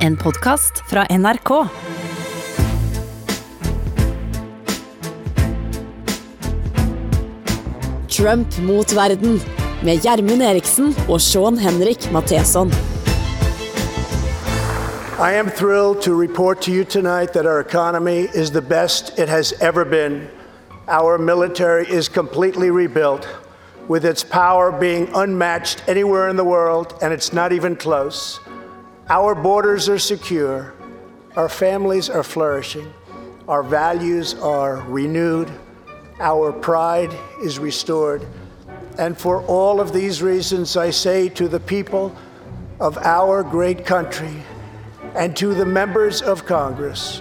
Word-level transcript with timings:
En 0.00 0.16
podkast 0.16 0.82
fra 0.88 1.06
NRK. 1.10 1.48
Trump 8.08 8.58
mot 8.58 8.92
verden 8.92 9.40
med 9.84 10.00
Gjermund 10.00 10.42
Eriksen 10.42 10.94
og 11.08 11.20
Sean 11.20 11.58
Henrik 11.58 12.12
Matheson. 12.12 12.72
I 15.18 15.36
am 15.36 15.50
thrilled 15.50 16.02
to 16.02 16.20
report 16.20 16.62
to 16.62 16.72
you 16.72 16.84
tonight 16.84 17.32
that 17.32 17.46
our 17.46 17.60
economy 17.60 18.28
is 18.34 18.50
the 18.50 18.62
best 18.62 19.18
it 19.18 19.28
has 19.28 19.52
ever 19.60 19.84
been. 19.84 20.28
Our 20.88 21.18
military 21.18 21.84
is 21.98 22.08
completely 22.08 22.70
rebuilt, 22.70 23.28
with 23.88 24.04
its 24.04 24.24
power 24.24 24.72
being 24.80 25.08
unmatched 25.14 25.88
anywhere 25.88 26.30
in 26.30 26.36
the 26.36 26.44
world, 26.44 26.94
and 27.02 27.12
it's 27.12 27.32
not 27.32 27.52
even 27.52 27.76
close. 27.76 28.40
Our 29.10 29.34
borders 29.34 29.88
are 29.88 29.98
secure, 29.98 30.72
our 31.34 31.48
families 31.48 32.08
are 32.08 32.22
flourishing, 32.22 32.94
our 33.48 33.64
values 33.64 34.34
are 34.34 34.82
renewed, 34.82 35.50
our 36.20 36.52
pride 36.52 37.12
is 37.42 37.58
restored. 37.58 38.24
And 38.98 39.18
for 39.18 39.42
all 39.46 39.80
of 39.80 39.92
these 39.92 40.22
reasons, 40.22 40.76
I 40.76 40.90
say 40.90 41.28
to 41.30 41.48
the 41.48 41.58
people 41.58 42.14
of 42.78 42.98
our 42.98 43.42
great 43.42 43.84
country 43.84 44.44
and 45.16 45.36
to 45.38 45.54
the 45.54 45.66
members 45.66 46.22
of 46.22 46.46
Congress, 46.46 47.20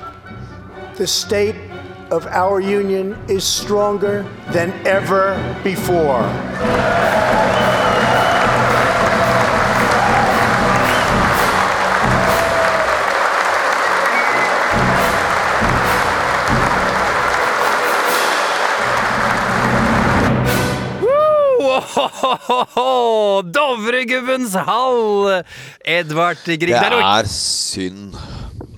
the 0.93 1.07
state 1.07 1.55
of 2.11 2.27
our 2.27 2.59
union 2.59 3.17
is 3.27 3.43
stronger 3.43 4.29
than 4.51 4.69
ever 4.85 5.33
before. 5.63 6.21
Ohohoho! 22.49 23.43
Dovregubbens 23.45 24.55
hall! 24.65 25.43
Edvard 25.85 26.41
Grieg. 26.45 26.73
Det 26.73 27.01
er 27.05 27.27
synd 27.29 28.15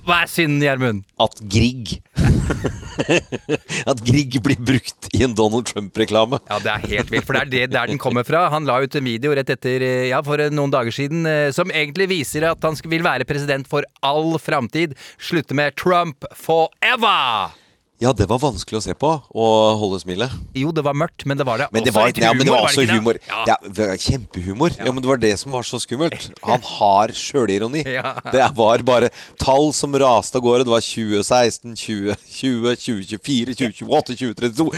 Hva 0.04 0.18
er 0.26 0.28
synden, 0.28 0.60
Gjermund? 0.60 1.06
at 1.22 1.40
Grieg 1.48 1.94
At 3.90 4.02
Grieg 4.04 4.36
blir 4.44 4.60
brukt 4.60 5.08
i 5.16 5.22
en 5.24 5.32
Donald 5.38 5.70
Trump-reklame. 5.70 6.42
Ja, 6.50 6.58
det 6.60 6.72
er 6.74 6.84
helt 6.92 7.14
vilt, 7.14 7.24
for 7.24 7.38
det 7.38 7.46
er 7.46 7.52
det 7.52 7.72
der 7.72 7.88
den 7.88 8.00
kommer 8.02 8.26
fra. 8.28 8.44
Han 8.52 8.68
la 8.68 8.76
ut 8.84 8.98
en 8.98 9.06
video 9.08 9.32
rett 9.36 9.54
etter, 9.54 9.84
eh, 9.86 10.10
ja, 10.10 10.20
for 10.26 10.42
noen 10.52 10.74
dager 10.74 10.92
siden, 10.94 11.24
eh, 11.28 11.48
som 11.56 11.72
egentlig 11.72 12.10
viser 12.12 12.44
at 12.50 12.62
han 12.66 12.76
vil 12.92 13.06
være 13.06 13.26
president 13.28 13.70
for 13.70 13.88
all 14.04 14.36
framtid. 14.42 14.94
Slutte 15.16 15.56
med 15.56 15.78
Trump 15.80 16.28
forever! 16.36 17.56
Ja, 18.02 18.10
det 18.18 18.26
var 18.26 18.40
vanskelig 18.42 18.80
å 18.80 18.82
se 18.82 18.94
på 18.98 19.08
og 19.14 19.76
holde 19.78 20.00
smilet. 20.02 20.32
Jo, 20.58 20.72
det 20.74 20.82
var 20.82 20.96
mørkt, 20.98 21.22
men 21.28 21.38
det 21.38 21.44
var 21.46 21.60
det 21.60 21.68
Men 21.70 21.84
det 21.86 21.92
var, 21.94 22.08
også, 22.10 22.24
ja, 22.24 22.32
men 22.34 22.48
det 22.48 22.50
var 22.50 22.66
også 22.66 22.82
det? 22.82 22.96
humor. 22.96 23.18
Ja. 23.28 23.44
Ja, 23.52 23.56
det 23.62 23.86
var 23.92 24.00
kjempehumor. 24.02 24.74
Ja, 24.74 24.90
men 24.90 25.04
det 25.04 25.10
var 25.12 25.20
det 25.22 25.30
som 25.38 25.54
var 25.54 25.62
så 25.68 25.78
skummelt. 25.78 26.32
Han 26.42 26.64
har 26.66 27.14
sjølironi. 27.14 27.84
Ja. 27.86 28.16
Det 28.32 28.48
var 28.58 28.82
bare 28.82 29.12
tall 29.38 29.70
som 29.76 29.94
raste 30.02 30.40
av 30.40 30.42
gårde. 30.42 30.66
Det 30.66 30.74
var 30.74 30.82
2016, 30.82 31.76
2020, 31.78 32.74
2024, 32.82 33.54
2028, 33.62 34.18
2032 34.18 34.72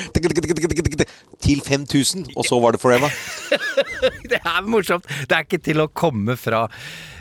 Til 1.45 1.61
5000, 1.61 2.31
og 2.39 2.47
så 2.49 2.57
var 2.63 2.73
det 2.73 2.81
forever. 2.81 3.13
Det 4.31 4.39
er 4.41 4.65
morsomt. 4.69 5.05
Det 5.29 5.37
er 5.37 5.45
ikke 5.45 5.61
til 5.65 5.83
å 5.83 5.91
komme 5.93 6.37
fra. 6.41 6.67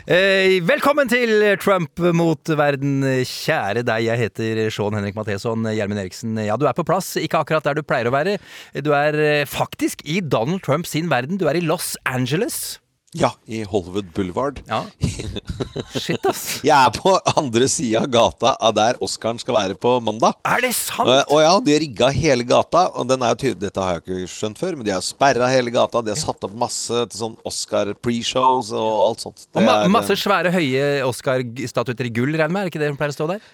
Eh, 0.04 0.58
velkommen 0.64 1.08
til 1.08 1.42
Trump 1.60 2.00
mot 2.16 2.52
verden. 2.56 3.04
Kjære 3.28 3.84
deg, 3.84 4.06
jeg 4.08 4.20
heter 4.20 4.60
Sean 4.72 4.96
Henrik 4.96 5.16
Matheson. 5.16 5.64
Gjermund 5.72 6.00
Eriksen. 6.00 6.36
Ja, 6.44 6.56
du 6.60 6.66
er 6.68 6.76
på 6.76 6.86
plass. 6.88 7.14
Ikke 7.20 7.40
akkurat 7.44 7.68
der 7.68 7.76
du 7.76 7.84
pleier 7.84 8.08
å 8.08 8.14
være. 8.16 8.38
Du 8.84 8.92
er 8.96 9.20
eh, 9.20 9.44
faktisk 9.48 10.04
i 10.08 10.20
Donald 10.20 10.64
Trump 10.64 10.88
sin 10.88 11.12
verden. 11.12 11.40
Du 11.40 11.46
er 11.48 11.60
i 11.60 11.64
Los 11.64 11.94
Angeles. 12.08 12.78
Ja, 13.14 13.28
i 13.46 13.60
Hollywood 13.62 14.08
Boulevard. 14.14 14.56
Ja. 14.66 14.80
Shit, 16.02 16.24
ass. 16.26 16.40
Jeg 16.66 16.74
er 16.74 16.90
på 16.96 17.12
andre 17.38 17.68
sida 17.70 18.00
av 18.02 18.08
gata 18.10 18.54
av 18.58 18.74
der 18.74 18.98
Oscaren 19.04 19.38
skal 19.38 19.54
være 19.54 19.76
på 19.78 19.92
mandag. 20.02 20.34
Er 20.50 20.64
det 20.64 20.72
sant? 20.74 21.06
Eh, 21.08 21.22
Og 21.30 21.42
ja, 21.44 21.52
de 21.62 21.76
har 21.76 21.82
rigga 21.84 22.08
hele 22.14 22.46
gata, 22.48 22.88
og 22.98 23.06
den 23.12 23.22
er 23.22 23.34
jo 23.36 23.40
tydelig, 23.44 23.60
dette 23.68 23.84
har 23.86 24.00
jeg 24.00 24.04
ikke 24.04 24.32
skjønt 24.34 24.58
før, 24.60 24.76
men 24.80 24.88
de 24.88 24.94
har 24.96 25.04
sperra 25.06 25.50
hele 25.52 25.70
gata. 25.74 26.02
De 26.02 26.10
har 26.14 26.18
satt 26.20 26.42
opp 26.48 26.56
masse 26.64 27.04
til 27.12 27.20
sånn 27.22 27.36
Oscar 27.46 27.92
pre-shows 28.02 28.72
og 28.74 28.90
alt 29.08 29.26
sånt. 29.28 29.46
Og 29.54 29.62
ma 29.62 29.78
er, 29.80 29.84
eh, 29.86 29.94
masse 29.94 30.18
svære, 30.18 30.50
høye 30.54 30.88
Oscar-statuetter 31.06 32.10
i 32.10 32.14
gull, 32.18 32.34
regner 32.34 32.48
jeg 32.48 32.56
med? 32.58 32.60
Er 32.64 32.66
det 32.70 32.74
ikke 32.74 32.82
det 32.82 32.90
som 32.94 32.98
pleier 32.98 33.14
å 33.14 33.18
stå 33.20 33.30
der? 33.36 33.52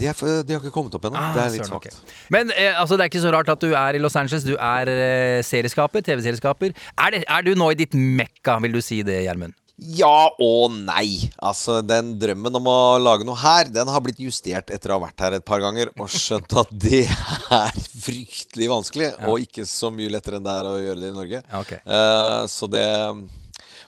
De, 0.00 0.08
er, 0.10 0.22
de 0.44 0.56
har 0.56 0.62
ikke 0.62 0.74
kommet 0.74 0.94
opp 0.96 1.08
ennå. 1.08 1.20
Ah, 1.20 1.32
det 1.36 1.42
er 1.44 1.56
litt 1.56 1.68
svakt. 1.70 1.98
Men 2.34 2.52
eh, 2.54 2.72
altså, 2.72 2.98
det 2.98 3.06
er 3.06 3.12
ikke 3.12 3.24
så 3.24 3.34
rart 3.34 3.52
at 3.54 3.64
du 3.64 3.72
er 3.72 3.98
i 3.98 4.02
Los 4.02 4.16
Angeles. 4.18 4.46
Du 4.46 4.54
er 4.54 4.90
eh, 4.90 5.42
serieskaper, 5.46 6.04
TV-serieskaper. 6.06 6.74
Er, 6.94 7.20
er 7.22 7.46
du 7.46 7.54
nå 7.58 7.72
i 7.72 7.78
ditt 7.78 7.94
mekka, 7.94 8.58
vil 8.64 8.74
du 8.74 8.82
si 8.84 9.02
det, 9.06 9.22
Gjermund? 9.26 9.56
Ja 9.74 10.28
og 10.38 10.70
nei. 10.70 11.32
Altså, 11.42 11.80
den 11.82 12.12
drømmen 12.20 12.60
om 12.60 12.68
å 12.70 12.78
lage 13.02 13.26
noe 13.26 13.38
her, 13.40 13.66
den 13.74 13.90
har 13.90 14.02
blitt 14.04 14.20
justert 14.22 14.70
etter 14.70 14.92
å 14.92 15.00
ha 15.00 15.08
vært 15.08 15.24
her 15.24 15.38
et 15.40 15.46
par 15.46 15.62
ganger 15.64 15.90
og 15.98 16.10
skjønt 16.14 16.54
at 16.62 16.70
det 16.84 17.04
er 17.10 17.80
fryktelig 18.04 18.70
vanskelig, 18.70 19.10
og 19.26 19.42
ikke 19.42 19.66
så 19.66 19.90
mye 19.94 20.12
lettere 20.14 20.38
enn 20.38 20.46
det 20.46 20.54
er 20.60 20.68
å 20.70 20.76
gjøre 20.78 21.02
det 21.02 21.10
i 21.10 21.16
Norge. 21.16 21.42
Ja, 21.42 21.64
ok. 21.64 21.74
Eh, 21.82 22.44
så 22.54 22.70
det 22.70 22.86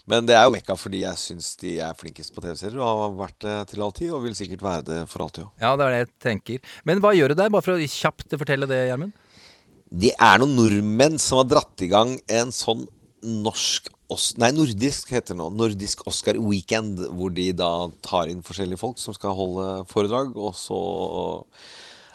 Men 0.06 0.26
det 0.28 0.36
er 0.38 0.44
jo 0.46 0.54
mekka 0.54 0.76
fordi 0.78 1.02
jeg 1.02 1.18
syns 1.18 1.52
de 1.58 1.76
er 1.82 1.96
flinkest 1.98 2.34
på 2.34 2.42
TV-serier 2.44 2.78
og 2.78 3.02
har 3.02 3.14
vært 3.18 3.38
det 3.42 3.56
til 3.72 3.82
all 3.82 3.94
tid, 3.94 4.12
og 4.14 4.22
vil 4.22 4.36
sikkert 4.38 4.62
være 4.62 4.84
det 4.86 5.00
for 5.10 5.24
alltid 5.26 5.48
òg. 5.48 5.52
Ja, 5.62 5.72
det 5.74 5.86
er 5.86 5.94
det 5.94 6.02
jeg 6.04 6.12
tenker. 6.28 6.74
Men 6.86 7.02
hva 7.02 7.10
gjør 7.16 7.34
du 7.34 7.40
der? 7.40 7.50
Bare 7.50 7.66
for 7.66 7.74
å 7.74 7.90
kjapt 7.90 8.36
fortelle 8.38 8.68
det, 8.70 8.84
Gjermund. 8.90 9.16
Det 9.86 10.12
er 10.14 10.40
noen 10.42 10.54
nordmenn 10.58 11.18
som 11.22 11.42
har 11.42 11.50
dratt 11.50 11.82
i 11.82 11.90
gang 11.90 12.16
en 12.30 12.54
sånn 12.54 12.86
norsk 13.26 13.92
Os 14.06 14.36
Nei, 14.38 14.52
nordisk 14.54 15.10
heter 15.10 15.34
det 15.34 15.40
nå. 15.40 15.48
Nordisk 15.58 16.04
Oscar 16.06 16.36
Weekend. 16.38 17.00
Hvor 17.18 17.32
de 17.34 17.48
da 17.58 17.88
tar 18.06 18.30
inn 18.30 18.44
forskjellige 18.46 18.78
folk 18.78 19.00
som 19.02 19.16
skal 19.16 19.34
holde 19.34 19.64
foredrag. 19.90 20.36
Og 20.38 20.54
så 20.54 20.78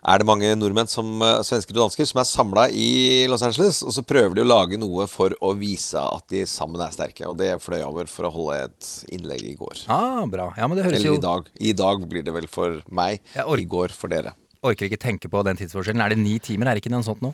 er 0.01 0.21
det 0.21 0.25
mange 0.25 0.49
nordmenn, 0.57 0.89
som, 0.89 1.21
eh, 1.21 1.41
svensker 1.45 1.75
og 1.77 1.83
dansker, 1.85 2.07
som 2.09 2.21
er 2.21 2.29
samla 2.29 2.63
i 2.73 3.27
Los 3.29 3.43
Angeles. 3.45 3.83
Og 3.83 3.93
så 3.93 4.03
prøver 4.05 4.35
de 4.35 4.41
å 4.41 4.49
lage 4.49 4.79
noe 4.79 5.05
for 5.07 5.29
å 5.41 5.53
vise 5.57 6.01
at 6.01 6.27
de 6.27 6.43
sammen 6.49 6.81
er 6.81 6.91
sterke. 6.91 7.27
Og 7.29 7.37
det 7.37 7.61
fløy 7.61 7.81
over 7.85 8.05
for 8.09 8.25
å 8.25 8.33
holde 8.33 8.63
et 8.65 8.91
innlegg 9.13 9.43
i 9.43 9.55
går. 9.55 9.85
Ah, 9.87 10.25
bra. 10.25 10.53
Ja, 10.57 10.67
men 10.67 10.77
det 10.77 10.85
høres 10.85 10.99
Eller 10.99 11.13
jo 11.13 11.19
i 11.19 11.25
dag. 11.25 11.49
I 11.59 11.73
dag 11.73 12.09
blir 12.09 12.23
det 12.23 12.33
vel 12.33 12.47
for 12.47 12.81
meg. 12.89 13.21
I 13.35 13.65
går 13.65 13.91
for 13.91 14.09
dere. 14.09 14.33
Orker 14.61 14.85
ikke 14.85 14.99
tenke 15.01 15.25
på 15.25 15.39
den 15.41 15.57
tidsforskjellen. 15.57 16.01
Er 16.05 16.13
det 16.13 16.19
ni 16.21 16.35
timer? 16.37 16.69
Er 16.69 16.77
det 16.77 16.83
ikke 16.83 16.91
noe 16.93 17.01
sånt 17.01 17.23
nå? 17.25 17.31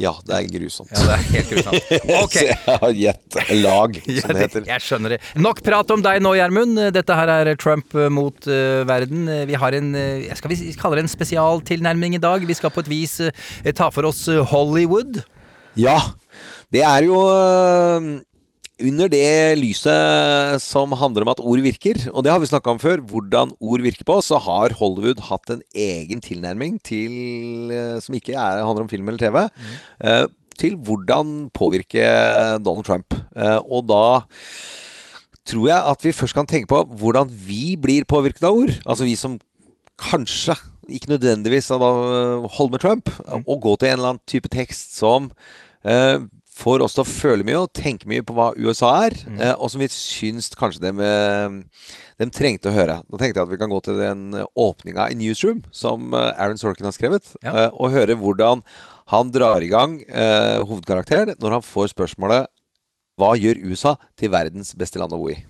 Ja, 0.00 0.14
det 0.24 0.32
er 0.32 0.46
grusomt. 0.48 0.88
Ja, 0.94 1.02
det 1.04 1.16
er 1.18 1.26
helt 1.34 1.50
grusomt. 1.52 1.90
Ok. 2.22 2.36
Så 2.38 2.44
jeg 2.46 2.56
har 2.64 2.94
gitt 2.96 3.36
lag, 3.60 3.98
som 4.06 4.32
det 4.32 4.44
heter. 4.46 4.64
jeg 4.70 4.84
skjønner 4.86 5.12
det. 5.14 5.18
Nok 5.44 5.60
prat 5.66 5.92
om 5.92 6.00
deg 6.06 6.22
nå, 6.24 6.32
Gjermund. 6.38 6.80
Dette 6.96 7.18
her 7.18 7.34
er 7.34 7.50
Trump 7.60 7.92
eh, 7.92 8.08
mot 8.08 8.48
uh, 8.48 8.80
verden. 8.88 9.28
Eh, 9.28 9.44
Vi 9.50 9.60
har 9.60 9.76
en 9.76 9.92
uh, 9.92 10.32
skal 10.40 10.54
vi 10.54 10.72
kalle 10.80 10.96
det 10.96 11.04
en 11.04 11.12
spesialtilnærming 11.12 12.16
i 12.16 12.22
dag. 12.22 12.48
Vi 12.48 12.56
skal 12.56 12.72
på 12.72 12.80
et 12.86 12.90
vis 12.94 13.18
uh, 13.28 13.44
ta 13.76 13.90
for 13.92 14.08
oss 14.08 14.24
Hollywood. 14.48 15.20
Ja, 15.76 15.98
det 16.72 16.80
er 16.86 17.04
jo 17.10 17.20
under 18.80 19.10
det 19.12 19.58
lyset 19.60 20.62
som 20.64 20.92
handler 20.96 21.26
om 21.26 21.30
at 21.32 21.40
ord 21.42 21.62
virker, 21.64 21.98
og 22.14 22.24
det 22.24 22.32
har 22.32 22.40
vi 22.42 22.48
snakka 22.50 22.72
om 22.74 22.80
før, 22.82 23.02
hvordan 23.04 23.52
ord 23.60 23.84
virker 23.84 24.06
på, 24.08 24.18
så 24.24 24.38
har 24.40 24.74
Hollywood 24.78 25.20
hatt 25.28 25.52
en 25.52 25.62
egen 25.74 26.22
tilnærming 26.24 26.78
til, 26.86 27.70
øh, 27.74 28.00
som 28.00 28.16
ikke 28.16 28.34
er, 28.34 28.64
handler 28.64 28.86
om 28.86 28.92
film 28.92 29.08
eller 29.08 29.20
TV, 29.20 29.48
Mm. 29.50 30.28
til 30.60 30.76
hvordan 30.76 31.50
påvirke 31.56 32.04
Donald 32.60 32.84
Trump. 32.84 33.14
Eh, 33.36 33.60
og 33.64 33.86
da 33.88 34.20
tror 35.48 35.68
jeg 35.70 35.90
at 35.92 36.04
vi 36.04 36.12
først 36.12 36.36
kan 36.36 36.46
tenke 36.46 36.68
på 36.68 36.82
hvordan 37.00 37.30
vi 37.30 37.76
blir 37.80 38.04
påvirket 38.04 38.44
av 38.44 38.58
ord. 38.58 38.74
Altså 38.84 39.04
vi 39.08 39.16
som 39.16 39.38
kanskje, 40.00 40.56
ikke 40.88 41.12
nødvendigvis 41.14 41.68
holder 41.70 42.70
med 42.70 42.80
Trump, 42.80 43.10
og 43.46 43.60
gå 43.62 43.76
til 43.76 43.88
en 43.88 43.92
eller 43.98 44.08
annen 44.14 44.26
type 44.28 44.48
tekst 44.52 44.96
som 44.98 45.30
eh, 45.84 46.18
får 46.60 46.84
oss 46.84 46.94
til 46.96 47.02
å 47.04 47.08
føle 47.08 47.46
mye 47.46 47.62
og 47.62 47.72
tenke 47.76 48.08
mye 48.10 48.24
på 48.26 48.34
hva 48.36 48.50
USA 48.60 48.90
er, 49.06 49.16
eh, 49.38 49.54
og 49.56 49.70
som 49.72 49.80
vi 49.82 49.88
syns 49.92 50.50
kanskje 50.58 50.82
dem, 50.84 51.00
de, 51.00 52.28
trengte 52.36 52.68
å 52.70 52.74
høre. 52.76 53.00
Da 53.08 53.20
tenkte 53.20 53.40
jeg 53.40 53.46
at 53.46 53.52
vi 53.52 53.60
kan 53.60 53.72
gå 53.72 53.80
til 53.86 54.00
den 54.00 54.38
åpninga 54.60 55.08
i 55.10 55.18
Newsroom 55.18 55.62
som 55.74 56.12
eh, 56.14 56.30
Aaron 56.36 56.60
Sorkin 56.60 56.88
har 56.88 56.96
skrevet, 56.96 57.32
Ja. 57.42 57.54
eh, 57.66 57.70
og 57.74 57.94
høre 57.96 58.18
hvordan 58.20 58.64
han 59.10 59.30
drar 59.34 59.64
i 59.64 59.70
gang 59.72 60.00
eh, 60.06 60.60
hovedkarakteren 60.62 61.34
når 61.40 61.58
han 61.58 61.66
får 61.66 61.94
spørsmålet 61.96 62.46
hva 63.20 63.34
gjør 63.36 63.58
USA 63.68 63.96
til 64.16 64.30
verdens 64.32 64.70
beste 64.78 65.00
land 65.00 65.12
å 65.12 65.18
bo 65.20 65.32
i? 65.32 65.40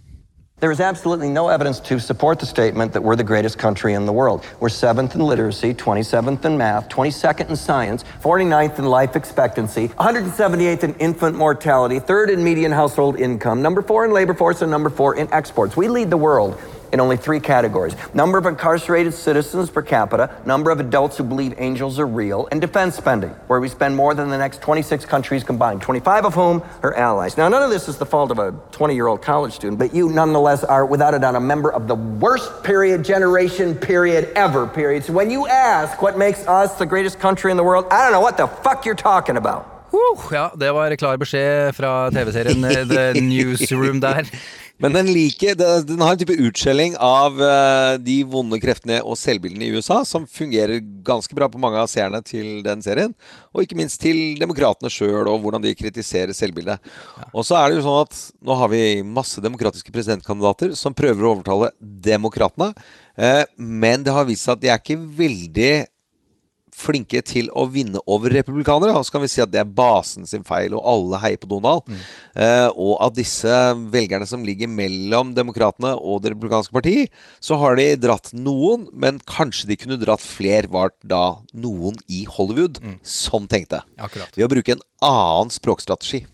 There 0.61 0.71
is 0.71 0.81
absolutely 0.81 1.31
no 1.31 1.49
evidence 1.49 1.81
to 1.81 1.99
support 1.99 2.39
the 2.39 2.45
statement 2.45 2.93
that 2.93 3.01
we're 3.01 3.17
the 3.17 3.25
greatest 3.25 3.57
country 3.57 3.95
in 3.95 4.05
the 4.05 4.13
world. 4.13 4.45
We're 4.61 4.69
seventh 4.69 5.15
in 5.15 5.23
literacy, 5.23 5.73
27th 5.73 6.45
in 6.45 6.59
math, 6.59 6.91
22nd 6.91 7.49
in 7.49 7.57
science, 7.57 8.05
49th 8.23 8.79
in 8.79 8.85
life 8.85 9.17
expectancy, 9.17 9.89
178th 9.89 10.85
in 10.85 10.95
infant 10.97 11.35
mortality, 11.35 11.99
third 11.99 12.29
in 12.29 12.45
median 12.45 12.73
household 12.73 13.19
income, 13.19 13.63
number 13.63 13.81
four 13.81 14.05
in 14.05 14.13
labor 14.13 14.35
force, 14.35 14.61
and 14.61 14.71
number 14.71 14.91
four 14.91 15.15
in 15.15 15.33
exports. 15.33 15.79
We 15.79 15.89
lead 15.89 16.11
the 16.11 16.19
world 16.19 16.61
in 16.93 17.01
only 17.01 17.17
three 17.17 17.41
categories 17.41 17.95
number 18.15 18.39
of 18.39 18.47
incarcerated 18.47 19.15
citizens 19.15 19.71
per 19.71 19.83
capita, 19.83 20.31
number 20.45 20.71
of 20.71 20.81
adults 20.81 21.17
who 21.17 21.25
believe 21.25 21.55
angels 21.59 21.99
are 21.99 22.07
real, 22.07 22.49
and 22.51 22.61
defense 22.61 22.97
spending, 22.97 23.31
where 23.49 23.61
we 23.61 23.69
spend 23.69 23.97
more 23.97 24.15
than 24.15 24.29
the 24.31 24.39
next 24.39 24.63
26 24.63 25.05
countries 25.05 25.45
combined, 25.45 25.83
25 25.83 26.27
of 26.27 26.35
whom 26.35 26.63
are 26.83 26.95
allies. 26.95 27.37
Now, 27.37 27.49
none 27.49 27.63
of 27.63 27.71
this 27.71 27.89
is 27.89 27.99
the 27.99 28.07
fault 28.07 28.31
of 28.31 28.39
a 28.39 28.53
20 28.73 28.95
year 28.95 29.07
old 29.07 29.23
college 29.23 29.53
student, 29.55 29.79
but 29.79 29.95
you 29.95 30.09
nonetheless 30.09 30.65
are, 30.65 30.85
without 30.85 31.15
a 31.15 31.19
doubt, 31.19 31.37
a 31.37 31.41
member 31.41 31.73
of 31.73 31.89
the 31.89 31.95
worst 31.95 32.63
period, 32.63 33.05
generation, 33.05 33.75
period, 33.75 34.31
ever, 34.35 34.67
period. 34.67 35.05
So 35.05 35.13
when 35.13 35.31
you 35.31 35.47
ask 35.47 36.01
what 36.03 36.19
makes 36.19 36.47
us 36.47 36.75
the 36.79 36.87
greatest 36.87 37.19
country 37.19 37.51
in 37.51 37.57
the 37.57 37.65
world, 37.65 37.87
I 37.91 38.03
don't 38.03 38.13
know 38.13 38.21
what 38.21 38.37
the 38.37 38.47
fuck 38.47 38.85
you're 38.85 38.95
talking 38.95 39.37
about. 39.37 39.67
Uh, 39.93 40.33
ja, 40.33 40.53
det 40.55 40.73
var 40.73 40.97
klar 40.97 41.17
beskjed 41.17 41.75
fra 41.77 42.11
TV-serien 42.11 42.65
eh, 42.65 42.87
The 42.87 43.21
Newsroom 43.33 44.01
der. 44.01 44.27
Men 44.81 44.95
den 44.97 45.11
liker 45.13 45.57
Den 45.85 46.01
har 46.01 46.15
en 46.15 46.21
type 46.21 46.37
utskjelling 46.41 46.95
av 47.05 47.37
eh, 47.45 47.95
de 48.01 48.17
vonde 48.29 48.57
kreftene 48.63 49.01
og 49.05 49.19
selvbildene 49.21 49.67
i 49.67 49.75
USA, 49.77 50.01
som 50.09 50.25
fungerer 50.25 50.81
ganske 51.05 51.37
bra 51.37 51.51
på 51.53 51.61
mange 51.61 51.81
av 51.81 51.91
seerne 51.93 52.23
til 52.25 52.63
den 52.65 52.81
serien. 52.85 53.13
Og 53.53 53.65
ikke 53.65 53.77
minst 53.77 54.01
til 54.01 54.39
demokratene 54.41 54.93
sjøl, 54.93 55.29
og 55.29 55.45
hvordan 55.45 55.65
de 55.65 55.75
kritiserer 55.77 56.33
selvbildet. 56.37 56.81
Og 57.35 57.45
så 57.45 57.59
er 57.61 57.69
det 57.69 57.81
jo 57.81 57.87
sånn 57.91 58.03
at 58.07 58.19
nå 58.49 58.57
har 58.63 58.73
vi 58.73 58.83
masse 59.05 59.45
demokratiske 59.45 59.93
presidentkandidater 59.93 60.73
som 60.79 60.97
prøver 60.97 61.27
å 61.27 61.35
overtale 61.37 61.73
demokratene. 61.81 62.73
eh, 63.21 63.45
men 63.59 64.07
det 64.07 64.17
har 64.17 64.29
vist 64.29 64.49
seg 64.49 64.57
at 64.57 64.65
de 64.65 64.73
er 64.73 64.81
ikke 64.81 65.01
veldig 65.21 65.73
flinke 66.81 67.21
til 67.27 67.51
å 67.53 67.67
vinne 67.71 68.01
over 68.11 68.33
republikanere. 68.35 68.95
Og 68.97 69.07
så 69.07 69.15
kan 69.15 69.25
vi 69.25 69.31
si 69.33 69.43
at 69.45 69.53
det 69.53 69.61
er 69.63 69.69
basen 69.69 70.27
sin 70.29 70.47
feil, 70.47 70.75
og 70.79 70.87
alle 70.89 71.21
heier 71.25 71.41
på 71.41 71.51
Donald. 71.51 71.89
Eh, 72.35 72.69
og 72.73 72.97
av 73.05 73.15
disse 73.17 73.61
velgerne 73.93 74.29
som 74.29 74.45
ligger 74.47 74.71
mellom 74.71 75.35
demokratene 75.37 75.95
og 75.99 76.23
Det 76.25 76.35
republikanske 76.35 76.75
parti, 76.75 77.07
så 77.43 77.59
har 77.61 77.79
de 77.79 77.89
dratt 78.01 78.33
noen, 78.37 78.89
men 78.93 79.21
kanskje 79.29 79.71
de 79.71 79.79
kunne 79.81 80.01
dratt 80.01 80.25
fler, 80.25 80.69
var 80.71 80.93
da 81.03 81.41
noen 81.53 81.97
i 82.09 82.25
Hollywood 82.29 82.81
som 83.07 83.49
tenkte. 83.51 83.83
Akkurat. 84.01 84.33
Ved 84.37 84.47
å 84.47 84.53
bruke 84.53 84.77
en 84.77 84.85
annen 85.05 85.53
språkstrategi. 85.53 86.25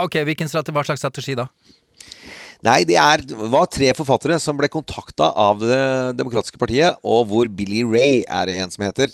Ok, 0.00 0.22
hvilken 0.24 0.48
strategi, 0.48 0.74
Hva 0.74 0.86
slags 0.86 1.02
strategi 1.04 1.36
da? 1.36 1.48
Nei, 2.62 2.84
det 2.86 2.94
er, 2.94 3.24
var 3.50 3.66
tre 3.66 3.88
forfattere 3.98 4.36
som 4.38 4.54
ble 4.58 4.68
kontakta 4.70 5.32
av 5.34 5.58
Det 5.62 6.14
demokratiske 6.14 6.60
partiet, 6.60 6.98
og 7.02 7.26
hvor 7.32 7.50
Billy 7.50 7.82
Ray 7.82 8.22
er 8.22 8.52
en 8.54 8.70
som 8.70 8.84
heter. 8.86 9.10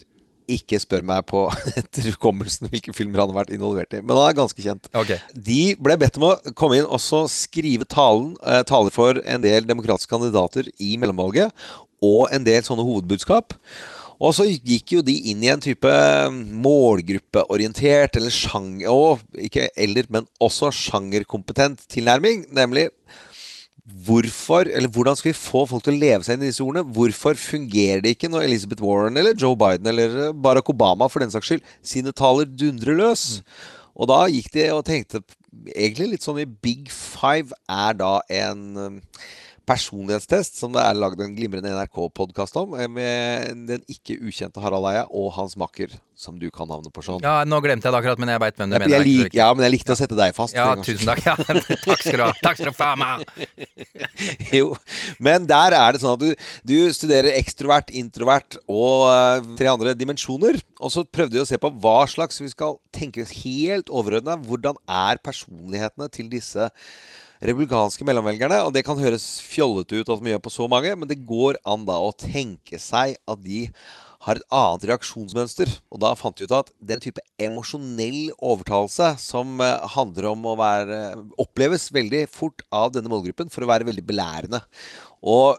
Ikke 0.49 0.81
spør 0.81 1.05
meg 1.06 1.27
på 1.29 1.45
etter 1.81 2.09
hukommelsen 2.11 2.71
hvilke 2.73 2.95
filmer 2.97 3.23
han 3.23 3.33
har 3.33 3.43
vært 3.43 3.53
involvert 3.56 3.93
i, 3.97 4.00
men 4.03 4.17
han 4.17 4.31
er 4.31 4.39
ganske 4.39 4.65
kjent. 4.65 4.89
Okay. 4.97 5.21
De 5.35 5.61
ble 5.81 5.99
bedt 6.00 6.19
om 6.21 6.31
å 6.31 6.35
komme 6.59 6.81
inn 6.81 6.89
og 6.89 7.03
så 7.05 7.25
skrive 7.33 7.89
talen, 7.89 8.33
eh, 8.47 8.65
taler 8.69 8.95
for 8.95 9.21
en 9.25 9.45
del 9.45 9.69
demokratiske 9.69 10.12
kandidater 10.12 10.71
i 10.81 10.97
mellomvalget, 11.00 11.53
og 12.05 12.29
en 12.33 12.45
del 12.47 12.62
sånne 12.65 12.87
hovedbudskap. 12.87 13.56
Og 14.19 14.33
så 14.35 14.49
gikk 14.49 14.97
jo 14.97 15.05
de 15.06 15.15
inn 15.31 15.45
i 15.47 15.50
en 15.53 15.62
type 15.62 15.91
målgruppeorientert, 16.65 18.19
eller 18.19 18.35
sjanger, 18.35 18.91
og 18.91 19.39
ikke 19.39 19.69
eller, 19.79 20.09
men 20.11 20.27
også 20.43 20.73
sjangerkompetent 20.75 21.85
tilnærming, 21.93 22.49
nemlig 22.55 22.89
Hvorfor, 23.88 24.69
eller 24.69 24.90
Hvordan 24.93 25.17
skal 25.17 25.31
vi 25.31 25.38
få 25.38 25.64
folk 25.69 25.85
til 25.87 25.96
å 25.96 26.00
leve 26.00 26.26
seg 26.26 26.37
inn 26.37 26.44
i 26.44 26.50
disse 26.50 26.64
ordene? 26.64 26.85
Hvorfor 26.93 27.38
fungerer 27.40 28.02
det 28.05 28.14
ikke 28.17 28.29
når 28.29 28.44
Elizabeth 28.44 28.85
Warren 28.85 29.17
eller 29.17 29.37
Joe 29.38 29.56
Biden 29.56 29.88
eller 29.88 30.32
Barack 30.37 30.69
Obama 30.69 31.08
for 31.08 31.25
den 31.25 31.32
saks 31.32 31.49
skyld 31.49 31.75
sine 31.81 32.12
taler 32.12 32.49
dundrer 32.49 32.99
løs? 32.99 33.40
Og 33.99 34.11
da 34.11 34.23
gikk 34.31 34.52
de 34.55 34.69
og 34.75 34.85
tenkte 34.87 35.23
egentlig 35.73 36.12
litt 36.12 36.26
sånn 36.26 36.43
i 36.43 36.46
Big 36.46 36.93
Five 36.93 37.56
er 37.73 37.96
da 37.99 38.19
en 38.29 39.00
personlighetstest 39.69 40.59
som 40.59 40.73
det 40.75 40.82
er 40.82 40.97
lagd 40.97 41.20
en 41.20 41.35
glimrende 41.37 41.70
NRK-podkast 41.75 42.56
om, 42.61 42.75
eh, 42.79 42.88
med 42.88 43.67
den 43.69 43.82
ikke 43.91 44.17
ukjente 44.25 44.62
Harald 44.65 44.88
Eia 44.88 45.05
og 45.09 45.32
hans 45.37 45.56
makker, 45.61 45.93
som 46.19 46.38
du 46.41 46.49
kan 46.50 46.69
navnet 46.70 46.93
på 46.94 47.05
sånn. 47.05 47.20
Ja, 47.23 47.44
Nå 47.44 47.61
glemte 47.62 47.87
jeg 47.87 47.94
det 47.94 48.00
akkurat, 48.00 48.19
men 48.19 48.32
jeg 48.32 48.43
veit 48.43 48.56
hvem 48.56 48.73
du 48.73 48.79
Jeg, 48.79 48.88
mener. 48.88 49.05
lik, 49.05 49.35
ja, 49.37 49.53
men 49.55 49.67
jeg 49.67 49.75
likte 49.76 49.94
å 49.94 49.99
sette 50.00 50.17
deg 50.19 50.35
fast. 50.35 50.56
Ja, 50.56 50.73
tusen 50.76 51.06
takk. 51.06 51.23
Ja, 51.29 51.37
takk 51.37 52.03
skal 52.03 52.17
du 52.19 52.25
ha. 52.25 52.32
Takk 52.43 52.59
skal 52.59 52.73
du 52.73 52.76
faen 52.76 52.99
meg 52.99 53.26
Jo, 54.59 54.73
men 55.20 55.47
der 55.47 55.76
er 55.76 55.93
det 55.93 56.03
sånn 56.03 56.17
at 56.17 56.25
du, 56.25 56.49
du 56.65 56.76
studerer 56.94 57.37
ekstrovert, 57.37 57.93
introvert 57.93 58.59
og 58.67 59.06
uh, 59.12 59.55
tre 59.61 59.70
andre 59.70 59.94
dimensjoner. 59.99 60.59
Og 60.81 60.93
så 60.94 61.05
prøvde 61.05 61.38
vi 61.38 61.44
å 61.44 61.49
se 61.49 61.61
på 61.61 61.70
hva 61.82 62.00
slags 62.11 62.41
vi 62.41 62.50
skal 62.50 62.79
tenke 62.94 63.26
helt 63.44 63.93
overordna. 63.93 64.38
Hvordan 64.41 64.81
er 64.88 65.20
personlighetene 65.23 66.09
til 66.15 66.31
disse 66.32 66.70
republikanske 67.44 68.06
mellomvelgerne? 68.06 68.61
Og 68.67 68.75
det 68.75 68.85
kan 68.87 68.99
høres 69.00 69.38
fjollete 69.44 70.00
ut 70.02 70.12
at 70.14 70.25
vi 70.25 70.35
gjør 70.35 70.44
på 70.44 70.55
så 70.55 70.69
mange, 70.70 70.94
men 70.99 71.11
det 71.11 71.23
går 71.29 71.61
an 71.69 71.87
da 71.88 71.99
å 72.02 72.14
tenke 72.17 72.81
seg 72.82 73.19
at 73.29 73.43
de 73.44 73.67
har 74.26 74.38
et 74.38 74.49
annet 74.55 74.88
reaksjonsmønster. 74.90 75.70
Og 75.94 76.02
da 76.02 76.12
fant 76.19 76.40
vi 76.40 76.49
ut 76.49 76.56
at 76.56 76.73
den 76.90 77.02
type 77.02 77.23
emosjonell 77.40 78.32
overtalelse 78.35 79.12
som 79.23 79.61
eh, 79.64 79.87
handler 79.94 80.32
om 80.32 80.49
å 80.50 80.56
være 80.58 80.99
oppleves 81.40 81.88
veldig 81.94 82.26
fort 82.32 82.64
av 82.75 82.93
denne 82.96 83.12
målgruppen 83.12 83.52
for 83.52 83.64
å 83.64 83.70
være 83.70 83.87
veldig 83.88 84.05
belærende. 84.08 84.62
Og 85.23 85.58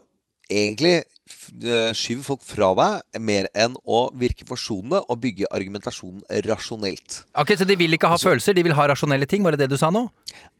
egentlig 0.49 0.95
eh, 0.99 1.91
skyver 1.97 2.25
folk 2.25 2.43
fra 2.45 2.71
deg 2.79 3.21
mer 3.23 3.49
enn 3.53 3.77
å 3.85 4.07
virke 4.17 4.47
forsonende 4.49 5.01
og 5.05 5.21
bygge 5.23 5.49
argumentasjonen 5.53 6.23
rasjonelt. 6.49 7.21
Ok, 7.37 7.55
Så 7.57 7.67
de 7.69 7.77
vil 7.79 7.97
ikke 7.97 8.11
ha 8.11 8.19
følelser, 8.19 8.57
de 8.57 8.65
vil 8.65 8.77
ha 8.77 8.89
rasjonelle 8.91 9.29
ting? 9.29 9.45
Var 9.45 9.55
det 9.55 9.65
det 9.65 9.71
du 9.75 9.79
sa 9.79 9.91
nå? 9.93 10.07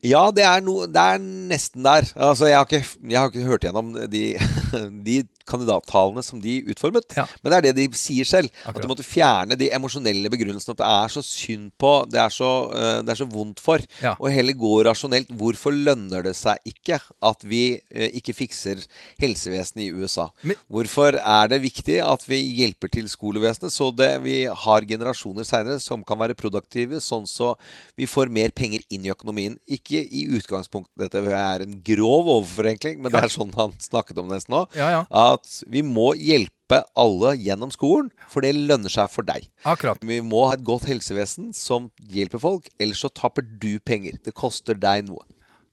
Ja, 0.06 0.30
det 0.32 0.46
er, 0.48 0.62
no, 0.64 0.86
det 0.88 1.02
er 1.02 1.20
nesten 1.20 1.84
der. 1.84 2.08
Altså, 2.16 2.48
jeg, 2.48 2.56
har 2.56 2.70
ikke, 2.70 2.86
jeg 3.12 3.20
har 3.20 3.34
ikke 3.34 3.50
hørt 3.50 3.66
gjennom 3.68 3.92
de, 4.08 4.24
de 5.10 5.18
kandidattalene 5.50 6.24
som 6.24 6.40
de 6.42 6.60
utformet. 6.72 7.10
Ja. 7.18 7.26
Men 7.42 7.52
det 7.52 7.58
er 7.58 7.66
det 7.68 7.74
de 7.80 8.00
sier 8.00 8.28
selv. 8.28 8.54
At 8.70 8.78
du 8.80 8.88
måtte 8.90 9.06
fjerne 9.06 9.58
de 9.60 9.72
emosjonelle 9.76 10.32
begrunnelsene. 10.32 10.76
At 10.78 10.82
det 10.82 10.90
er 10.90 11.14
så 11.16 11.24
synd 11.26 11.74
på, 11.82 11.94
det 12.12 12.22
er 12.22 12.34
så, 12.34 12.52
eh, 12.76 13.02
det 13.04 13.14
er 13.14 13.22
så 13.22 13.30
vondt 13.30 13.60
for. 13.64 13.84
Ja. 14.04 14.16
Og 14.20 14.32
heller 14.34 14.58
gå 14.60 14.74
rasjonelt. 14.88 15.34
Hvorfor 15.40 15.76
lønner 15.76 16.24
det 16.26 16.36
seg 16.40 16.62
ikke 16.70 17.02
at 17.02 17.44
vi 17.48 17.64
eh, 17.92 18.10
ikke 18.20 18.38
fikser 18.38 18.86
helsevesenet 19.22 19.79
i 19.80 19.90
USA? 19.92 20.30
Men- 20.44 20.58
Hvorfor 20.70 21.16
er 21.20 21.48
det 21.48 21.62
viktig 21.62 22.00
at 22.04 22.24
vi 22.28 22.40
hjelper 22.60 22.90
til 22.92 23.06
skolevesenet, 23.10 23.72
så 23.72 23.90
det 23.96 24.22
vi 24.24 24.46
har 24.46 24.82
generasjoner 24.82 25.44
seinere 25.48 25.80
som 25.82 26.04
kan 26.04 26.18
være 26.20 26.36
produktive, 26.36 27.00
sånn 27.02 27.28
så 27.28 27.56
vi 27.98 28.06
får 28.06 28.30
mer 28.30 28.50
penger 28.52 28.82
inn 28.90 29.06
i 29.06 29.12
økonomien? 29.14 29.58
Ikke 29.70 30.02
i 30.06 30.28
utgangspunktet, 30.38 30.96
dette 30.98 31.24
er 31.26 31.62
en 31.66 31.82
grov 31.84 32.28
overforenkling, 32.28 33.00
men 33.02 33.12
det 33.12 33.24
er 33.24 33.28
sånn 33.30 33.54
han 33.56 33.72
snakket 33.80 34.18
om 34.18 34.30
nesten 34.30 34.54
nå. 34.56 34.68
Ja, 34.76 34.90
ja. 34.90 35.06
At 35.12 35.64
vi 35.68 35.82
må 35.82 36.14
hjelpe 36.16 36.84
alle 36.96 37.36
gjennom 37.38 37.72
skolen, 37.74 38.12
for 38.30 38.42
det 38.42 38.54
lønner 38.56 38.90
seg 38.94 39.10
for 39.10 39.24
deg. 39.26 39.48
Akkurat. 39.66 39.98
Vi 40.06 40.20
må 40.22 40.48
ha 40.48 40.54
et 40.54 40.64
godt 40.64 40.86
helsevesen 40.86 41.54
som 41.56 41.90
hjelper 42.12 42.40
folk, 42.40 42.70
ellers 42.80 43.02
så 43.02 43.10
taper 43.10 43.42
du 43.42 43.80
penger. 43.80 44.20
Det 44.24 44.36
koster 44.38 44.76
deg 44.78 45.08
noe. 45.08 45.24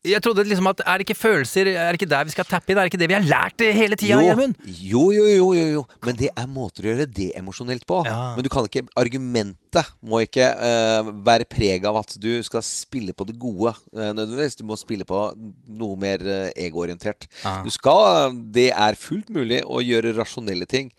Jeg 0.04 0.20
trodde 0.22 0.44
liksom 0.44 0.66
at 0.70 0.80
Er 0.86 0.98
det 0.98 1.06
ikke 1.08 1.16
følelser 1.18 1.66
Er 1.72 1.92
det 1.92 2.00
ikke 2.00 2.08
der 2.10 2.24
vi 2.24 2.30
skal 2.30 2.44
tappe 2.44 2.70
inn? 2.72 2.78
Er 2.78 2.84
det 2.86 2.92
ikke 2.92 3.00
det 3.00 3.08
vi 3.08 3.14
har 3.16 3.24
lært 3.26 3.64
hele 3.74 3.96
tida, 3.96 4.18
Gjermund? 4.22 4.54
jo, 4.66 5.10
jo, 5.14 5.24
jo, 5.26 5.46
jo, 5.56 5.64
jo. 5.78 5.82
Men 6.04 6.16
det 6.16 6.28
er 6.36 6.46
måter 6.46 6.84
å 6.84 6.90
gjøre 6.92 7.06
det 7.10 7.30
emosjonelt 7.38 7.86
på. 7.88 8.02
Ja. 8.06 8.34
Men 8.36 8.44
du 8.44 8.50
kan 8.52 8.68
ikke 8.68 8.84
Argumentet 8.96 9.90
må 10.02 10.20
ikke 10.24 10.46
uh, 10.56 11.10
være 11.26 11.44
preg 11.50 11.84
av 11.88 11.96
at 12.02 12.14
du 12.22 12.30
skal 12.46 12.62
spille 12.62 13.12
på 13.16 13.26
det 13.28 13.38
gode 13.40 13.72
uh, 13.74 14.12
nødvendigvis. 14.12 14.56
Du 14.60 14.64
må 14.68 14.76
spille 14.78 15.04
på 15.08 15.20
noe 15.68 15.96
mer 16.00 16.22
uh, 16.22 16.50
egoorientert. 16.56 17.26
Ah. 17.44 17.62
Du 17.66 17.70
skal 17.74 18.36
Det 18.54 18.70
er 18.72 18.94
fullt 19.00 19.28
mulig 19.34 19.62
å 19.66 19.82
gjøre 19.84 20.14
rasjonelle 20.16 20.66
ting 20.70 20.92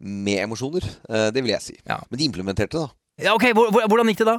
med 0.00 0.42
emosjoner. 0.44 0.84
Eh, 1.08 1.30
det 1.32 1.40
vil 1.40 1.54
jeg 1.54 1.62
si. 1.64 1.74
Ja. 1.88 1.96
Men 2.10 2.18
de 2.20 2.26
implementerte, 2.28 2.76
da. 2.82 2.90
Ja, 3.22 3.32
ok, 3.32 3.46
hvor- 3.56 3.70
hvor- 3.72 3.86
Hvordan 3.88 4.10
gikk 4.10 4.18
det 4.18 4.26
da? 4.28 4.38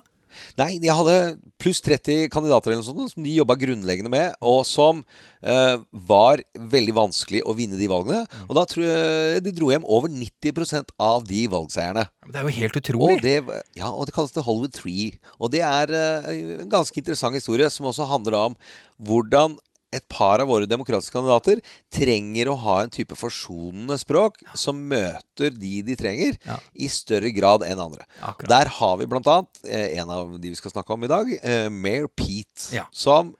Nei, 0.59 0.77
de 0.81 0.89
hadde 0.93 1.15
pluss 1.61 1.81
30 1.85 2.27
kandidater 2.33 2.71
eller 2.71 2.81
noe 2.83 2.87
sånt 2.87 3.13
som 3.13 3.25
de 3.25 3.33
jobba 3.37 3.55
grunnleggende 3.59 4.11
med, 4.13 4.35
og 4.41 4.63
som 4.67 5.03
eh, 5.41 5.77
var 6.07 6.43
veldig 6.57 6.95
vanskelig 6.97 7.41
å 7.47 7.55
vinne 7.57 7.79
de 7.79 7.89
valgene. 7.91 8.23
Og 8.47 8.55
da 8.57 8.65
tror 8.69 8.85
jeg 8.87 9.43
de 9.45 9.53
dro 9.57 9.71
hjem 9.73 9.85
over 9.87 10.11
90% 10.13 10.93
av 11.01 11.25
de 11.27 11.45
valgseierne. 11.51 12.07
Det 12.27 12.41
er 12.41 12.47
jo 12.49 12.55
helt 12.59 12.77
Og 12.77 12.83
utrolig. 12.83 13.21
det, 13.25 13.37
ja, 13.79 13.91
og 13.91 14.07
det 14.09 14.15
kalles 14.17 14.35
The 14.35 14.45
Hollywood 14.45 14.75
Tree. 14.77 15.13
Og 15.39 15.51
det 15.53 15.63
er 15.65 15.93
eh, 15.93 16.33
en 16.63 16.71
ganske 16.71 16.99
interessant 17.01 17.37
historie 17.37 17.69
som 17.73 17.89
også 17.89 18.07
handler 18.09 18.37
om 18.41 18.59
hvordan 18.97 19.57
et 19.93 20.03
par 20.11 20.41
av 20.43 20.47
våre 20.49 20.67
demokratiske 20.67 21.13
kandidater 21.15 21.61
trenger 21.93 22.49
å 22.51 22.57
ha 22.59 22.81
en 22.83 22.89
type 22.91 23.15
forsonende 23.15 23.95
språk 24.01 24.41
som 24.53 24.81
møter 24.89 25.53
de 25.55 25.81
de 25.81 25.95
trenger, 25.95 26.37
Ja. 26.45 26.57
i 26.75 26.87
større 26.91 27.31
grad 27.31 27.63
enn 27.63 27.79
andre. 27.79 28.03
Akkurat. 28.21 28.49
Der 28.49 28.67
har 28.67 28.97
vi 28.97 29.05
annet 29.05 29.47
eh, 29.65 29.97
en 30.01 30.09
av 30.09 30.39
de 30.39 30.49
vi 30.49 30.55
skal 30.55 30.71
snakke 30.71 30.91
om 30.93 31.03
i 31.03 31.07
dag, 31.07 31.31
eh, 31.41 31.69
Mayor 31.69 32.07
Pete, 32.09 32.73
Ja. 32.75 32.85
som 32.91 33.33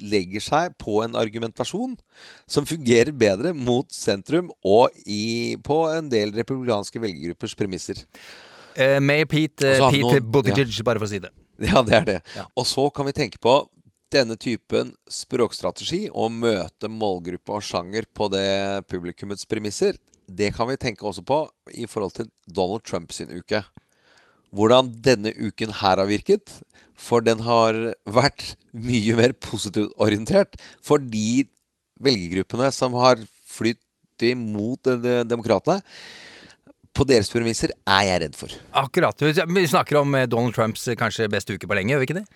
legger 0.00 0.40
seg 0.40 0.74
på 0.78 1.02
en 1.04 1.14
argumentasjon 1.16 1.96
som 2.46 2.66
fungerer 2.66 3.12
bedre 3.16 3.54
mot 3.54 3.88
sentrum 3.90 4.50
og 4.62 4.90
i, 5.06 5.56
på 5.64 5.78
en 5.96 6.08
del 6.12 6.32
republikanske 6.32 7.00
velgergruppers 7.00 7.54
premisser. 7.56 8.02
Eh, 8.76 8.98
Mayor 9.00 9.24
Pete, 9.24 9.76
hadde 9.80 9.92
Pete 9.92 10.20
noen- 10.20 10.30
Buttigieg, 10.32 10.84
bare 10.84 10.98
for 10.98 11.06
å 11.06 11.08
si 11.08 11.18
det. 11.18 11.30
Ja, 11.58 11.80
det 11.82 11.94
er 11.94 12.04
det. 12.04 12.22
Ja. 12.36 12.44
Og 12.56 12.66
så 12.68 12.90
kan 12.92 13.06
vi 13.06 13.12
tenke 13.16 13.38
på 13.40 13.66
denne 14.12 14.36
typen 14.38 14.92
språkstrategi, 15.10 16.06
å 16.14 16.28
møte 16.30 16.90
målgruppe 16.90 17.56
og 17.56 17.64
sjanger 17.66 18.06
på 18.14 18.28
det 18.32 18.84
publikummets 18.90 19.48
premisser, 19.50 19.98
det 20.26 20.52
kan 20.56 20.68
vi 20.70 20.78
tenke 20.80 21.06
også 21.06 21.22
på 21.26 21.44
i 21.74 21.86
forhold 21.90 22.16
til 22.16 22.30
Donald 22.50 22.84
Trump 22.86 23.12
sin 23.14 23.30
uke. 23.30 23.62
Hvordan 24.54 24.90
denne 25.04 25.32
uken 25.34 25.74
her 25.82 26.00
har 26.00 26.08
virket. 26.08 26.50
For 26.96 27.20
den 27.20 27.42
har 27.44 27.76
vært 28.08 28.54
mye 28.72 29.16
mer 29.18 29.34
positivt 29.36 29.92
orientert 30.00 30.56
for 30.80 30.96
de 30.96 31.44
velgergruppene 32.00 32.70
som 32.72 32.96
har 32.96 33.20
flytt 33.44 34.24
imot 34.24 34.88
de- 35.02 35.26
demokratene. 35.28 35.82
På 36.96 37.04
deres 37.04 37.28
premisser 37.28 37.74
er 37.84 38.06
jeg 38.08 38.22
redd 38.22 38.38
for. 38.38 38.48
Akkurat. 38.72 39.20
Vi 39.20 39.66
snakker 39.68 40.00
om 40.00 40.16
Donald 40.24 40.56
Trumps 40.56 40.88
kanskje 40.96 41.28
beste 41.28 41.52
uke 41.52 41.68
på 41.68 41.76
lenge, 41.76 41.92
gjør 41.92 42.00
vi 42.00 42.08
ikke 42.08 42.20
det? 42.22 42.26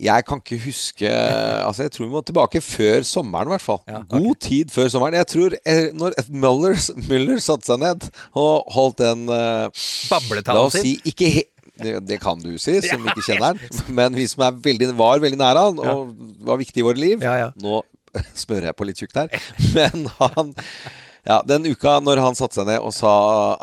Jeg 0.00 0.24
kan 0.26 0.40
ikke 0.42 0.58
huske 0.64 1.06
Altså, 1.06 1.84
jeg 1.84 1.92
tror 1.94 2.06
vi 2.06 2.10
må 2.10 2.22
tilbake 2.26 2.60
før 2.64 3.04
sommeren, 3.06 3.46
i 3.46 3.54
hvert 3.54 3.62
fall. 3.62 3.80
Ja, 3.86 4.00
ok. 4.02 4.14
God 4.18 4.40
tid 4.42 4.72
før 4.74 4.88
sommeren. 4.90 5.14
Jeg 5.20 5.28
tror 5.30 5.54
eh, 5.62 5.88
når 5.94 6.16
Mueller, 6.34 6.78
Mueller 7.08 7.42
satte 7.44 7.70
seg 7.70 7.82
ned 7.82 8.08
og 8.34 8.72
holdt 8.74 8.98
den 9.04 9.26
La 9.30 9.70
Babletalen 10.10 10.74
sin. 10.74 10.86
si 10.88 10.94
ikke 11.14 11.30
he 11.30 11.44
det, 11.74 11.96
det 12.06 12.20
kan 12.22 12.38
du 12.38 12.52
si, 12.62 12.76
som 12.86 13.02
ikke 13.02 13.24
kjenner 13.26 13.56
den. 13.58 13.80
Men 13.98 14.14
vi 14.14 14.28
som 14.30 14.44
er 14.46 14.58
veldig, 14.62 14.92
var 14.98 15.22
veldig 15.22 15.40
nære 15.40 15.64
han, 15.68 15.80
og 15.82 16.12
var 16.46 16.60
viktig 16.60 16.82
i 16.82 16.86
våre 16.86 17.00
liv. 17.02 17.24
Nå 17.58 17.80
smører 18.44 18.70
jeg 18.70 18.78
på 18.78 18.86
litt 18.86 19.00
tjukt 19.02 19.18
her. 19.18 19.32
Men 19.74 20.06
han 20.20 20.52
ja, 21.24 21.38
Den 21.46 21.64
uka 21.66 21.96
når 22.04 22.20
han 22.20 22.36
satte 22.36 22.58
seg 22.58 22.68
ned 22.68 22.82
og 22.84 22.92
sa 22.94 23.12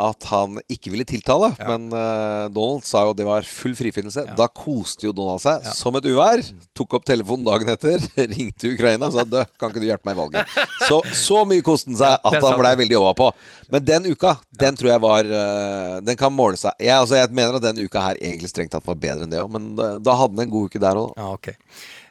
at 0.10 0.25
han 0.32 0.58
ikke 0.72 0.91
ville 0.94 1.06
tiltale, 1.08 1.51
men 1.62 1.89
uh, 1.94 2.50
Donald 2.53 2.86
sa 2.88 3.03
jo 3.06 3.15
det 3.18 3.27
var 3.27 3.46
full 3.48 3.75
frifinnelse, 3.77 4.25
da 4.38 4.48
koste 4.50 5.06
jo 5.08 5.13
Donald 5.15 5.44
seg 5.44 5.68
som 5.77 5.96
et 6.00 6.08
uvær. 6.10 6.41
Tok 6.77 6.98
opp 6.98 7.06
telefonen 7.08 7.46
dagen 7.46 7.70
etter, 7.74 8.01
ringte 8.34 8.74
Ukraina 8.74 9.12
og 9.12 9.15
sa 9.15 9.27
«Dø, 9.27 9.44
kan 9.62 9.74
ikke 9.74 9.84
du 9.84 9.88
hjelpe 9.91 10.10
meg 10.10 10.18
i 10.18 10.22
valget? 10.24 10.58
Så, 10.89 10.98
så 11.15 11.44
mye 11.46 11.62
koste 11.63 11.91
han 11.91 12.00
seg 12.00 12.25
at 12.25 12.36
han 12.41 12.58
blei 12.58 12.72
veldig 12.80 12.98
overpå. 12.98 13.27
Men 13.72 13.86
den 13.86 14.08
uka, 14.10 14.34
den 14.60 14.75
tror 14.75 14.89
jeg 14.89 15.01
var 15.03 15.27
uh, 15.30 16.00
Den 16.03 16.18
kan 16.20 16.34
måle 16.34 16.58
seg. 16.60 16.74
Jeg, 16.82 16.96
altså, 16.98 17.20
jeg 17.20 17.30
mener 17.38 17.60
at 17.60 17.63
den 17.68 17.84
uka 17.86 18.01
her 18.10 18.20
egentlig 18.20 18.50
strengt 18.51 18.74
tatt 18.74 18.88
var 18.88 18.98
bedre 19.00 19.27
enn 19.27 19.32
det 19.32 19.44
òg, 19.44 19.51
men 19.53 19.72
da, 19.77 19.94
da 20.01 20.18
hadde 20.18 20.36
han 20.36 20.48
en 20.48 20.53
god 20.56 20.72
uke 20.72 20.82
der 20.82 21.00
òg. 21.00 21.13
Ja, 21.22 21.30
ok. 21.38 21.53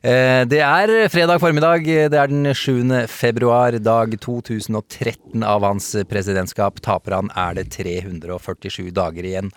Eh, 0.03 0.47
Det 0.49 0.61
er 0.65 1.09
fredag 1.13 1.41
formiddag. 1.43 1.85
Det 1.85 2.17
er 2.17 2.31
den 2.31 2.55
7. 2.55 3.07
februar, 3.07 3.77
dag 3.79 4.15
2013 4.21 5.43
av 5.45 5.61
hans 5.61 5.93
presidentskap. 6.09 6.81
Taper 6.81 7.19
han 7.19 7.29
er 7.37 7.59
det 7.59 7.67
347 7.75 8.89
dager 8.97 9.29
igjen. 9.29 9.51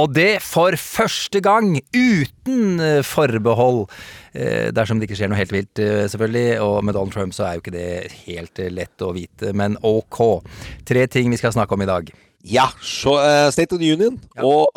Og 0.00 0.14
det 0.16 0.40
for 0.40 0.72
første 0.72 1.42
gang 1.44 1.76
uten 1.92 2.80
eh, 2.80 3.02
forbehold. 3.04 3.90
Eh, 4.32 4.70
Dersom 4.72 5.00
det 5.00 5.10
ikke 5.10 5.20
skjer 5.20 5.28
noe 5.34 5.40
helt 5.42 5.52
vilt, 5.52 5.76
selvfølgelig. 5.76 6.60
Og 6.64 6.80
med 6.84 6.96
Donald 6.96 7.12
Trump 7.12 7.36
så 7.36 7.44
er 7.44 7.58
jo 7.58 7.64
ikke 7.66 7.76
det 7.76 8.12
helt 8.24 8.64
lett 8.72 9.04
å 9.04 9.12
vite, 9.12 9.52
men 9.52 9.76
ok. 9.84 10.40
Tre 10.88 11.06
ting 11.12 11.28
vi 11.28 11.36
skal 11.36 11.52
snakke 11.52 11.76
om 11.76 11.84
i 11.84 11.90
dag. 11.90 12.08
Ja, 12.40 12.70
så, 12.80 13.18
uh, 13.20 13.50
State 13.52 13.74
of 13.76 13.82
the 13.82 13.92
Union 13.92 14.16
og 14.40 14.70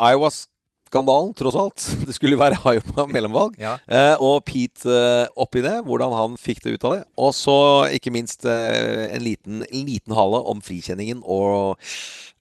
Iowa-skandalen, 0.94 1.34
tross 1.34 1.54
alt. 1.58 1.84
Det 2.06 2.14
skulle 2.14 2.38
være 2.38 2.58
Iowa 2.62 3.06
mellomvalg. 3.10 3.56
Ja. 3.58 3.76
Eh, 3.86 4.14
og 4.22 4.44
Pete 4.46 4.86
eh, 4.90 5.26
oppi 5.36 5.62
det, 5.64 5.80
hvordan 5.86 6.14
han 6.14 6.36
fikk 6.38 6.62
det 6.64 6.76
ut 6.76 6.84
av 6.86 6.94
det. 6.98 7.02
Og 7.18 7.32
så 7.34 7.56
ikke 7.94 8.12
minst 8.14 8.44
eh, 8.46 9.08
en 9.14 9.24
liten, 9.24 9.64
en 9.66 9.86
liten 9.88 10.14
hale 10.14 10.40
om 10.50 10.62
frikjenningen 10.64 11.22
og 11.24 11.80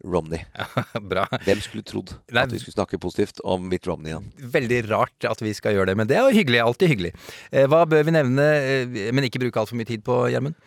Romney. 0.03 0.43
Ja, 0.53 0.83
Bra. 1.11 1.25
Hvem 1.45 1.63
skulle 1.63 1.85
trodd 1.87 2.13
Nei. 2.29 2.43
at 2.45 2.53
vi 2.53 2.59
skulle 2.61 2.75
snakke 2.77 2.99
positivt 3.01 3.41
om 3.47 3.65
Mitt 3.71 3.87
Romney 3.87 4.13
igjen? 4.13 4.29
Veldig 4.53 4.81
rart 4.91 5.29
at 5.29 5.41
vi 5.43 5.53
skal 5.57 5.77
gjøre 5.77 5.93
det, 5.93 5.97
men 6.01 6.09
det 6.09 6.19
er 6.19 6.27
jo 6.27 6.37
hyggelig. 6.37 6.61
Alltid 6.63 6.93
hyggelig. 6.93 7.13
Eh, 7.51 7.65
Hva 7.71 7.85
bør 7.89 8.05
vi 8.05 8.15
nevne, 8.15 8.47
eh, 8.59 9.09
men 9.15 9.29
ikke 9.29 9.41
bruke 9.45 9.63
altfor 9.63 9.79
mye 9.79 9.89
tid 9.89 10.05
på, 10.05 10.25
Gjermund? 10.33 10.59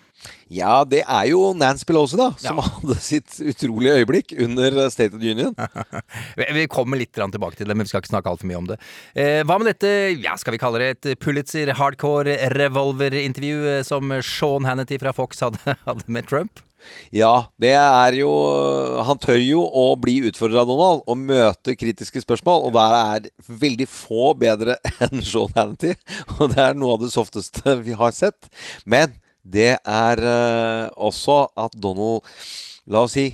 Ja, 0.51 0.85
det 0.87 1.03
er 1.05 1.25
jo 1.31 1.53
Nance 1.59 1.85
Pelosi, 1.87 2.17
da, 2.19 2.31
som 2.39 2.57
Ja. 2.59 2.63
hadde 2.63 2.97
sitt 3.03 3.37
utrolige 3.43 3.97
øyeblikk 4.01 4.33
under 4.43 4.89
State 4.91 5.15
of 5.15 5.21
the 5.21 5.31
Union. 5.35 5.55
Vi- 6.39 6.53
Vi 6.55 6.67
kommer 6.71 6.97
litt 6.99 7.13
tilbake 7.13 7.57
til 7.57 7.67
det, 7.67 7.77
men 7.77 7.85
vi 7.85 7.89
skal 7.91 8.01
ikke 8.03 8.13
snakke 8.15 8.31
altfor 8.31 8.47
mye 8.51 8.59
om 8.59 8.67
det. 8.71 8.79
Eh, 9.15 9.43
hva 9.45 9.59
med 9.59 9.67
dette, 9.75 10.21
ja, 10.23 10.37
skal 10.37 10.53
vi 10.57 10.59
kalle 10.63 10.79
det 10.79 11.07
et 11.07 11.19
Pulitzer 11.21 11.73
hardcore 11.75 12.37
revolver-intervju 12.55 13.67
eh, 13.79 13.83
som 13.83 14.09
Sean 14.23 14.65
Hannity 14.65 14.99
fra 15.03 15.13
Fox 15.13 15.41
hadde, 15.41 15.59
hadde 15.87 16.07
med 16.09 16.27
Trump? 16.31 16.63
Ja, 17.11 17.49
det 17.59 17.73
er 17.75 18.15
jo 18.15 18.29
Han 19.09 19.19
tør 19.19 19.41
jo 19.43 19.65
å 19.67 19.97
bli 19.99 20.21
utfordra 20.29 20.61
av 20.63 20.69
Donald 20.71 21.01
og 21.11 21.19
møte 21.19 21.75
kritiske 21.75 22.23
spørsmål, 22.23 22.69
og 22.69 22.77
der 22.77 22.95
er 22.95 23.27
veldig 23.49 23.89
få 23.91 24.29
bedre 24.39 24.77
enn 25.03 25.23
Sean 25.27 25.51
Hannity. 25.57 25.97
Og 26.39 26.53
det 26.55 26.63
er 26.63 26.79
noe 26.79 26.95
av 26.95 27.03
det 27.03 27.11
softeste 27.11 27.75
vi 27.83 27.97
har 27.99 28.15
sett. 28.15 28.47
Men 28.87 29.17
det 29.53 29.77
er 29.79 30.25
eh, 30.33 30.89
også 30.97 31.47
at 31.57 31.77
Donald 31.83 32.27
La 32.87 33.03
oss 33.03 33.17
si 33.17 33.33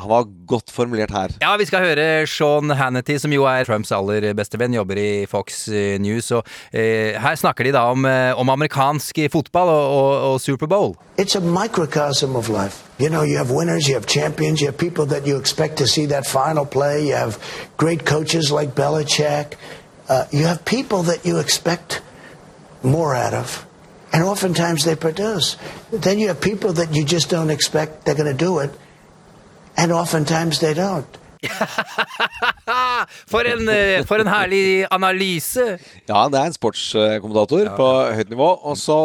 han 0.00 0.08
var 0.08 0.24
godt 0.46 0.70
formulert 0.72 1.10
her. 1.10 1.32
Ja, 1.42 1.56
vi 1.60 1.66
skal 1.68 1.84
høre 1.84 2.26
Sean 2.26 2.70
Hannity, 2.70 3.18
som 3.20 3.32
jo 3.34 3.44
er 3.48 3.66
Trumps 3.68 3.92
aller 3.92 4.30
beste 4.38 4.58
venn, 4.60 4.74
jobber 4.74 4.98
i 5.00 5.26
Fox 5.28 5.66
eh, 5.68 5.98
News. 6.00 6.30
Og 6.36 6.46
eh, 6.72 7.18
her 7.20 7.36
snakker 7.36 7.68
de 7.68 7.74
da 7.76 7.84
om, 7.92 8.06
eh, 8.08 8.32
om 8.38 8.48
amerikansk 8.48 9.20
fotball 9.32 9.68
og, 9.68 9.84
og, 9.98 10.32
og 10.32 10.40
Superbowl. 10.40 10.94
It's 11.18 11.36
a 11.36 11.40
microcosm 11.40 12.36
of 12.36 12.48
life. 12.48 12.84
You 12.98 13.08
know, 13.08 13.22
you 13.22 13.36
have 13.36 13.50
winners, 13.50 13.88
you 13.88 13.94
have 13.94 14.06
champions, 14.06 14.60
you 14.60 14.68
have 14.68 14.78
people 14.78 15.06
that 15.06 15.26
you 15.26 15.38
expect 15.38 15.76
to 15.78 15.86
see 15.86 16.06
that 16.06 16.26
final 16.26 16.64
play, 16.64 17.08
you 17.08 17.14
have 17.14 17.38
great 17.76 18.04
coaches 18.04 18.50
like 18.50 18.74
Belichick, 18.74 19.56
uh, 20.08 20.24
you 20.32 20.46
have 20.46 20.64
people 20.64 21.02
that 21.02 21.26
you 21.26 21.38
expect 21.38 22.02
more 22.82 23.14
out 23.14 23.34
of. 23.34 23.69
And 24.12 24.24
oftentimes 24.24 24.84
they 24.84 24.96
produce. 24.96 25.56
Then 25.92 26.18
you 26.18 26.28
have 26.28 26.40
people 26.40 26.72
that 26.72 26.94
you 26.94 27.04
just 27.04 27.30
don't 27.30 27.50
expect 27.50 28.04
they're 28.04 28.16
going 28.16 28.36
to 28.36 28.44
do 28.44 28.58
it. 28.58 28.70
And 29.76 29.92
oftentimes 29.92 30.58
they 30.58 30.74
don't. 30.74 31.06
For 33.26 33.46
en, 33.48 33.68
eh, 33.68 34.04
for 34.04 34.20
en 34.20 34.28
herlig 34.28 34.84
analyse! 34.92 35.78
Ja, 36.08 36.26
det 36.28 36.38
er 36.40 36.50
en 36.50 36.56
sportskommentator 36.56 37.70
på 37.78 37.88
høyt 38.18 38.32
nivå. 38.32 38.48
Og 38.68 38.76
så 38.76 38.98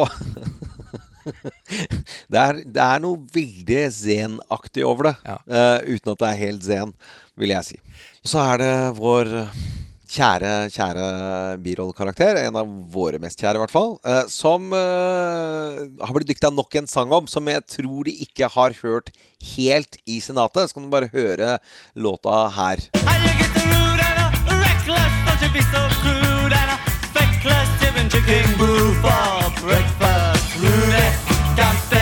det, 2.31 2.41
er, 2.41 2.59
det 2.65 2.83
er 2.83 2.99
noe 3.05 3.21
veldig 3.33 3.85
zen-aktig 3.95 4.83
over 4.85 5.11
det. 5.11 5.15
Ja. 5.25 5.37
Uh, 5.47 5.95
uten 5.95 6.11
at 6.11 6.21
det 6.21 6.29
er 6.31 6.41
helt 6.43 6.67
zen, 6.67 6.93
vil 7.39 7.55
jeg 7.55 7.69
si. 7.69 7.79
Så 8.25 8.43
er 8.43 8.61
det 8.61 8.75
vår 8.99 9.31
kjære, 10.15 10.51
kjære 10.71 11.05
birollekarakter, 11.63 12.39
en 12.45 12.59
av 12.59 12.69
våre 12.91 13.19
mest 13.21 13.41
kjære 13.41 13.59
i 13.59 13.63
hvert 13.63 13.73
fall, 13.73 13.95
eh, 14.07 14.23
som 14.31 14.71
eh, 14.75 15.81
har 15.99 16.15
blitt 16.15 16.31
dykta 16.31 16.51
nok 16.53 16.77
en 16.79 16.89
sang 16.89 17.11
om, 17.15 17.27
som 17.27 17.47
jeg 17.51 17.65
tror 17.77 18.07
de 18.07 18.15
ikke 18.25 18.49
har 18.55 18.77
hørt 18.81 19.11
helt 19.55 19.99
i 20.07 20.21
Senatet. 20.23 20.69
Så 20.69 20.77
kan 20.77 20.87
du 20.87 20.93
bare 20.93 21.11
høre 21.13 21.57
låta 21.95 22.47
her. 22.55 22.87
Chicken 28.05 28.57
brew 28.57 28.93
for 29.01 29.65
breakfast. 29.65 30.55
Rudy 30.61 31.35
can't. 31.57 31.95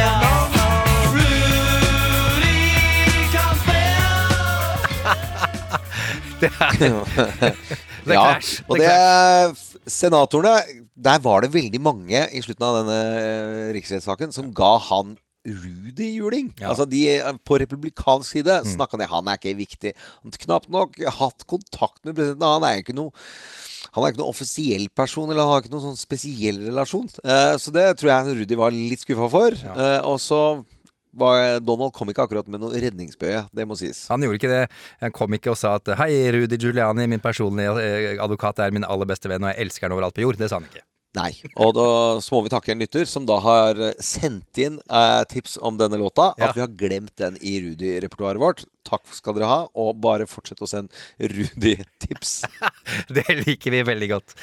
Det 6.44 6.52
er 6.60 7.84
The 8.04 8.18
ja, 8.18 8.24
Clash. 8.30 8.62
og 8.68 8.82
det 8.82 9.92
Senatorene 9.92 10.84
Der 10.96 11.20
var 11.24 11.44
det 11.44 11.52
veldig 11.54 11.82
mange 11.84 12.24
i 12.32 12.42
slutten 12.44 12.66
av 12.68 12.80
denne 12.82 13.00
eh, 13.20 13.74
riksrettssaken 13.76 14.36
som 14.36 14.52
ga 14.56 14.78
han 14.90 15.18
Rudy 15.44 16.06
juling. 16.16 16.54
Ja. 16.56 16.70
Altså 16.72 16.86
de 16.88 17.02
eh, 17.18 17.34
På 17.44 17.58
republikansk 17.60 18.38
side 18.38 18.62
mm. 18.64 18.70
snakka 18.78 19.00
de 19.02 19.10
han 19.12 19.28
er 19.28 19.40
ikke 19.40 19.58
viktig. 19.60 19.92
Han 20.24 20.32
har 20.32 20.46
knapt 20.46 20.72
nok 20.72 20.96
hatt 21.20 21.44
kontakt 21.50 22.00
med 22.06 22.16
presidenten. 22.16 22.48
Han 22.48 22.68
er 22.70 22.80
ikke 22.84 22.96
noe 22.96 23.12
han 23.94 24.06
er 24.06 24.14
ikke 24.14 24.24
noen 24.24 24.32
offisiell 24.32 24.88
person, 24.96 25.30
eller 25.30 25.44
han 25.44 25.52
har 25.52 25.62
ikke 25.62 25.74
noen 25.74 25.84
sånn 25.92 26.00
spesiell 26.00 26.62
relasjon. 26.64 27.10
Eh, 27.22 27.56
så 27.62 27.74
det 27.76 27.84
tror 28.00 28.10
jeg 28.10 28.38
Rudi 28.40 28.58
var 28.58 28.74
litt 28.74 29.04
skuffa 29.04 29.28
for. 29.30 29.54
Eh, 29.54 30.00
og 30.08 30.18
så 30.24 30.40
Donald 31.14 31.94
kom 31.94 32.10
ikke 32.10 32.26
akkurat 32.26 32.48
med 32.50 32.64
noe 32.64 32.80
redningsbøye, 32.82 33.46
det 33.54 33.68
må 33.70 33.78
sies. 33.78 34.06
Han 34.10 34.26
gjorde 34.26 34.40
ikke 34.40 34.52
det. 34.52 34.64
Han 35.04 35.14
kom 35.16 35.38
ikke 35.38 35.54
og 35.54 35.60
sa 35.60 35.76
at 35.78 35.94
hei, 36.00 36.10
Rudy 36.34 36.58
Giuliani, 36.58 37.06
min 37.10 37.22
personlige 37.24 37.76
eh, 37.82 38.10
advokat, 38.24 38.64
er 38.64 38.74
min 38.74 38.88
aller 38.88 39.10
beste 39.10 39.30
venn, 39.32 39.46
og 39.46 39.54
jeg 39.54 39.68
elsker 39.68 39.88
han 39.88 39.96
overalt 39.98 40.18
på 40.18 40.26
jord. 40.26 40.42
Det 40.42 40.50
sa 40.50 40.62
han 40.62 40.70
ikke. 40.70 40.86
Nei. 41.14 41.30
Og 41.62 41.76
da 41.78 41.88
så 42.26 42.34
må 42.34 42.42
vi 42.48 42.50
takke 42.50 42.72
en 42.74 42.80
lytter 42.82 43.06
som 43.10 43.26
da 43.30 43.36
har 43.44 43.78
sendt 44.02 44.58
inn 44.58 44.80
eh, 44.90 45.22
tips 45.30 45.60
om 45.62 45.78
denne 45.78 46.00
låta. 46.02 46.32
Ja. 46.40 46.50
At 46.50 46.58
vi 46.58 46.64
har 46.64 46.72
glemt 46.74 47.14
den 47.22 47.38
i 47.38 47.60
Rudi-repertoaret 47.62 48.42
vårt. 48.42 48.64
Takk 48.88 49.06
skal 49.14 49.38
dere 49.38 49.50
ha. 49.52 49.60
Og 49.78 50.00
bare 50.02 50.26
fortsett 50.30 50.64
å 50.66 50.70
sende 50.70 50.90
Rudi-tips. 51.22 52.34
Det 53.16 53.28
liker 53.44 53.76
vi 53.76 53.84
veldig 53.86 54.10
godt. 54.10 54.34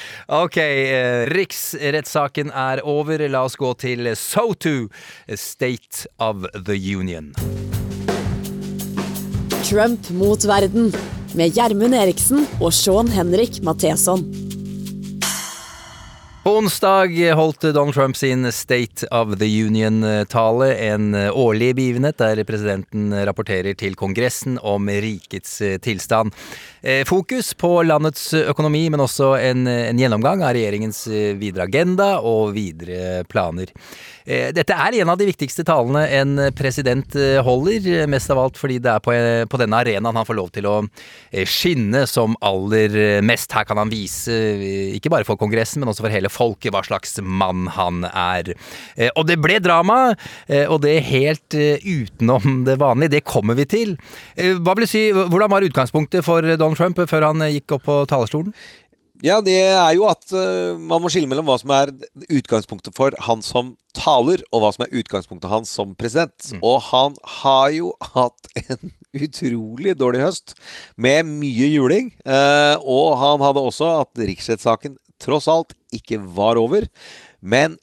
Ok, 0.40 0.60
eh, 0.62 1.26
riksrettssaken 1.34 2.54
er 2.54 2.84
over. 2.86 3.26
La 3.26 3.42
oss 3.48 3.58
gå 3.58 3.72
til 3.82 4.12
SoTo, 4.14 4.86
State 5.34 6.06
of 6.22 6.46
the 6.54 6.78
Union. 6.78 7.32
Trump 9.66 10.06
mot 10.18 10.46
verden 10.46 10.92
med 11.38 11.58
Gjermund 11.58 11.98
Eriksen 11.98 12.46
og 12.60 12.70
Sean 12.74 13.10
Henrik 13.10 13.60
Matheson. 13.66 14.39
På 16.42 16.54
onsdag 16.56 17.32
holdt 17.34 17.60
Donald 17.60 17.94
Trump 17.94 18.16
sin 18.16 18.52
State 18.52 19.06
of 19.10 19.38
the 19.38 19.44
Union-tale, 19.44 20.74
en 20.74 21.14
årlig 21.14 21.74
begivenhet 21.76 22.16
der 22.16 22.40
presidenten 22.48 23.12
rapporterer 23.28 23.76
til 23.76 23.92
Kongressen 23.92 24.56
om 24.64 24.88
rikets 24.88 25.58
tilstand. 25.84 26.32
Eh, 26.82 27.04
Fokus 27.04 27.52
på 27.54 27.74
landets 27.84 28.30
økonomi, 28.34 28.86
men 28.90 29.02
også 29.04 29.34
en, 29.40 29.66
en 29.68 29.98
gjennomgang 30.00 30.40
av 30.46 30.54
regjeringens 30.56 31.04
videre 31.40 31.66
agenda 31.68 32.14
og 32.24 32.54
videre 32.56 33.22
planer. 33.28 33.68
Eh, 34.24 34.48
Dette 34.54 34.76
er 34.76 34.96
en 35.00 35.10
av 35.12 35.18
de 35.20 35.26
viktigste 35.28 35.64
talene 35.66 36.06
en 36.20 36.34
president 36.56 37.16
eh, 37.18 37.40
holder, 37.44 38.06
mest 38.10 38.30
av 38.32 38.40
alt 38.42 38.58
fordi 38.60 38.78
det 38.82 38.92
er 38.94 39.02
på, 39.04 39.60
denne 39.60 39.80
arenaen 39.80 40.16
han 40.20 40.28
får 40.28 40.38
lov 40.38 40.50
til 40.54 40.68
å 40.70 40.74
eh, 40.84 41.44
skinne 41.48 42.06
som 42.08 42.36
aller 42.44 43.20
mest. 43.26 43.52
Her 43.56 43.66
kan 43.68 43.80
han 43.80 43.92
vise, 43.92 44.32
eh, 44.32 44.94
ikke 44.96 45.12
bare 45.12 45.28
for 45.28 45.40
Kongressen, 45.40 45.82
men 45.82 45.90
også 45.92 46.06
for 46.06 46.14
hele 46.14 46.32
folket, 46.32 46.72
hva 46.74 46.84
slags 46.86 47.16
mann 47.20 47.66
han 47.76 48.04
er. 48.10 48.54
Eh, 48.96 49.10
Og 49.16 49.26
det 49.28 49.36
ble 49.42 49.58
drama, 49.60 50.14
eh, 50.48 50.64
og 50.70 50.80
det 50.84 50.96
helt 51.10 51.56
eh, 51.58 51.80
utenom 51.84 52.62
det 52.68 52.78
vanlige. 52.80 53.16
Det 53.18 53.24
kommer 53.28 53.58
vi 53.58 53.68
til. 53.68 53.96
Eh, 54.36 54.56
Hva 54.60 54.76
vil 54.78 54.88
si, 54.88 55.06
Hvordan 55.12 55.50
var 55.52 55.64
utgangspunktet 55.66 56.24
for 56.24 56.44
Donald 56.44 56.69
Trump 56.78 57.00
før 57.10 57.30
han 57.30 57.42
eh, 57.46 57.56
gikk 57.58 57.76
opp 57.78 57.88
på 57.88 57.98
talerstolen? 58.10 58.54
Ja, 59.20 59.42
det 59.44 59.58
er 59.60 59.90
jo 59.98 60.06
at 60.08 60.24
uh, 60.32 60.78
man 60.80 61.02
må 61.02 61.10
skille 61.12 61.28
mellom 61.28 61.44
hva 61.50 61.58
som 61.60 61.72
er 61.76 61.92
utgangspunktet 62.32 62.96
for 62.96 63.12
han 63.26 63.42
som 63.44 63.74
taler, 63.96 64.40
og 64.48 64.62
hva 64.62 64.70
som 64.72 64.86
er 64.86 64.94
utgangspunktet 64.96 65.52
hans 65.52 65.72
som 65.76 65.92
president. 65.98 66.54
Og 66.64 66.78
han 66.88 67.18
har 67.42 67.68
jo 67.76 67.92
hatt 68.14 68.48
en 68.62 68.94
utrolig 69.12 69.96
dårlig 70.00 70.22
høst, 70.24 70.56
med 70.96 71.28
mye 71.28 71.68
juling. 71.68 72.08
Uh, 72.24 72.80
og 72.80 73.18
han 73.20 73.44
hadde 73.44 73.66
også 73.68 73.92
at 74.06 74.24
riksrettssaken 74.30 74.96
tross 75.20 75.50
alt 75.52 75.76
ikke 75.92 76.22
var 76.38 76.56
over. 76.60 76.88
Men 77.40 77.76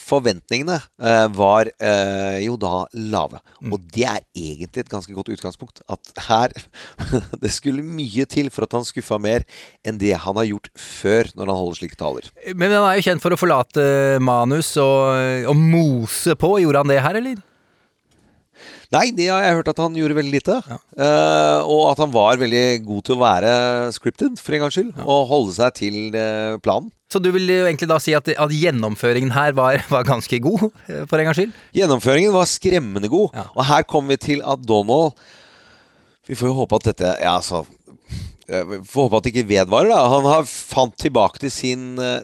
forventningene 0.00 0.78
eh, 0.80 1.26
var 1.36 1.70
eh, 1.76 2.38
jo 2.44 2.56
da 2.60 2.84
lave. 2.94 3.40
Og 3.66 3.76
det 3.94 4.06
er 4.08 4.22
egentlig 4.34 4.84
et 4.84 4.92
ganske 4.92 5.14
godt 5.16 5.32
utgangspunkt. 5.34 5.82
At 5.90 6.12
her 6.28 6.54
Det 7.42 7.52
skulle 7.52 7.84
mye 7.84 8.26
til 8.30 8.50
for 8.52 8.66
at 8.66 8.74
han 8.76 8.86
skuffa 8.86 9.18
mer 9.22 9.44
enn 9.86 10.00
det 10.00 10.14
han 10.24 10.38
har 10.38 10.48
gjort 10.48 10.70
før 10.78 11.30
når 11.36 11.52
han 11.52 11.60
holder 11.60 11.80
slike 11.80 12.00
taler. 12.00 12.30
Men 12.54 12.74
han 12.74 12.88
er 12.88 12.98
jo 12.98 13.06
kjent 13.10 13.24
for 13.24 13.34
å 13.34 13.40
forlate 13.40 13.84
manus 14.24 14.72
og, 14.80 15.46
og 15.50 15.56
mose 15.56 16.36
på. 16.38 16.56
Gjorde 16.64 16.84
han 16.84 16.92
det 16.92 17.00
her, 17.04 17.20
eller? 17.20 17.38
Nei, 18.90 19.12
det 19.14 19.28
har 19.30 19.44
jeg 19.44 19.58
hørt 19.60 19.68
at 19.70 19.80
han 19.84 19.94
gjorde 19.94 20.16
veldig 20.18 20.32
lite. 20.34 20.56
Eh, 20.66 21.60
og 21.62 21.92
at 21.92 22.00
han 22.02 22.10
var 22.10 22.40
veldig 22.40 22.64
god 22.82 23.04
til 23.06 23.14
å 23.14 23.20
være 23.20 23.52
scripted, 23.94 24.40
for 24.42 24.56
en 24.56 24.64
gangs 24.64 24.74
skyld. 24.74 24.90
Og 25.04 25.28
holde 25.30 25.54
seg 25.54 25.76
til 25.78 25.98
uh, 26.16 26.58
planen. 26.62 26.90
Så 27.10 27.18
du 27.22 27.28
vil 27.34 27.46
jo 27.50 27.68
egentlig 27.68 27.86
da 27.90 28.00
si 28.02 28.16
at, 28.18 28.26
at 28.34 28.54
gjennomføringen 28.54 29.30
her 29.34 29.54
var, 29.58 29.78
var 29.94 30.06
ganske 30.06 30.42
god, 30.42 30.66
eh, 30.90 31.04
for 31.10 31.22
en 31.22 31.30
gangs 31.30 31.38
skyld? 31.38 31.54
Gjennomføringen 31.78 32.34
var 32.34 32.50
skremmende 32.50 33.10
god. 33.10 33.38
Ja. 33.38 33.46
Og 33.54 33.66
her 33.70 33.86
kommer 33.86 34.16
vi 34.16 34.24
til 34.26 34.42
at 34.46 34.66
Donald 34.66 35.14
Vi 36.26 36.38
får 36.38 36.50
jo 36.50 36.58
håpe 36.60 36.78
at 36.78 36.90
dette 36.92 37.14
Ja, 37.18 37.38
altså 37.40 37.64
Vi 38.46 38.78
får 38.86 39.06
håpe 39.06 39.18
at 39.18 39.26
det 39.26 39.32
ikke 39.34 39.50
vedvarer, 39.50 39.90
da. 39.90 40.02
Han 40.14 40.26
har 40.26 40.46
fant 40.50 40.94
tilbake 40.98 41.42
til 41.42 41.54
sin 41.54 41.92
eh, 41.98 42.22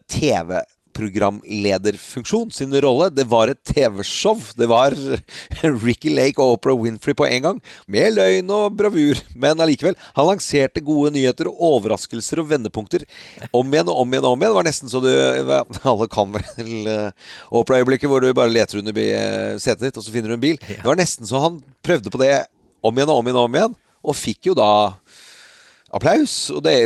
TV-programlederfunksjon, 0.97 2.51
sin 2.51 2.73
rolle. 2.81 3.11
Det 3.11 3.25
var 3.29 3.49
et 3.49 3.61
TV-show. 3.65 4.41
Det 4.57 4.67
var 4.71 4.95
Ricky 5.85 6.11
Lake 6.15 6.41
og 6.43 6.57
Oprah 6.57 6.79
Winfrey 6.81 7.15
på 7.17 7.27
en 7.27 7.43
gang. 7.43 7.61
Med 7.87 8.15
løgn 8.17 8.51
og 8.53 8.77
bravur. 8.77 9.21
Men 9.35 9.61
allikevel. 9.61 9.97
Han 10.17 10.29
lanserte 10.31 10.83
gode 10.85 11.13
nyheter 11.17 11.51
og 11.51 11.61
overraskelser 11.71 12.41
og 12.43 12.51
vendepunkter 12.51 13.07
om 13.53 13.73
igjen 13.73 13.91
og 13.93 14.03
om 14.03 14.15
igjen 14.15 14.27
og 14.27 14.37
om 14.37 14.43
igjen. 14.43 14.53
Det 14.53 14.61
var 14.61 14.69
nesten 14.69 14.93
så 14.93 15.03
du 15.05 15.11
Alle 15.93 16.09
kan 16.11 16.33
vel 16.35 16.91
eh, 16.91 17.31
Oprah-øyeblikket 17.55 18.11
hvor 18.11 18.25
du 18.25 18.33
bare 18.37 18.53
leter 18.53 18.81
under 18.81 19.01
eh, 19.03 19.57
setet 19.63 19.89
ditt, 19.89 20.01
og 20.01 20.07
så 20.07 20.15
finner 20.15 20.33
du 20.33 20.39
en 20.39 20.47
bil. 20.47 20.61
Det 20.67 20.85
var 20.85 20.99
nesten 20.99 21.29
så 21.29 21.43
han 21.43 21.61
prøvde 21.87 22.13
på 22.13 22.21
det 22.23 22.47
om 22.85 22.97
igjen 22.97 23.13
og 23.13 23.21
om 23.21 23.29
igjen 23.29 23.41
og 23.41 23.49
om 23.49 23.59
igjen, 23.59 23.79
og 24.07 24.19
fikk 24.19 24.51
jo 24.51 24.57
da 24.59 24.71
applaus. 25.95 26.47
Og 26.55 26.63
det 26.67 26.77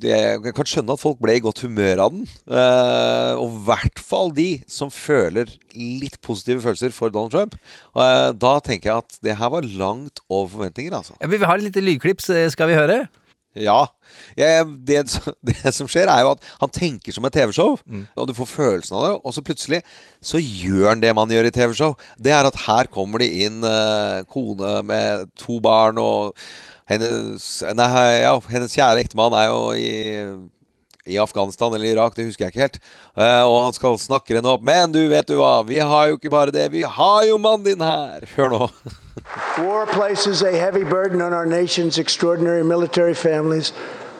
Jeg 0.00 0.54
kan 0.56 0.68
skjønne 0.68 0.94
at 0.96 1.02
folk 1.02 1.20
ble 1.22 1.36
i 1.36 1.42
godt 1.44 1.62
humør 1.66 2.04
av 2.06 2.14
den. 2.14 2.26
Eh, 2.48 3.32
og 3.36 3.46
i 3.46 3.62
hvert 3.68 4.02
fall 4.02 4.32
de 4.36 4.48
som 4.70 4.92
føler 4.92 5.50
litt 5.76 6.18
positive 6.24 6.64
følelser 6.64 6.94
for 6.96 7.12
Donald 7.12 7.34
Trump. 7.34 7.56
Eh, 7.94 8.30
da 8.32 8.54
tenker 8.64 8.90
jeg 8.92 9.04
at 9.04 9.18
det 9.26 9.38
her 9.40 9.52
var 9.52 9.68
langt 9.68 10.22
over 10.28 10.48
forventninger, 10.56 10.94
altså. 10.96 11.18
Ja, 11.20 11.30
vi 11.30 11.42
har 11.44 11.58
et 11.58 11.68
lite 11.68 11.84
lydklipp, 11.84 12.22
skal 12.24 12.70
vi 12.70 12.78
høre? 12.78 13.04
Ja. 13.58 13.88
Jeg, 14.38 14.66
det, 14.86 15.00
det 15.48 15.72
som 15.74 15.88
skjer, 15.90 16.10
er 16.10 16.22
jo 16.24 16.34
at 16.36 16.44
han 16.60 16.72
tenker 16.74 17.14
som 17.14 17.26
et 17.26 17.34
TV-show, 17.34 17.78
og 18.14 18.28
du 18.28 18.34
får 18.36 18.50
følelsen 18.50 18.96
av 18.98 19.06
det, 19.06 19.12
og 19.18 19.34
så 19.34 19.44
plutselig 19.46 19.80
så 20.22 20.38
gjør 20.38 20.92
han 20.92 21.02
det 21.02 21.12
man 21.16 21.30
gjør 21.30 21.50
i 21.50 21.54
TV-show. 21.54 21.96
Det 22.18 22.34
er 22.34 22.46
at 22.46 22.58
her 22.66 22.90
kommer 22.94 23.22
det 23.22 23.30
inn 23.46 23.64
eh, 23.66 24.20
kone 24.30 24.80
med 24.86 25.30
to 25.40 25.58
barn, 25.64 25.98
og 25.98 26.36
hennes, 26.90 27.50
nei, 27.78 27.90
ja, 28.24 28.34
hennes 28.50 28.74
kjære 28.74 29.04
ektemann 29.04 29.36
er 29.38 29.46
jo 29.48 29.60
i 29.78 29.90
i 31.06 31.18
Afghanistan 31.18 31.74
eller 31.74 31.86
Irak, 31.86 32.16
det 32.16 32.24
husker 32.24 32.44
jeg 32.44 32.54
ikke 32.54 32.60
helt. 32.60 32.78
Eh, 33.16 33.42
og 33.48 33.64
han 33.64 33.72
skal 33.72 33.98
snakke 33.98 34.34
henne 34.34 34.48
opp. 34.48 34.62
Men 34.62 34.92
du, 34.92 35.00
vet 35.08 35.28
du 35.28 35.36
hva, 35.40 35.60
vi 35.66 35.78
har 35.78 36.08
jo 36.10 36.18
ikke 36.18 36.30
bare 36.30 36.54
det, 36.54 36.70
vi 36.72 36.82
har 36.82 37.24
jo 37.28 37.38
mannen 37.38 37.66
din 37.66 37.84
her! 37.84 38.26
Hør 38.36 38.52
nå. 38.52 38.68
War 39.58 39.86
places 39.86 40.42
a 40.42 40.52
heavy 40.52 40.84
burden 40.84 41.20
on 41.20 41.32
our 41.32 41.46
nation's 41.46 41.98
extraordinary 41.98 42.62
military 42.64 43.14
families, 43.14 43.72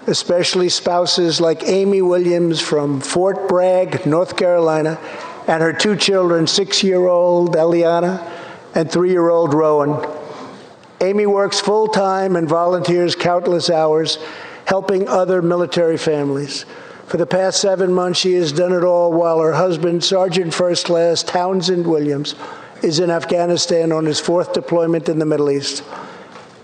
especially 0.07 0.69
spouses 0.69 1.41
like 1.41 1.63
Amy 1.67 2.03
Williams 2.03 2.61
from 2.61 3.01
Fort 3.01 3.49
Bragg, 3.49 4.05
North 4.07 4.37
Carolina, 4.37 4.99
and 5.47 5.63
her 5.63 5.73
two 5.73 5.97
children, 5.97 6.47
six 6.47 6.83
year 6.83 7.07
old 7.07 7.57
Eliana 7.57 8.21
and 8.75 8.91
three 8.91 9.11
year 9.11 9.31
old 9.31 9.55
Rowan. 9.55 10.20
Amy 11.03 11.27
works 11.27 11.61
full 11.61 11.89
time 11.89 12.37
and 12.37 12.49
volunteers 12.49 13.15
countless 13.15 13.71
hours 13.71 14.19
helping 14.67 15.09
other 15.09 15.41
military 15.43 15.97
families. 15.97 16.67
For 17.07 17.17
the 17.17 17.27
past 17.27 17.61
seven 17.61 17.93
months, 17.93 18.21
she 18.21 18.35
has 18.35 18.53
done 18.53 18.73
it 18.73 18.85
all 18.85 19.13
while 19.13 19.41
her 19.41 19.53
husband, 19.53 20.05
Sergeant 20.05 20.55
First 20.55 20.87
Class 20.87 21.23
Townsend 21.23 21.87
Williams, 21.87 22.37
is 22.83 23.01
in 23.01 23.11
Afghanistan 23.11 23.91
on 23.91 24.05
his 24.05 24.21
fourth 24.21 24.53
deployment 24.53 25.09
in 25.09 25.19
the 25.19 25.27
Middle 25.27 25.51
East. 25.51 25.83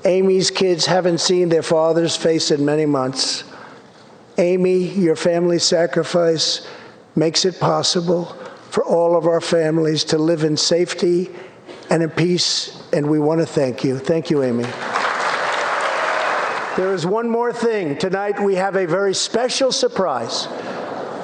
Amy's 0.04 0.52
kids 0.52 0.86
haven't 0.86 1.18
seen 1.18 1.48
their 1.48 1.64
father's 1.64 2.14
face 2.14 2.52
in 2.52 2.64
many 2.64 2.86
months. 2.86 3.42
Amy, 4.38 4.78
your 4.90 5.16
family's 5.16 5.64
sacrifice 5.64 6.68
makes 7.16 7.44
it 7.44 7.58
possible 7.58 8.26
for 8.70 8.84
all 8.84 9.16
of 9.16 9.26
our 9.26 9.40
families 9.40 10.04
to 10.04 10.18
live 10.18 10.44
in 10.44 10.56
safety 10.56 11.30
and 11.90 12.02
in 12.02 12.10
peace, 12.10 12.75
and 12.92 13.08
we 13.08 13.18
want 13.18 13.40
to 13.40 13.46
thank 13.46 13.84
you. 13.84 13.98
Thank 13.98 14.30
you, 14.30 14.42
Amy. 14.42 14.64
There 16.76 16.92
is 16.92 17.06
one 17.06 17.30
more 17.30 17.52
thing. 17.52 17.96
Tonight 17.96 18.38
we 18.38 18.54
have 18.56 18.76
a 18.76 18.86
very 18.86 19.14
special 19.14 19.72
surprise. 19.72 20.46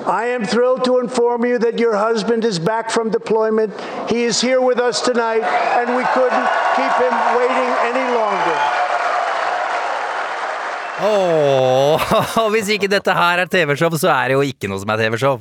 I 0.07 0.27
am 0.27 0.45
thrilled 0.45 0.85
to 0.87 0.99
inform 0.99 1.45
you 1.45 1.59
that 1.59 1.79
your 1.79 1.95
husband 1.95 2.45
is 2.45 2.59
back 2.59 2.91
from 2.91 3.11
deployment. 3.11 3.73
He 4.11 4.25
is 4.25 4.41
here 4.41 4.61
with 4.61 4.81
us 4.81 5.01
tonight, 5.01 5.45
and 5.79 5.95
we 5.95 6.05
couldn't 6.17 6.49
keep 6.75 6.95
him 6.99 7.15
waiting 7.37 7.71
any 7.87 8.07
longer. 8.17 8.59
Ikke 12.73 12.89
dette 12.89 13.13
her 13.13 13.39
er 13.43 13.47
TV-show, 13.47 13.89
noe 13.91 14.79
som 14.79 14.91
er 14.91 14.97
TV-show. 14.97 15.41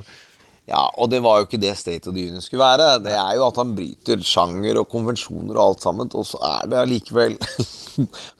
Ja, 0.71 0.85
og 0.95 1.09
det 1.11 1.19
var 1.23 1.41
jo 1.41 1.47
ikke 1.49 1.59
det 1.59 1.73
State 1.75 2.07
of 2.07 2.15
the 2.15 2.23
Union 2.29 2.43
skulle 2.43 2.63
være. 2.63 3.01
Det 3.03 3.11
er 3.11 3.35
jo 3.35 3.43
at 3.49 3.57
han 3.59 3.73
bryter 3.75 4.21
sjanger 4.23 4.79
og 4.79 4.87
konvensjoner 4.91 5.57
og 5.57 5.63
alt 5.65 5.83
sammen, 5.83 6.11
og 6.15 6.23
så 6.27 6.39
er 6.47 6.71
det 6.71 6.79
allikevel 6.85 7.35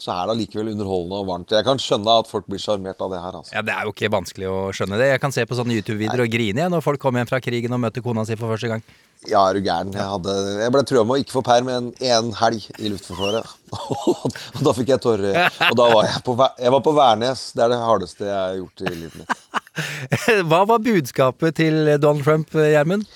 Så 0.02 0.14
er 0.14 0.30
det 0.30 0.36
allikevel 0.38 0.70
underholdende 0.72 1.18
og 1.20 1.28
varmt. 1.28 1.52
Jeg 1.52 1.66
kan 1.68 1.80
skjønne 1.82 2.14
at 2.22 2.30
folk 2.32 2.46
blir 2.48 2.62
sjarmert 2.62 3.02
av 3.04 3.12
det 3.12 3.20
her, 3.20 3.36
altså. 3.42 3.52
Ja, 3.58 3.64
Det 3.68 3.74
er 3.76 3.84
jo 3.84 3.92
ikke 3.92 4.12
vanskelig 4.14 4.48
å 4.48 4.60
skjønne 4.76 5.00
det. 5.02 5.10
Jeg 5.12 5.22
kan 5.24 5.36
se 5.36 5.44
på 5.46 5.58
sånne 5.60 5.76
YouTube-videoer 5.76 6.24
og 6.24 6.32
grine 6.32 6.64
jeg 6.64 6.72
når 6.72 6.86
folk 6.86 7.02
kommer 7.04 7.20
hjem 7.22 7.32
fra 7.34 7.42
krigen 7.44 7.76
og 7.76 7.82
møter 7.84 8.06
kona 8.06 8.24
si 8.26 8.38
for 8.40 8.54
første 8.54 8.72
gang. 8.72 8.86
Ja, 9.28 9.44
er 9.44 9.60
du 9.60 9.62
gæren. 9.62 9.92
Jeg, 9.94 10.08
hadde, 10.08 10.36
jeg 10.64 10.74
ble 10.74 10.82
trua 10.88 11.04
med 11.06 11.18
å 11.18 11.22
ikke 11.22 11.36
få 11.36 11.44
perm 11.46 11.68
en, 11.70 11.92
en 12.00 12.32
helg 12.40 12.64
i 12.80 12.90
Luftforsvaret. 12.90 13.52
og 14.56 14.64
da 14.66 14.74
fikk 14.80 14.96
jeg 14.96 15.04
tårer. 15.04 15.38
Og 15.68 15.76
da 15.78 15.90
var 15.92 16.08
jeg 16.08 16.24
på, 16.26 16.38
jeg 16.40 16.74
var 16.78 16.86
på 16.88 16.96
Værnes. 16.96 17.44
Det 17.52 17.68
er 17.68 17.76
det 17.76 17.82
hardeste 17.84 18.26
jeg 18.26 18.40
har 18.40 18.58
gjort 18.64 18.86
i 18.88 18.96
livet 18.96 19.20
mitt. 19.20 19.61
Hva 20.50 20.64
var 20.68 20.84
budskapet 20.84 21.58
til 21.62 21.94
Donald 22.02 22.26
Trump, 22.26 22.52
Gjermund? 22.54 23.08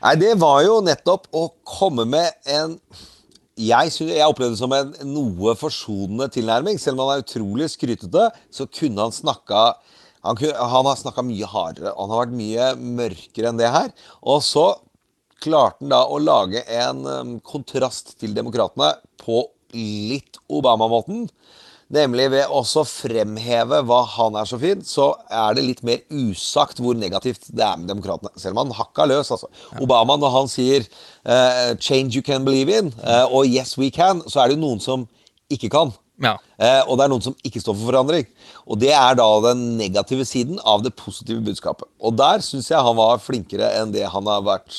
Nei, 0.00 0.16
det 0.16 0.32
var 0.40 0.62
jo 0.64 0.80
nettopp 0.84 1.28
å 1.36 1.46
komme 1.68 2.06
med 2.08 2.32
en 2.48 2.78
jeg, 3.60 3.90
synes, 3.92 4.14
jeg 4.16 4.24
opplevde 4.24 4.54
det 4.54 4.60
som 4.62 4.72
en 4.72 4.92
noe 5.12 5.52
forsonende 5.58 6.30
tilnærming. 6.32 6.78
Selv 6.80 6.96
om 6.96 7.04
han 7.04 7.18
er 7.18 7.24
utrolig 7.26 7.66
skrytete, 7.68 8.30
så 8.48 8.64
kunne 8.72 9.04
han 9.04 9.12
snakka 9.12 9.74
han, 10.24 10.36
kunne, 10.36 10.54
han 10.56 10.88
har 10.88 10.96
snakka 11.00 11.24
mye 11.24 11.48
hardere. 11.48 11.92
og 11.92 12.06
Han 12.06 12.14
har 12.14 12.22
vært 12.22 12.38
mye 12.38 12.70
mørkere 13.00 13.50
enn 13.50 13.60
det 13.60 13.72
her. 13.72 13.92
Og 14.20 14.42
så 14.44 14.66
klarte 15.40 15.80
han 15.80 15.92
da 15.92 16.02
å 16.04 16.20
lage 16.20 16.62
en 16.68 17.04
um, 17.06 17.34
kontrast 17.44 18.14
til 18.20 18.36
demokratene 18.36 18.94
på 19.20 19.42
litt 19.76 20.40
Obama-måten. 20.52 21.26
Nemlig 21.90 22.28
ved 22.30 22.52
også 22.54 22.84
fremheve 22.86 23.80
hva 23.88 24.00
han 24.12 24.36
er 24.38 24.46
så 24.46 24.58
fin, 24.62 24.82
så 24.86 25.08
er 25.26 25.56
det 25.58 25.64
litt 25.66 25.80
mer 25.86 26.04
usagt 26.14 26.78
hvor 26.78 26.94
negativt 26.94 27.48
det 27.50 27.64
er 27.66 27.80
med 27.80 27.90
demokratene. 27.90 28.30
Selv 28.38 28.54
om 28.54 28.62
han 28.62 28.76
hakka 28.78 29.08
løs, 29.10 29.32
altså. 29.34 29.50
Obama, 29.82 30.14
når 30.20 30.36
han 30.36 30.52
sier 30.52 30.86
uh, 30.86 31.74
'change 31.74 32.14
you 32.14 32.22
can 32.22 32.46
believe 32.46 32.70
in' 32.70 32.92
uh, 33.02 33.26
og 33.26 33.50
'yes 33.50 33.74
we 33.78 33.90
can', 33.90 34.22
så 34.30 34.44
er 34.44 34.54
det 34.54 34.60
noen 34.62 34.78
som 34.78 35.08
ikke 35.50 35.72
kan. 35.74 35.90
Ja. 36.22 36.36
Uh, 36.60 36.82
og 36.86 36.98
det 36.98 37.04
er 37.04 37.10
noen 37.10 37.24
som 37.24 37.36
ikke 37.42 37.62
står 37.64 37.74
for 37.74 37.90
forandring. 37.90 38.26
Og 38.70 38.78
det 38.78 38.92
er 38.94 39.18
da 39.18 39.28
den 39.50 39.76
negative 39.80 40.24
siden 40.28 40.60
av 40.62 40.84
det 40.84 40.94
positive 40.94 41.42
budskapet. 41.42 41.88
Og 41.98 42.14
der 42.14 42.38
syns 42.44 42.70
jeg 42.70 42.86
han 42.86 42.96
var 42.96 43.18
flinkere 43.18 43.72
enn 43.80 43.90
det 43.90 44.06
han 44.06 44.30
har 44.30 44.46
vært 44.46 44.78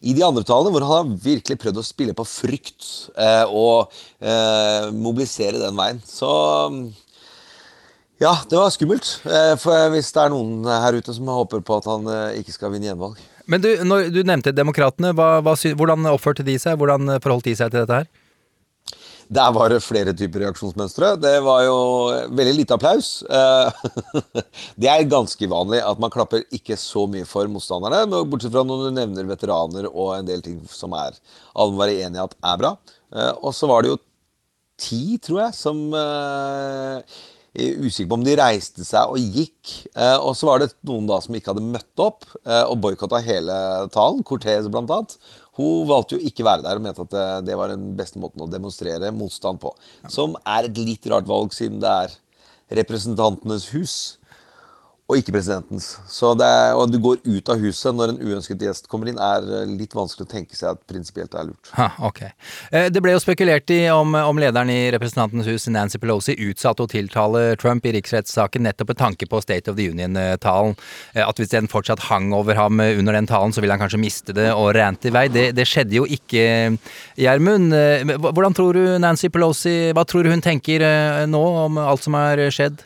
i 0.00 0.14
de 0.14 0.24
andre 0.24 0.44
talene, 0.46 0.72
hvor 0.74 0.86
han 0.86 0.94
har 0.94 1.20
virkelig 1.24 1.58
prøvd 1.62 1.80
å 1.80 1.86
spille 1.86 2.14
på 2.16 2.26
frykt 2.28 2.88
eh, 3.18 3.44
og 3.50 3.92
eh, 4.20 4.90
mobilisere 4.94 5.60
den 5.62 5.78
veien. 5.78 6.00
Så 6.06 6.30
ja, 8.18 8.34
det 8.50 8.58
var 8.58 8.70
skummelt. 8.74 9.10
Eh, 9.26 9.54
for 9.62 9.90
hvis 9.94 10.12
det 10.14 10.22
er 10.24 10.32
noen 10.34 10.66
her 10.66 10.98
ute 10.98 11.14
som 11.14 11.30
håper 11.30 11.62
på 11.66 11.78
at 11.78 11.90
han 11.90 12.08
eh, 12.10 12.38
ikke 12.42 12.54
skal 12.54 12.74
vinne 12.74 12.90
gjenvalg. 12.90 13.18
Men 13.48 13.62
du, 13.64 13.70
når 13.86 14.10
du 14.12 14.22
nevnte 14.26 14.52
Demokratene. 14.52 15.14
Hvordan 15.16 16.10
oppførte 16.10 16.44
de 16.44 16.58
seg? 16.60 16.76
Hvordan 16.80 17.16
forholdt 17.22 17.48
de 17.48 17.54
seg 17.56 17.70
til 17.72 17.84
dette 17.84 18.02
her? 18.02 18.10
Der 19.28 19.50
var 19.52 19.68
det 19.68 19.82
flere 19.84 20.14
typer 20.16 20.40
reaksjonsmønstre. 20.40 21.10
Det 21.20 21.34
var 21.44 21.62
jo 21.66 21.76
veldig 22.32 22.54
lite 22.56 22.76
applaus. 22.78 23.10
Eh, 23.28 23.82
Det 24.80 24.88
er 24.88 25.04
ganske 25.10 25.48
vanlig 25.52 25.82
at 25.84 26.00
man 26.00 26.12
klapper 26.14 26.46
ikke 26.54 26.78
så 26.80 27.04
mye 27.10 27.28
for 27.28 27.50
motstanderne, 27.52 28.06
bortsett 28.30 28.54
fra 28.54 28.64
når 28.64 28.86
du 28.86 28.94
nevner 28.96 29.28
veteraner 29.28 29.90
og 29.90 30.14
en 30.16 30.28
del 30.28 30.40
ting 30.44 30.62
som 30.72 30.96
er 30.96 31.18
alle 31.54 31.74
må 31.74 31.82
være 31.82 31.98
enige 32.06 32.24
at 32.24 32.38
er 32.40 32.62
bra. 32.62 32.72
Eh, 33.12 33.32
Og 33.42 33.52
så 33.56 33.68
var 33.68 33.84
det 33.84 33.92
jo 33.92 34.00
ti, 34.78 35.18
tror 35.20 35.42
jeg, 35.46 35.56
som 35.58 35.82
eh, 35.98 37.18
er 37.58 37.80
usikker 37.84 38.08
på 38.12 38.18
om 38.20 38.24
de 38.26 38.36
reiste 38.38 38.84
seg 38.86 39.12
og 39.12 39.18
gikk. 39.36 39.74
Eh, 39.92 40.16
og 40.22 40.36
så 40.38 40.48
var 40.48 40.62
det 40.62 40.70
noen 40.88 41.08
da 41.10 41.18
som 41.24 41.36
ikke 41.36 41.52
hadde 41.52 41.68
møtt 41.68 42.00
opp 42.04 42.24
eh, 42.46 42.64
og 42.64 42.78
boikotta 42.84 43.20
hele 43.24 43.56
talen. 43.94 44.24
Cortez 44.24 44.68
blant 44.72 44.92
annet. 44.94 45.18
Hun 45.58 45.88
valgte 45.88 46.16
jo 46.16 46.30
ikke 46.30 46.46
være 46.46 46.62
der 46.64 46.78
og 46.78 46.84
mente 46.84 47.02
at 47.02 47.12
det, 47.12 47.26
det 47.50 47.58
var 47.58 47.72
den 47.72 47.90
beste 47.98 48.20
måten 48.22 48.44
å 48.44 48.50
demonstrere 48.50 49.10
motstand 49.14 49.58
på. 49.62 49.72
Som 50.10 50.36
er 50.46 50.68
et 50.68 50.78
litt 50.78 51.08
rart 51.10 51.26
valg, 51.28 51.54
siden 51.56 51.82
det 51.82 51.90
er 52.06 52.16
Representantenes 52.78 53.70
hus 53.72 53.96
og 55.08 55.16
ikke 55.16 55.32
presidentens. 55.32 55.86
Så 56.12 56.34
det 56.36 56.44
er, 56.44 56.74
og 56.76 56.90
du 56.92 56.98
går 57.00 57.22
ut 57.24 57.48
av 57.48 57.62
huset 57.62 57.96
når 57.96 58.10
en 58.12 58.18
uønsket 58.28 58.60
gjest 58.60 58.90
kommer 58.92 59.08
inn, 59.08 59.16
er 59.16 59.46
eh, 59.62 59.70
litt 59.72 59.94
vanskelig 59.96 60.26
å 60.26 60.28
tenke 60.28 60.52
seg 60.58 60.74
at 60.74 60.82
prinsipielt 60.90 61.32
er 61.32 61.46
lurt. 61.48 61.70
Ha, 61.78 61.86
ok. 62.04 62.20
Eh, 62.68 62.90
Det 62.92 63.00
ble 63.00 63.14
jo 63.14 63.22
spekulert 63.24 63.72
i 63.72 63.78
om, 63.88 64.12
om 64.20 64.40
lederen 64.42 64.68
i 64.68 64.90
Representantenes 64.92 65.48
hus, 65.48 65.64
Nancy 65.72 65.96
Pelosi, 66.02 66.36
utsatte 66.50 66.84
å 66.84 66.90
tiltale 66.92 67.54
Trump 67.56 67.88
i 67.88 67.94
riksrettssaken 67.96 68.66
nettopp 68.68 68.92
med 68.92 69.00
tanke 69.00 69.28
på 69.32 69.40
State 69.40 69.72
of 69.72 69.78
the 69.80 69.88
Union-talen. 69.88 70.76
Eh, 71.14 71.24
At 71.24 71.40
hvis 71.40 71.54
den 71.56 71.72
fortsatt 71.72 72.04
hang 72.10 72.28
over 72.36 72.60
ham 72.60 72.76
under 72.84 73.16
den 73.16 73.30
talen, 73.32 73.56
så 73.56 73.64
ville 73.64 73.72
han 73.72 73.80
kanskje 73.80 74.02
miste 74.04 74.36
det 74.36 74.50
og 74.52 74.74
rante 74.76 75.08
i 75.08 75.14
vei. 75.16 75.24
Det, 75.32 75.46
det 75.56 75.64
skjedde 75.68 75.96
jo 76.02 76.04
ikke, 76.04 76.76
Gjermund. 77.16 77.72
Hvordan 78.28 78.60
tror 78.60 78.76
du 78.76 78.84
Nancy 79.00 79.32
Pelosi 79.32 79.74
Hva 79.96 80.04
tror 80.04 80.28
du 80.28 80.32
hun 80.36 80.44
tenker 80.44 80.84
nå 81.32 81.42
om 81.64 81.80
alt 81.80 82.04
som 82.04 82.16
har 82.18 82.44
skjedd? 82.52 82.84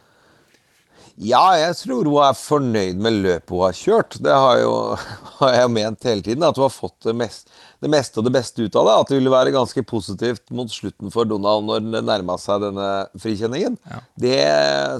Ja, 1.20 1.42
jeg 1.60 1.76
tror 1.76 2.08
hun 2.08 2.22
er 2.24 2.36
fornøyd 2.38 3.00
med 3.02 3.18
løpet 3.24 3.52
hun 3.52 3.64
har 3.66 3.76
kjørt. 3.76 4.16
Det 4.24 4.32
har, 4.32 4.62
jo, 4.62 4.72
har 5.42 5.56
jeg 5.58 5.72
ment 5.74 6.08
hele 6.08 6.24
tiden. 6.24 6.46
At 6.46 6.56
hun 6.58 6.66
har 6.66 6.74
fått 6.74 6.96
det, 7.04 7.14
mest, 7.18 7.52
det 7.84 7.92
meste 7.92 8.20
og 8.20 8.28
det 8.28 8.34
beste 8.38 8.64
ut 8.64 8.78
av 8.80 8.88
det. 8.88 8.96
At 8.96 9.12
det 9.12 9.20
ville 9.20 9.34
være 9.34 9.54
ganske 9.54 9.84
positivt 9.88 10.44
mot 10.54 10.72
slutten 10.72 11.12
for 11.14 11.28
Donald 11.28 11.68
når 11.68 11.84
det 11.84 12.04
nærma 12.08 12.38
seg 12.40 12.64
denne 12.64 12.90
frikjenningen. 13.22 13.76
Det 14.20 14.40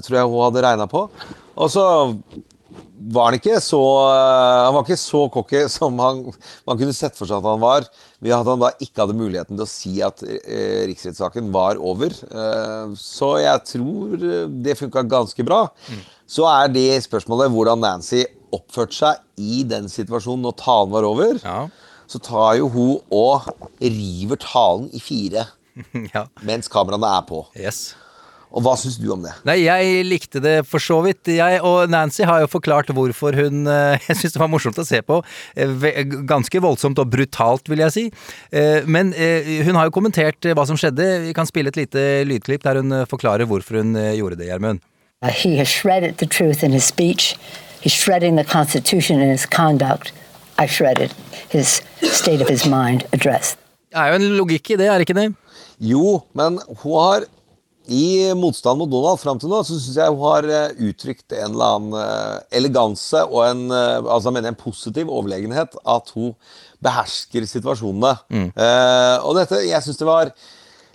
tror 0.05 0.19
jeg 0.19 0.31
hun 0.31 0.45
hadde 0.45 0.65
regna 0.67 0.89
på. 0.91 1.07
Og 1.53 1.73
så 1.73 1.85
var 3.13 3.29
han 3.29 3.37
ikke 3.37 3.59
så 3.63 3.79
Han 3.83 4.73
var 4.75 4.83
ikke 4.85 4.99
så 4.99 5.21
cocky 5.33 5.63
som 5.75 5.99
han, 6.01 6.23
man 6.67 6.79
kunne 6.79 6.95
sett 6.95 7.17
for 7.17 7.29
seg 7.29 7.41
at 7.41 7.49
han 7.51 7.61
var. 7.63 7.87
Ved 8.23 8.35
at 8.35 8.47
han 8.47 8.61
da 8.61 8.71
ikke 8.79 9.03
hadde 9.03 9.17
muligheten 9.19 9.57
til 9.57 9.65
å 9.65 9.69
si 9.69 9.93
at 10.05 10.23
eh, 10.23 10.85
riksrettssaken 10.89 11.51
var 11.53 11.81
over. 11.81 12.13
Eh, 12.13 12.93
så 12.99 13.33
jeg 13.43 13.65
tror 13.73 14.15
eh, 14.19 14.45
det 14.65 14.77
funka 14.79 15.03
ganske 15.11 15.45
bra. 15.47 15.65
Så 16.29 16.47
er 16.49 16.71
det 16.71 17.03
spørsmålet 17.05 17.51
hvordan 17.53 17.83
Nancy 17.83 18.23
oppførte 18.53 18.95
seg 18.95 19.41
i 19.41 19.63
den 19.67 19.89
situasjonen 19.91 20.45
når 20.47 20.57
talen 20.61 20.93
var 20.93 21.07
over. 21.07 21.41
Ja. 21.43 21.65
Så 22.07 22.21
tar 22.23 22.55
jo 22.59 22.69
hun 22.71 22.95
og 23.13 23.49
river 23.81 24.39
talen 24.41 24.89
i 24.93 25.01
fire 25.01 25.47
ja. 26.13 26.27
mens 26.45 26.71
kameraene 26.71 27.09
er 27.17 27.27
på. 27.27 27.43
Yes. 27.57 27.93
Og 28.53 28.61
hva 28.61 28.75
syns 28.77 28.99
du 29.01 29.07
om 29.09 29.23
det? 29.25 29.31
Nei, 29.49 29.55
jeg 29.63 30.03
likte 30.05 30.37
det 30.43 30.59
for 30.69 30.83
så 30.83 30.99
vidt. 31.01 31.25
Jeg 31.33 31.61
og 31.65 31.89
Nancy 31.89 32.21
har 32.29 32.43
jo 32.43 32.49
forklart 32.51 32.91
hvorfor 32.93 33.33
hun 33.33 33.65
Jeg 34.07 34.17
syns 34.19 34.35
det 34.35 34.41
var 34.43 34.51
morsomt 34.53 34.77
å 34.77 34.85
se 34.85 34.99
på. 35.01 35.17
Eh, 35.57 35.73
Ganske 36.29 36.61
voldsomt 36.61 37.01
og 37.01 37.09
brutalt, 37.09 37.65
vil 37.71 37.81
jeg 37.81 37.95
si. 37.95 38.05
Eh, 38.53 38.85
Men 38.85 39.09
eh, 39.17 39.65
hun 39.65 39.79
har 39.79 39.89
jo 39.89 39.95
kommentert 39.97 40.45
hva 40.53 40.67
som 40.69 40.77
skjedde. 40.77 41.09
Vi 41.25 41.33
kan 41.33 41.49
spille 41.49 41.73
et 41.73 41.81
lite 41.81 42.05
lydklipp 42.29 42.63
der 42.67 42.77
hun 42.83 42.93
forklarer 43.09 43.49
hvorfor 43.49 43.81
hun 43.81 43.97
gjorde 44.13 44.37
det, 44.37 44.51
Gjermund. 44.51 44.83
Uh, 45.23 45.29
he 45.33 45.55
has 45.57 45.67
shredded 45.71 46.17
the 46.17 46.27
truth 46.27 46.63
in 46.63 46.71
his 46.77 46.83
speech. 46.85 47.33
He's 47.81 47.95
shredding 47.95 48.35
the 48.35 48.43
Constitution 48.43 49.21
in 49.21 49.29
his 49.29 49.45
conduct. 49.45 50.13
I 50.59 50.67
shredded 50.67 51.13
his 51.49 51.81
state 52.03 52.41
of 52.41 52.49
his 52.49 52.67
mind 52.69 53.07
address. 53.13 53.55
Det 53.89 53.97
er 53.97 54.11
jo 54.13 54.19
en 54.19 54.27
logikk 54.37 54.73
i 54.73 54.77
det, 54.77 54.87
er 54.89 54.99
det 55.01 55.07
ikke 55.07 55.17
det? 55.17 55.31
Jo, 55.81 56.19
men 56.37 56.59
hun 56.83 56.93
har 56.99 57.25
i 57.91 58.31
motstand 58.39 58.79
mot 58.79 58.91
Donald 58.91 59.19
fram 59.19 59.39
til 59.41 59.51
nå, 59.51 59.59
så 59.67 59.75
syns 59.75 59.97
jeg 59.99 60.13
hun 60.13 60.23
har 60.23 60.47
eh, 60.47 60.75
uttrykt 60.87 61.35
en 61.35 61.49
eller 61.51 61.77
annen 61.77 61.97
eh, 61.99 62.37
eleganse 62.59 63.23
og 63.27 63.41
en, 63.47 63.65
eh, 63.75 63.97
altså 63.99 64.29
jeg 64.29 64.37
mener 64.37 64.53
en 64.53 64.59
positiv 64.59 65.11
overlegenhet. 65.11 65.75
At 65.83 66.13
hun 66.15 66.31
behersker 66.83 67.47
situasjonene. 67.47 68.13
Eh, 68.55 69.17
og 69.23 69.35
dette, 69.39 69.61
jeg 69.67 69.83
syns 69.83 69.99
det 69.99 70.07
var 70.07 70.31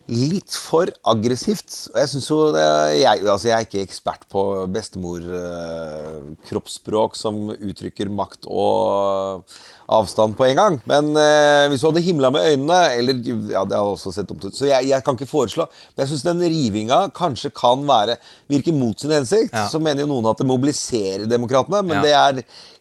litt 0.08 0.54
for 0.56 0.88
aggressivt. 1.12 1.68
Og 1.92 1.98
jeg 2.00 2.08
syns 2.14 2.28
jo 2.30 2.38
jeg, 2.56 3.20
altså 3.28 3.50
jeg 3.50 3.56
er 3.58 3.66
ikke 3.66 3.82
ekspert 3.84 4.22
på 4.32 4.40
bestemor-kroppsspråk 4.72 7.12
som 7.18 7.50
uttrykker 7.52 8.08
makt 8.12 8.46
og 8.48 9.44
avstand 9.92 10.34
på 10.36 10.44
en 10.48 10.56
gang. 10.58 10.74
Men 10.88 11.04
eh, 11.16 11.68
hvis 11.72 11.80
du 11.84 11.88
hadde 11.88 12.02
himla 12.04 12.28
med 12.34 12.44
øynene 12.52 12.78
eller, 12.98 13.14
Ja, 13.52 13.62
det 13.68 13.76
har 13.78 13.86
også 13.88 14.12
sett 14.14 14.28
dumt 14.28 14.44
ut. 14.48 14.56
Så 14.56 14.64
jeg, 14.68 14.88
jeg 14.90 15.04
kan 15.04 15.14
ikke 15.16 15.28
foreslå. 15.30 15.64
Men 15.94 16.00
jeg 16.04 16.10
syns 16.12 16.26
den 16.26 16.42
rivinga 16.44 16.98
kanskje 17.16 17.50
kan 17.56 17.86
være 17.88 18.14
virke 18.52 18.72
mot 18.76 19.00
sin 19.00 19.14
hensikt. 19.16 19.54
Ja. 19.56 19.66
Så 19.72 19.78
mener 19.80 20.00
jo 20.04 20.10
noen 20.12 20.28
at 20.32 20.38
det 20.40 20.48
mobiliserer 20.48 21.24
demokratene, 21.30 21.80
men 21.84 21.96
Ja. 21.98 22.02
det 22.04 22.14
er 22.16 22.32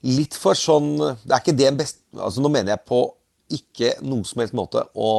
litt 0.07 0.35
for 0.37 0.53
sånn 0.55 0.97
Det 0.99 1.33
er 1.33 1.39
ikke 1.43 1.57
det 1.57 1.67
en 1.71 1.79
best... 1.79 1.97
Altså 2.17 2.41
Nå 2.43 2.49
mener 2.51 2.71
jeg 2.75 2.85
på 2.87 2.99
ikke 3.47 3.93
noen 4.03 4.25
som 4.27 4.41
helst 4.43 4.55
måte 4.57 4.81
å 4.99 5.11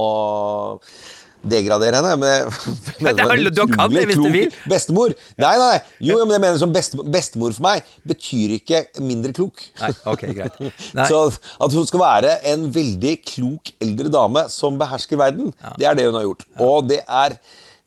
degradere 1.42 2.00
henne. 2.00 2.16
Men 2.18 2.50
mener 3.04 3.18
det 3.18 3.46
er 3.48 3.54
du 3.58 3.62
kan 3.70 3.92
det 3.92 4.06
hvis 4.10 4.20
du 4.20 4.30
vil. 4.32 4.50
Bestemor. 4.70 5.14
Nei, 5.40 5.54
nei. 5.60 5.76
Jo, 6.04 6.18
men 6.24 6.36
jeg 6.36 6.44
mener 6.46 6.60
som 6.62 6.74
bestemor, 6.74 7.08
bestemor 7.14 7.54
for 7.56 7.66
meg 7.68 7.94
betyr 8.08 8.56
ikke 8.58 8.82
mindre 9.04 9.34
klok. 9.36 9.62
Nei, 9.82 9.92
ok, 10.14 10.26
greit. 10.34 10.58
Nei. 10.98 11.06
Så 11.10 11.22
at 11.34 11.78
hun 11.78 11.86
skal 11.88 12.04
være 12.04 12.34
en 12.52 12.68
veldig 12.74 13.14
klok 13.28 13.72
eldre 13.84 14.12
dame 14.12 14.46
som 14.52 14.78
behersker 14.80 15.20
verden, 15.20 15.54
det 15.78 15.88
er 15.88 15.96
det 15.98 16.08
hun 16.08 16.18
har 16.18 16.28
gjort. 16.28 16.46
Og 16.62 16.90
det 16.90 17.02
er 17.06 17.38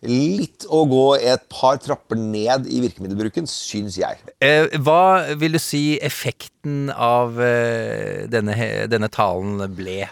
litt 0.07 0.65
å 0.65 0.81
gå 0.89 1.03
et 1.19 1.43
par 1.51 1.77
trapper 1.81 2.17
ned 2.17 2.65
i 2.71 2.79
virkemiddelbruken, 2.81 3.45
syns 3.49 3.99
jeg. 4.01 4.17
Eh, 4.41 4.65
Hva 4.81 5.35
vil 5.37 5.53
du 5.57 5.61
si 5.61 5.99
effekten 6.01 6.89
av 6.95 7.37
eh, 7.41 8.25
denne, 8.31 8.55
denne 8.89 9.11
talen 9.13 9.61
ble? 9.77 10.07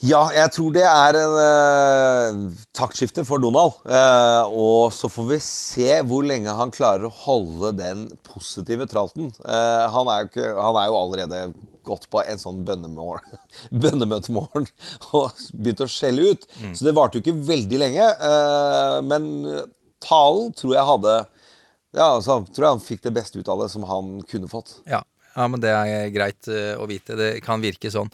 Ja, 0.00 0.20
jeg 0.32 0.48
tror 0.54 0.72
det 0.72 0.84
er 0.88 1.16
en 1.20 1.34
uh, 1.36 2.60
taktskifte 2.76 3.20
for 3.28 3.42
Donald. 3.42 3.76
Uh, 3.84 4.48
og 4.48 4.94
så 4.96 5.10
får 5.12 5.26
vi 5.28 5.38
se 5.44 5.98
hvor 6.08 6.24
lenge 6.24 6.54
han 6.56 6.72
klarer 6.72 7.04
å 7.04 7.12
holde 7.26 7.74
den 7.76 8.06
positive 8.24 8.86
tralten. 8.88 9.28
Uh, 9.44 9.84
han, 9.92 10.08
er 10.08 10.22
jo 10.22 10.30
ikke, 10.30 10.46
han 10.56 10.78
er 10.80 10.88
jo 10.88 10.96
allerede 11.02 11.42
gått 11.84 12.06
på 12.12 12.22
en 12.22 12.40
sånn 12.40 12.62
bønnemøtemorgen 13.82 14.70
og 15.10 15.44
begynt 15.52 15.84
å 15.84 15.90
skjelle 15.92 16.32
ut. 16.32 16.48
Så 16.72 16.86
det 16.86 16.96
varte 16.96 17.20
jo 17.20 17.24
ikke 17.26 17.36
veldig 17.50 17.80
lenge. 17.84 18.06
Uh, 18.24 18.98
men 19.04 19.28
talen 20.00 20.54
tror 20.56 20.78
jeg 20.78 20.90
hadde 20.94 21.16
Ja, 21.92 22.06
altså, 22.06 22.38
tror 22.48 22.64
jeg 22.64 22.78
han 22.78 22.86
fikk 22.86 23.04
det 23.04 23.18
beste 23.20 23.42
ut 23.42 23.52
av 23.52 23.66
det 23.66 23.68
som 23.72 23.84
han 23.84 24.22
kunne 24.30 24.48
fått. 24.48 24.78
Ja, 24.88 25.02
ja 25.34 25.50
men 25.50 25.60
det 25.60 25.76
er 25.76 26.08
greit 26.14 26.48
å 26.48 26.88
vite. 26.88 27.18
Det 27.20 27.34
kan 27.44 27.60
virke 27.60 27.92
sånn. 27.92 28.08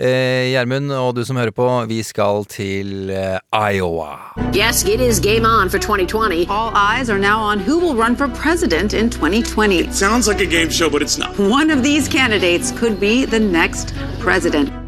Eh, 0.00 0.48
Gjermund 0.54 0.88
og 0.96 1.16
du 1.16 1.24
som 1.28 1.36
hører 1.36 1.52
på, 1.52 1.66
vi 1.88 2.00
skal 2.02 2.46
til 2.48 3.10
eh, 3.10 3.36
Iowa. 3.52 4.32
Yes, 4.54 4.82
it 4.84 4.98
is 5.00 5.20
game 5.20 5.44
on 5.44 5.68
for 5.68 5.76
2020. 5.78 6.46
All 6.48 6.72
eyes 6.74 7.10
are 7.10 7.18
now 7.18 7.38
on 7.38 7.58
who 7.58 7.78
will 7.78 7.94
run 7.94 8.16
for 8.16 8.28
president 8.28 8.94
in 8.94 9.10
2020. 9.10 9.78
It 9.78 9.94
Sounds 9.94 10.26
like 10.26 10.40
a 10.40 10.46
game 10.46 10.70
show, 10.70 10.88
but 10.88 11.02
it's 11.02 11.18
not. 11.18 11.38
One 11.38 11.70
of 11.70 11.82
these 11.82 12.08
candidates 12.08 12.72
could 12.72 12.98
be 12.98 13.26
the 13.26 13.40
next 13.40 13.92
president. 14.18 14.79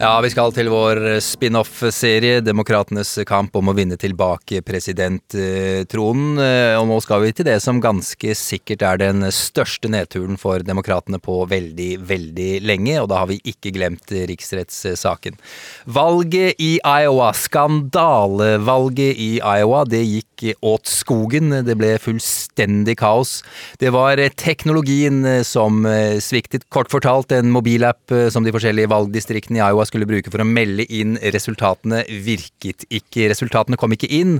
Ja, 0.00 0.14
vi 0.24 0.30
skal 0.32 0.48
til 0.56 0.70
vår 0.72 0.96
spin-off-serie, 1.20 2.38
Demokratenes 2.40 3.18
kamp 3.28 3.52
om 3.58 3.68
å 3.68 3.74
vinne 3.76 3.98
tilbake 4.00 4.62
presidenttronen. 4.64 6.38
Eh, 6.40 6.76
Og 6.80 6.86
nå 6.88 6.96
skal 7.04 7.20
vi 7.20 7.34
til 7.36 7.44
det 7.44 7.58
som 7.60 7.82
ganske 7.84 8.32
sikkert 8.32 8.80
er 8.80 8.96
den 8.96 9.26
største 9.28 9.90
nedturen 9.92 10.40
for 10.40 10.64
demokratene 10.64 11.20
på 11.20 11.42
veldig, 11.50 11.90
veldig 12.00 12.48
lenge, 12.64 12.94
og 12.96 13.10
da 13.12 13.18
har 13.20 13.28
vi 13.28 13.42
ikke 13.44 13.74
glemt 13.76 14.08
riksrettssaken. 14.08 15.36
Valget 15.84 16.56
i 16.56 16.80
Iowa, 16.80 17.34
skandalevalget 17.36 19.20
i 19.20 19.30
Iowa, 19.36 19.84
det 19.84 20.00
gikk 20.00 20.29
åt 20.64 20.88
skogen. 20.90 21.52
Det 21.66 21.76
ble 21.78 21.94
fullstendig 22.02 22.96
kaos. 23.00 23.40
Det 23.80 23.92
var 23.94 24.20
teknologien 24.40 25.22
som 25.46 25.84
eh, 25.88 26.18
sviktet. 26.22 26.66
Kort 26.72 26.90
fortalt, 26.92 27.32
en 27.36 27.52
mobilapp 27.52 28.12
eh, 28.14 28.28
som 28.32 28.46
de 28.46 28.54
forskjellige 28.54 28.90
valgdistriktene 28.90 29.60
i 29.60 29.64
Iowa 29.64 29.86
skulle 29.88 30.08
bruke 30.08 30.32
for 30.32 30.42
å 30.42 30.48
melde 30.48 30.86
inn 30.88 31.16
resultatene, 31.34 32.02
virket 32.24 32.86
ikke. 32.88 33.28
Resultatene 33.32 33.78
kom 33.80 33.94
ikke 33.96 34.10
inn. 34.10 34.38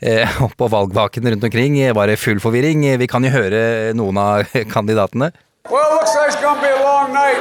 Eh, 0.00 0.26
og 0.44 0.56
på 0.58 0.70
valgvakene 0.72 1.34
rundt 1.34 1.48
omkring 1.48 1.78
var 1.96 2.10
det 2.10 2.20
full 2.22 2.42
forvirring. 2.42 2.84
Vi 3.00 3.10
kan 3.10 3.24
jo 3.26 3.34
høre 3.34 3.92
noen 3.98 4.20
av 4.20 4.52
kandidatene. 4.74 5.32
Well, 5.70 5.94
looks 5.94 6.14
like 6.16 6.26
it's 6.32 6.42
going 6.42 6.56
to 6.56 6.62
be 6.62 6.74
a 6.74 6.82
long 6.82 7.12
night. 7.12 7.38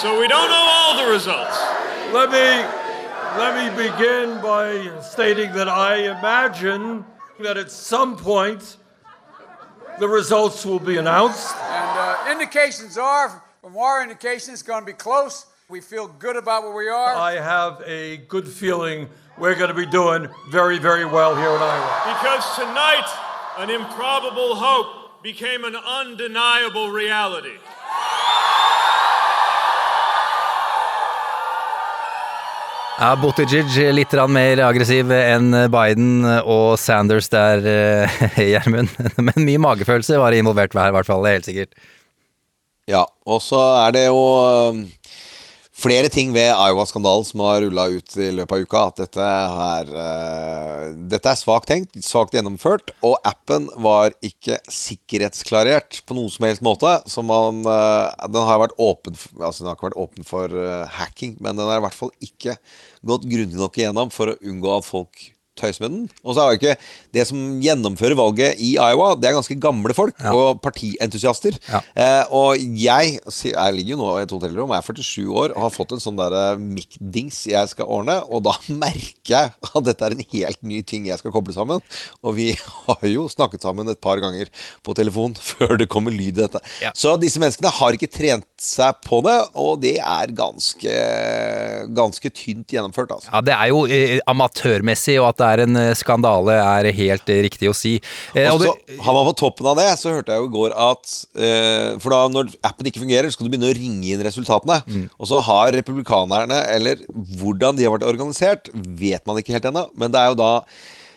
So 0.00 0.18
we 0.20 0.28
don't 0.28 0.48
know 0.48 0.66
all 0.78 0.96
the 1.04 1.12
results. 1.12 1.58
Let 2.12 2.30
me 2.30 2.46
let 3.38 3.56
me 3.56 3.66
begin 3.76 4.40
by 4.42 5.00
stating 5.00 5.52
that 5.54 5.68
I 5.68 6.10
imagine 6.18 7.04
that 7.42 7.56
at 7.56 7.70
some 7.70 8.16
point 8.16 8.76
the 9.98 10.08
results 10.08 10.64
will 10.64 10.78
be 10.78 10.96
announced. 10.96 11.54
And 11.56 11.98
uh, 11.98 12.30
indications 12.30 12.96
are, 12.98 13.42
from 13.60 13.76
our 13.76 14.02
indications, 14.02 14.54
it's 14.54 14.62
going 14.62 14.80
to 14.80 14.86
be 14.86 14.92
close. 14.92 15.46
We 15.68 15.80
feel 15.80 16.08
good 16.08 16.36
about 16.36 16.64
where 16.64 16.74
we 16.74 16.88
are. 16.88 17.14
I 17.14 17.34
have 17.34 17.82
a 17.86 18.18
good 18.28 18.46
feeling 18.46 19.08
we're 19.38 19.54
going 19.54 19.68
to 19.68 19.74
be 19.74 19.86
doing 19.86 20.28
very, 20.50 20.78
very 20.78 21.04
well 21.04 21.34
here 21.34 21.48
in 21.48 21.62
Iowa. 21.62 22.14
Because 22.14 22.54
tonight, 22.56 23.06
an 23.58 23.70
improbable 23.70 24.54
hope 24.56 25.22
became 25.22 25.64
an 25.64 25.76
undeniable 25.76 26.90
reality. 26.90 27.56
Ja, 33.00 33.14
Buttigieg 33.16 33.72
litt 33.96 34.12
mer 34.28 34.60
aggressiv 34.66 35.10
enn 35.16 35.54
Biden 35.72 36.26
og 36.44 36.76
Sanders 36.78 37.30
der, 37.32 37.64
eh, 37.64 38.20
Gjermund. 38.52 38.92
Men 39.16 39.46
mye 39.48 39.62
magefølelse 39.64 40.20
var 40.20 40.36
involvert 40.36 40.76
her, 40.76 40.92
i 40.92 40.96
hvert 40.98 41.08
fall. 41.08 41.24
Helt 41.26 41.48
sikkert. 41.48 41.72
Ja, 42.90 43.06
og 43.24 43.40
så 43.40 43.60
er 43.86 43.94
det 43.94 44.04
jo 44.08 44.20
øhm, 44.20 44.82
flere 45.82 46.10
ting 46.12 46.30
ved 46.34 46.50
Iowa-skandalen 46.52 47.26
som 47.26 47.42
har 47.44 47.60
rulla 47.64 47.88
ut 47.90 48.16
i 48.16 48.28
løpet 48.34 48.54
av 48.54 48.62
uka. 48.66 48.82
At 48.92 49.00
dette 49.02 49.26
er, 49.26 49.90
uh, 49.90 51.18
er 51.18 51.38
svakt 51.38 51.68
tenkt, 51.70 51.98
svakt 52.04 52.36
gjennomført, 52.36 52.94
og 53.04 53.18
appen 53.28 53.68
var 53.82 54.14
ikke 54.24 54.60
sikkerhetsklarert 54.70 56.02
på 56.06 56.16
noen 56.18 56.32
som 56.32 56.46
helst 56.46 56.64
måte. 56.64 56.94
Så 57.10 57.24
man, 57.26 57.64
uh, 57.66 58.12
den 58.28 58.48
har 58.48 58.62
vært 58.62 58.78
åpen 58.80 59.18
for, 59.18 59.42
Altså 59.42 59.62
den 59.62 59.72
har 59.72 59.78
ikke 59.78 59.90
vært 59.90 60.02
åpen 60.04 60.28
for 60.28 60.56
uh, 60.56 60.88
hacking, 60.98 61.36
men 61.42 61.58
den 61.58 61.68
har 61.68 61.82
i 61.82 61.86
hvert 61.86 61.98
fall 61.98 62.12
ikke 62.22 62.56
gått 63.02 63.28
grundig 63.28 63.58
nok 63.58 63.78
igjennom 63.78 64.12
for 64.14 64.32
å 64.32 64.40
unngå 64.40 64.76
at 64.76 64.86
folk 64.86 65.30
tøyser 65.58 65.84
med 65.84 65.92
den. 65.94 66.04
Og 66.24 66.34
så 66.36 66.44
er 66.44 66.52
det 66.52 66.60
ikke 66.60 66.76
det 67.16 67.24
som 67.28 67.40
gjennomfører 67.62 68.16
valget 68.18 68.60
i 68.62 68.72
Iowa, 68.80 69.12
det 69.20 69.28
er 69.28 69.36
ganske 69.36 69.56
gamle 69.60 69.94
folk 69.96 70.16
og 70.32 70.60
partientusiaster. 70.64 71.58
Eh, 71.72 72.32
og 72.32 72.60
jeg, 72.78 73.18
jeg 73.20 73.76
ligger 73.76 73.94
jo 73.94 74.00
nå 74.00 74.10
i 74.16 74.24
et 74.24 74.32
hotellrom, 74.32 74.72
jeg 74.72 74.82
er 74.82 75.02
47 75.02 75.26
år 75.28 75.54
og 75.54 75.66
har 75.66 75.74
fått 75.74 75.94
en 75.96 76.02
sånn 76.02 76.18
der 76.20 76.56
mic-dings 76.60 77.42
jeg 77.50 77.72
skal 77.72 77.90
ordne, 77.98 78.18
og 78.32 78.44
da 78.46 78.56
merker 78.82 79.34
jeg 79.34 79.52
at 79.52 79.88
dette 79.88 80.08
er 80.08 80.16
en 80.16 80.24
helt 80.32 80.62
ny 80.64 80.80
ting 80.88 81.08
jeg 81.10 81.20
skal 81.20 81.34
koble 81.34 81.54
sammen. 81.56 81.82
Og 82.24 82.36
vi 82.38 82.50
har 82.86 83.06
jo 83.10 83.28
snakket 83.32 83.66
sammen 83.66 83.90
et 83.92 84.00
par 84.02 84.22
ganger 84.24 84.50
på 84.86 84.96
telefon 84.98 85.36
før 85.52 85.76
det 85.80 85.90
kommer 85.92 86.14
lyd 86.14 86.32
i 86.32 86.40
dette. 86.44 86.62
Så 86.96 87.14
disse 87.20 87.42
menneskene 87.42 87.72
har 87.76 87.96
ikke 87.98 88.10
trent 88.12 88.48
seg 88.62 89.02
på 89.04 89.20
det, 89.26 89.36
og 89.58 89.82
det 89.82 89.98
er 90.00 90.32
ganske, 90.36 90.96
ganske 91.92 92.30
tynt 92.32 92.72
gjennomført, 92.72 93.12
altså. 93.18 93.28
Ja, 93.32 93.44
Det 93.44 93.54
er 93.56 93.70
jo 93.72 93.84
eh, 93.90 94.18
amatørmessig, 94.30 95.18
og 95.20 95.28
at 95.32 95.41
det 95.42 95.48
er 95.50 95.62
en 95.66 95.80
eh, 95.80 95.90
skandale 95.98 96.56
er 96.62 96.88
helt 96.96 97.32
eh, 97.32 97.42
riktig 97.48 97.70
å 97.70 97.76
si. 97.76 97.96
Eh, 98.34 98.48
Og 98.52 98.62
så 98.62 98.72
har 99.02 99.16
man 99.18 99.28
på 99.28 99.34
toppen 99.42 99.68
av 99.72 99.78
det, 99.80 99.88
så 100.00 100.14
hørte 100.14 100.34
jeg 100.34 100.42
jo 100.44 100.48
i 100.50 100.54
går 100.56 100.76
at 100.88 101.12
For 102.02 102.14
da 102.14 102.22
når 102.30 102.54
appen 102.66 102.88
ikke 102.88 103.02
fungerer, 103.02 103.30
skal 103.32 103.46
du 103.46 103.52
begynne 103.52 103.70
å 103.70 103.76
ringe 103.76 104.14
inn 104.14 104.24
resultatene. 104.24 104.80
Mm. 104.86 105.04
Og 105.18 105.28
så 105.30 105.40
har 105.44 105.74
republikanerne, 105.76 106.62
eller 106.72 107.02
hvordan 107.40 107.78
de 107.78 107.86
har 107.86 107.94
vært 107.94 108.08
organisert, 108.08 108.70
vet 108.72 109.24
man 109.28 109.40
ikke 109.40 109.56
helt 109.56 109.68
ennå. 109.70 109.86
Men 109.98 110.12
det 110.14 110.20
er 110.22 110.32
jo 110.32 110.40
da 110.40 110.52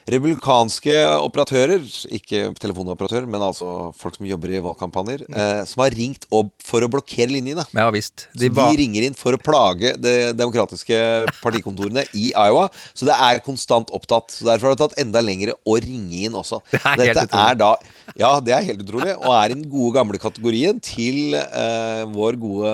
republikanske 0.05 0.93
operatører, 1.17 1.81
ikke 2.13 2.51
telefonoperatører, 2.61 3.25
men 3.29 3.41
altså 3.41 3.89
folk 3.97 4.19
som 4.19 4.27
jobber 4.29 4.53
i 4.53 4.61
valgkampanjer, 4.61 5.25
eh, 5.31 5.61
som 5.65 5.81
har 5.81 5.95
ringt 5.97 6.27
opp 6.29 6.51
for 6.63 6.85
å 6.85 6.89
blokkere 6.91 7.31
linjene. 7.33 7.65
ja 7.73 7.87
visst. 7.93 8.27
Så 8.35 8.49
de 8.53 8.67
ringer 8.77 9.07
inn 9.07 9.17
for 9.17 9.33
å 9.33 9.41
plage 9.41 9.95
de 9.97 10.15
demokratiske 10.37 10.99
partikontorene 11.41 12.05
i 12.13 12.31
Iowa. 12.33 12.67
Så 12.93 13.09
det 13.09 13.17
er 13.17 13.41
konstant 13.45 13.89
opptatt. 13.89 14.29
Så 14.29 14.45
Derfor 14.45 14.69
har 14.69 14.75
det 14.77 14.83
tatt 14.83 14.99
enda 15.01 15.23
lengre 15.25 15.57
å 15.65 15.79
ringe 15.81 16.25
inn 16.29 16.37
også. 16.37 16.61
Det 16.95 17.09
er 17.09 17.17
Dette 17.17 17.41
er 17.41 17.57
da 17.57 17.71
Ja, 18.19 18.35
det 18.43 18.53
er 18.53 18.65
helt 18.67 18.83
utrolig. 18.85 19.15
Og 19.17 19.31
er 19.33 19.51
i 19.51 19.55
den 19.55 19.63
gode, 19.71 19.93
gamle 19.97 20.19
kategorien 20.21 20.77
til 20.83 21.33
eh, 21.39 22.03
vår 22.13 22.37
gode 22.41 22.73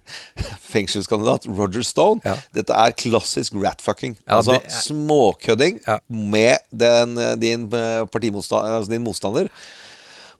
fengselskandidat 0.72 1.48
Roger 1.50 1.84
Stone. 1.86 2.22
Dette 2.54 2.76
er 2.76 2.94
klassisk 2.98 3.56
ratfucking. 3.58 4.16
Ja, 4.26 4.38
altså 4.38 4.58
er- 4.60 4.78
småkødding 4.80 5.80
med 6.08 6.58
den, 6.70 7.18
eh, 7.18 7.34
din, 7.40 7.66
eh, 7.72 8.06
altså 8.06 8.90
din 8.90 9.04
motstander. 9.04 9.48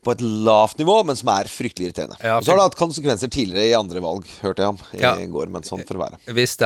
På 0.03 0.13
et 0.15 0.21
lavt 0.25 0.79
nivå, 0.81 0.95
men 1.05 1.17
som 1.17 1.29
er 1.29 1.45
fryktelig 1.45 1.91
irriterende. 1.91 2.17
Ja, 2.25 2.39
Og 2.39 2.45
så 2.47 2.55
har 2.55 2.57
det 2.57 2.67
hatt 2.71 2.77
konsekvenser 2.81 3.29
tidligere 3.29 3.69
i 3.69 3.75
andre 3.77 4.01
valg, 4.01 4.25
hørte 4.41 4.63
jeg 4.65 4.69
om 4.73 4.79
i 4.97 5.01
Ja. 5.03 5.15
går. 5.29 5.51
Men 5.53 5.63
sånn 5.63 5.85
får 5.85 5.93
det 5.93 6.01
være. 6.01 6.17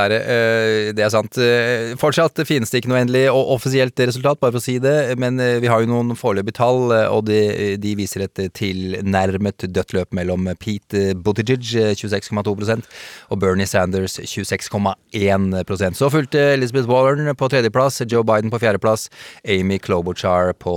Er 0.04 0.08
det. 0.08 0.20
eh, 0.22 0.92
Det 0.94 1.02
er 1.04 1.10
sant. 1.10 1.36
Eh, 1.38 1.94
Fortsatt 1.98 2.34
finnes 2.46 2.70
det 2.70 2.82
ikke 2.82 2.88
noe 2.92 3.00
endelig 3.02 3.24
og 3.32 3.58
offisielt 3.58 3.94
resultat, 3.98 4.38
bare 4.38 4.52
for 4.52 4.58
å 4.60 4.62
si 4.62 4.78
det. 4.78 5.18
Men 5.18 5.40
eh, 5.40 5.58
vi 5.58 5.66
har 5.66 5.80
jo 5.82 5.86
noen 5.90 6.14
foreløpige 6.16 6.54
tall, 6.54 6.92
og 7.10 7.24
de, 7.26 7.76
de 7.76 7.94
viser 7.96 8.22
et 8.28 8.34
tilnærmet 8.54 9.66
dødt 9.66 9.92
løp 9.94 10.12
mellom 10.14 10.46
Pete 10.58 11.14
Buttigieg, 11.18 11.64
eh, 11.74 11.94
26,2% 11.94 12.84
og 13.30 13.40
Bernie 13.40 13.66
Sanders, 13.66 14.18
26,1% 14.22 15.96
Så 15.98 16.10
fulgte 16.12 16.38
Elizabeth 16.54 16.86
Warren 16.88 17.34
på 17.34 17.48
tredjeplass, 17.50 18.00
Joe 18.10 18.22
Biden 18.22 18.50
på 18.52 18.60
fjerdeplass, 18.62 19.08
Amy 19.48 19.78
Klobuchar 19.78 20.52
på 20.54 20.74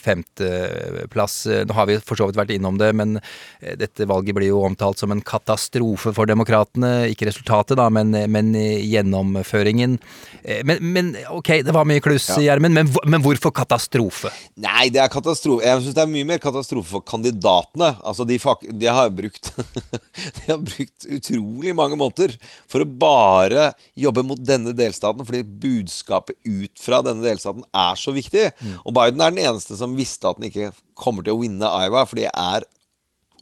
femteplass. 0.00 1.46
Nå 1.66 1.74
har 1.76 1.83
vi 1.90 1.98
for 2.02 2.18
så 2.18 2.28
vidt 2.28 2.38
vært 2.38 2.54
innom 2.56 2.78
det, 2.80 2.90
men 2.96 3.18
eh, 3.20 3.74
dette 3.80 4.06
valget 4.10 4.36
blir 4.36 4.50
jo 4.52 4.62
omtalt 4.66 5.00
som 5.02 5.12
en 5.14 5.22
katastrofe 5.24 6.12
for 6.16 6.28
demokratene. 6.30 7.10
Ikke 7.12 7.28
resultatet, 7.28 7.76
da, 7.80 7.88
men, 7.92 8.14
men 8.30 8.52
gjennomføringen. 8.54 9.98
Eh, 10.42 10.62
Men, 10.64 10.78
men 10.94 11.12
ok, 11.30 11.62
det 11.64 11.72
var 11.74 11.86
mye 11.88 12.00
kluss, 12.04 12.28
Ja. 12.34 12.40
Gjermund, 12.44 12.74
men, 12.76 12.90
men 13.08 13.22
hvorfor 13.24 13.52
katastrofe? 13.54 14.30
Nei, 14.60 14.88
det 14.92 15.00
er 15.02 15.08
katastrofe. 15.12 15.64
Jeg 15.64 15.82
syns 15.84 15.96
det 15.96 16.02
er 16.04 16.10
mye 16.12 16.28
mer 16.28 16.40
katastrofe 16.42 16.90
for 16.90 17.04
kandidatene. 17.06 17.94
Altså, 18.04 18.26
de, 18.28 18.38
fak 18.42 18.64
de 18.68 18.86
har 18.92 19.10
brukt 19.14 19.50
De 20.38 20.44
har 20.48 20.60
brukt 20.60 21.06
utrolig 21.08 21.74
mange 21.76 21.96
måneder 22.00 22.36
for 22.70 22.84
å 22.84 22.88
bare 22.88 23.70
jobbe 23.98 24.24
mot 24.26 24.40
denne 24.40 24.74
delstaten, 24.76 25.24
fordi 25.26 25.42
budskapet 25.64 26.36
ut 26.44 26.80
fra 26.80 27.00
denne 27.04 27.24
delstaten 27.24 27.64
er 27.74 27.98
så 28.00 28.12
viktig. 28.14 28.48
Og 28.84 28.92
Biden 28.96 29.22
er 29.24 29.34
den 29.34 29.44
eneste 29.44 29.76
som 29.78 29.96
visste 29.98 30.28
at 30.30 30.40
den 30.40 30.50
ikke 30.50 30.72
kommer 30.98 31.26
til 31.26 31.36
å 31.36 31.42
vinne 31.42 31.74
Iowa, 31.84 32.04
for 32.08 32.20
de 32.20 32.28
er 32.30 32.66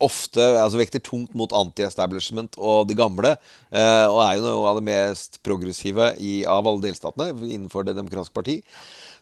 ofte 0.03 0.43
altså 0.59 0.81
vekter 0.81 1.03
tungt 1.05 1.35
mot 1.39 1.53
anti-establishment 1.55 2.59
og 2.59 2.89
de 2.91 2.97
gamle, 2.99 3.37
eh, 3.71 4.07
og 4.09 4.19
er 4.25 4.39
jo 4.39 4.49
noe 4.49 4.73
av 4.73 4.81
det 4.81 4.87
mest 4.89 5.39
progressive 5.47 6.13
i, 6.19 6.43
av 6.49 6.67
alle 6.67 6.89
delstatene 6.89 7.31
innenfor 7.47 7.87
Det 7.87 7.97
demokratiske 7.99 8.35
parti. 8.35 8.59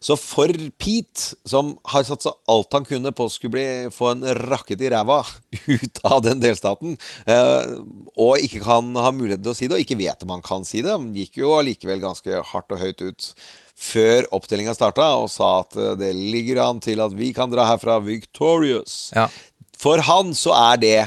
Så 0.01 0.15
for 0.17 0.49
Pete, 0.81 1.35
som 1.45 1.75
har 1.91 2.05
satsa 2.07 2.33
alt 2.49 2.73
han 2.73 2.87
kunne 2.89 3.11
på 3.13 3.27
å 3.27 3.29
skulle 3.29 3.53
bli, 3.53 3.65
få 3.93 4.15
en 4.15 4.25
rakket 4.49 4.81
i 4.81 4.89
ræva 4.89 5.19
ut 5.75 6.01
av 6.09 6.23
den 6.25 6.41
delstaten, 6.41 6.97
eh, 7.29 7.75
og 8.17 8.41
ikke 8.41 8.63
kan 8.65 8.89
ha 8.97 9.13
mulighet 9.13 9.43
til 9.45 9.53
å 9.53 9.57
si 9.57 9.69
det, 9.69 9.77
og 9.77 9.85
ikke 9.85 9.99
vet 10.01 10.25
om 10.25 10.33
han 10.33 10.45
kan 10.45 10.65
si 10.65 10.81
det, 10.81 10.95
han 10.95 11.11
gikk 11.13 11.43
jo 11.43 11.53
allikevel 11.59 12.01
ganske 12.01 12.41
hardt 12.53 12.73
og 12.73 12.81
høyt 12.81 13.05
ut 13.05 13.33
før 13.81 14.27
oppstillinga 14.35 14.75
starta 14.77 15.07
og 15.17 15.29
sa 15.33 15.47
at 15.63 15.75
eh, 15.79 15.95
det 15.99 16.11
ligger 16.17 16.61
an 16.65 16.81
til 16.83 17.01
at 17.03 17.15
vi 17.17 17.31
kan 17.33 17.49
dra 17.51 17.65
herfra 17.71 17.97
victorious. 18.05 19.09
Ja. 19.17 19.27
For 19.81 20.01
han 20.05 20.35
så 20.37 20.53
er 20.57 20.81
det 20.81 20.99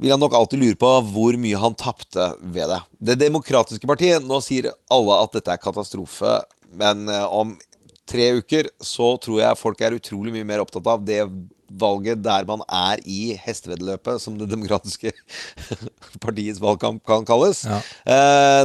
vil 0.00 0.14
han 0.14 0.22
nok 0.22 0.32
alltid 0.38 0.62
lure 0.62 0.78
på 0.80 0.90
hvor 1.12 1.36
mye 1.36 1.58
han 1.60 1.74
tapte 1.76 2.30
ved 2.40 2.70
det. 2.72 2.78
Det 3.10 3.18
demokratiske 3.20 3.84
partiet, 3.90 4.24
nå 4.24 4.38
sier 4.40 4.70
alle 4.88 5.18
at 5.26 5.34
dette 5.36 5.52
er 5.52 5.60
katastrofe, 5.60 6.38
men 6.78 7.04
eh, 7.10 7.26
om 7.26 7.56
tre 8.10 8.30
uker 8.40 8.70
så 8.82 9.12
tror 9.22 9.42
jeg 9.42 9.58
folk 9.60 9.82
er 9.86 9.94
utrolig 9.98 10.32
mye 10.34 10.46
mer 10.48 10.62
opptatt 10.64 10.88
av 10.90 11.02
det 11.06 11.20
valget 11.78 12.18
der 12.24 12.46
man 12.48 12.64
er 12.66 12.98
i 13.06 13.36
hesteveddeløpet, 13.38 14.18
som 14.24 14.34
det 14.40 14.48
demokratiske 14.50 15.12
partiets 16.24 16.58
valgkamp 16.62 17.04
kan 17.06 17.26
kalles, 17.28 17.60
Ja. 17.68 17.78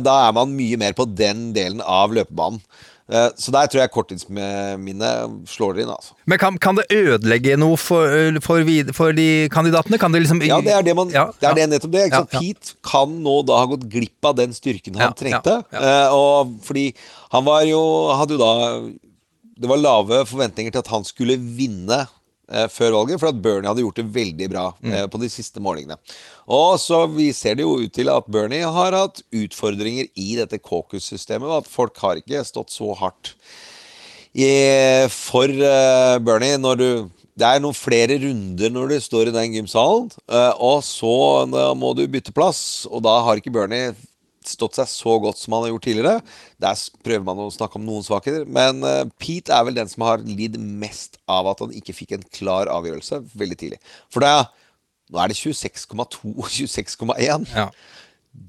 da 0.01 0.15
er 0.25 0.33
man 0.33 0.55
mye 0.57 0.79
mer 0.81 0.95
på 0.97 1.05
den 1.13 1.51
delen 1.53 1.83
av 1.85 2.15
løpebanen. 2.17 2.61
Eh, 3.05 3.27
Så 3.37 3.51
der 3.53 3.67
tror 3.69 3.83
jeg 3.83 3.91
korttidsminnet 3.93 5.45
slår 5.51 5.81
inn, 5.83 5.91
altså. 5.93 6.15
Men 6.25 6.39
kan, 6.41 6.57
kan 6.57 6.79
det 6.79 6.87
ødelegge 6.89 7.53
noe 7.61 7.77
for, 7.77 8.09
for, 8.41 8.65
for 8.97 9.13
de 9.13 9.27
kandidatene? 9.53 9.99
Kan 10.01 10.15
det 10.15 10.23
liksom 10.23 10.41
Ja, 10.45 10.57
det 10.65 10.73
er 10.73 10.81
det 10.87 10.95
man 10.97 11.13
Ja, 11.13 11.27
Det 11.37 11.49
er 11.51 11.57
det 11.59 11.67
nettopp 11.75 11.93
det. 11.93 12.05
Ja, 12.09 12.23
ja. 12.23 12.39
Pete 12.39 12.73
kan 12.85 13.13
nå 13.21 13.37
da 13.45 13.59
ha 13.61 13.69
gått 13.69 13.85
glipp 13.91 14.25
av 14.25 14.37
den 14.41 14.55
styrken 14.57 14.97
han 14.97 15.13
trengte. 15.17 15.59
Eh, 15.69 16.09
og 16.15 16.55
fordi 16.65 16.87
han 17.35 17.45
var 17.45 17.65
jo 17.69 17.81
Hadde 18.15 18.37
jo 18.37 18.41
da 18.41 18.51
Det 19.61 19.69
var 19.69 19.79
lave 19.79 20.23
forventninger 20.27 20.73
til 20.73 20.81
at 20.81 20.89
han 20.91 21.05
skulle 21.07 21.37
vinne 21.37 22.01
eh, 22.01 22.14
før 22.69 22.91
valget, 22.99 23.19
for 23.19 23.31
at 23.31 23.41
Bernie 23.41 23.67
hadde 23.67 23.81
gjort 23.81 23.97
det 24.01 24.05
veldig 24.13 24.49
bra 24.51 24.65
Mm. 24.81 24.93
eh, 24.93 25.05
på 25.07 25.19
de 25.19 25.29
siste 25.29 25.59
målingene. 25.59 25.97
Og 26.47 26.77
så 26.79 27.03
vi 27.09 27.31
ser 27.33 27.55
det 27.55 27.63
jo 27.65 27.77
ut 27.81 27.91
til 27.93 28.09
at 28.09 28.27
Bernie 28.29 28.61
har 28.63 28.91
hatt 28.93 29.21
utfordringer 29.33 30.07
i 30.15 30.35
dette 30.35 30.59
caucus-systemet, 30.59 31.57
at 31.57 31.67
folk 31.67 31.97
har 31.97 32.15
ikke 32.21 32.43
stått 32.45 32.69
så 32.69 32.93
hardt 32.95 33.33
i, 34.35 35.07
for 35.09 35.47
eh, 35.47 36.17
Bernie 36.19 36.57
når 36.59 36.77
du 36.77 36.89
det 37.35 37.43
er 37.43 37.59
noen 37.59 37.75
flere 37.75 38.15
runder 38.21 38.69
når 38.71 38.93
du 38.93 38.99
står 39.03 39.27
i 39.27 39.35
den 39.35 39.55
gymsalen, 39.57 40.05
eh, 40.31 40.53
og 40.55 40.79
så 40.87 41.43
må 41.75 41.89
du 41.97 42.05
bytte 42.07 42.31
plass, 42.31 42.85
og 42.87 43.01
da 43.03 43.17
har 43.25 43.35
ikke 43.41 43.51
Bernie 43.51 43.89
stått 44.51 44.77
seg 44.79 44.89
så 44.91 45.15
godt 45.23 45.39
som 45.41 45.55
han 45.55 45.65
har 45.65 45.73
gjort 45.73 45.85
tidligere. 45.87 46.23
Der 46.61 46.83
prøver 47.05 47.25
man 47.27 47.41
å 47.45 47.51
snakke 47.53 47.79
om 47.79 47.85
noen 47.87 48.05
svakheter, 48.05 48.45
men 48.47 48.83
eh, 48.87 49.03
Pete 49.21 49.55
er 49.55 49.65
vel 49.67 49.77
den 49.77 49.91
som 49.91 50.05
har 50.07 50.23
lidd 50.25 50.59
mest 50.59 51.19
av 51.31 51.49
at 51.51 51.63
han 51.63 51.73
ikke 51.75 51.95
fikk 51.97 52.15
en 52.17 52.27
klar 52.35 52.71
avgjørelse 52.73 53.21
veldig 53.35 53.59
tidlig. 53.61 53.81
For 54.13 54.25
er, 54.27 54.47
nå 55.11 55.21
er 55.21 55.31
det 55.31 55.39
26,2 55.39 56.35
og 56.35 56.45
26,1. 56.49 57.49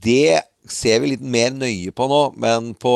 Det 0.07 0.41
ser 0.73 1.01
vi 1.03 1.13
litt 1.15 1.23
mer 1.25 1.51
nøye 1.55 1.93
på 1.97 2.07
nå, 2.11 2.21
men 2.41 2.73
på 2.81 2.93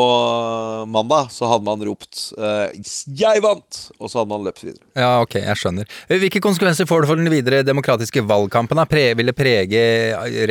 mandag 0.91 1.31
så 1.35 1.49
hadde 1.51 1.65
man 1.67 1.83
ropt 1.87 2.33
eh, 2.39 2.73
'Jeg 3.07 3.43
vant!' 3.45 3.81
og 4.01 4.11
så 4.11 4.21
hadde 4.21 4.31
man 4.33 4.45
løpt 4.47 4.63
videre. 4.65 4.83
Ja, 4.97 5.21
ok, 5.23 5.35
jeg 5.41 5.57
skjønner. 5.61 5.89
Hvilke 6.09 6.41
konsekvenser 6.43 6.89
får 6.89 7.03
det 7.05 7.11
for 7.11 7.17
den 7.21 7.31
videre 7.33 7.63
demokratiske 7.67 8.23
valgkampen? 8.27 8.77
Da? 8.81 8.85
Pre, 8.91 9.05
vil 9.19 9.31
det 9.31 9.37
prege 9.39 9.83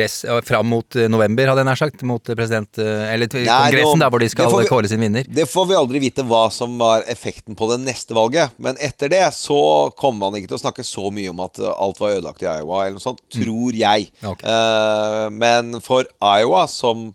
res, 0.00 0.20
fram 0.46 0.66
mot 0.70 0.96
eh, 0.96 1.08
november, 1.10 1.50
hadde 1.50 1.64
jeg 1.64 1.70
nær 1.70 1.80
sagt? 1.82 2.02
Mot 2.06 2.28
eh, 2.30 2.34
president... 2.38 2.78
eh, 2.78 3.12
Eller 3.14 3.28
Nei, 3.32 3.44
kongressen, 3.46 3.98
nå- 3.98 4.04
der 4.04 4.10
hvor 4.14 4.20
de 4.24 4.28
skal 4.32 4.50
vi- 4.54 4.68
kåre 4.70 4.88
sin 4.88 5.00
vinner? 5.00 5.24
Det 5.28 5.48
får 5.48 5.66
vi 5.70 5.74
aldri 5.78 5.98
vite 6.00 6.22
hva 6.26 6.46
som 6.52 6.76
var 6.78 7.02
effekten 7.10 7.56
på 7.58 7.68
det 7.72 7.80
neste 7.84 8.14
valget. 8.16 8.50
Men 8.58 8.76
etter 8.80 9.08
det 9.12 9.24
så 9.34 9.90
kommer 9.98 10.30
man 10.30 10.38
ikke 10.40 10.48
til 10.54 10.58
å 10.60 10.64
snakke 10.64 10.84
så 10.86 11.10
mye 11.12 11.30
om 11.30 11.40
at 11.44 11.58
eh, 11.58 11.70
alt 11.76 11.98
var 12.00 12.16
ødelagt 12.16 12.42
i 12.42 12.46
Iowa, 12.50 12.84
eller 12.86 12.98
noe 12.98 13.04
sånt, 13.04 13.20
tror 13.32 13.72
jeg. 13.76 14.10
Eh, 14.22 15.26
men 15.30 15.80
for 15.84 16.04
Iowa 16.22 16.66
som 16.70 17.09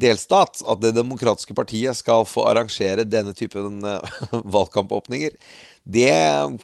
delstat, 0.00 0.62
at 0.62 0.80
Det 0.82 0.94
demokratiske 0.96 1.56
partiet 1.58 1.98
skal 1.98 2.26
få 2.28 2.46
arrangere 2.50 3.06
denne 3.08 3.34
typen 3.36 3.82
eh, 3.84 4.20
valgkampåpninger, 4.56 5.34
det 5.88 6.12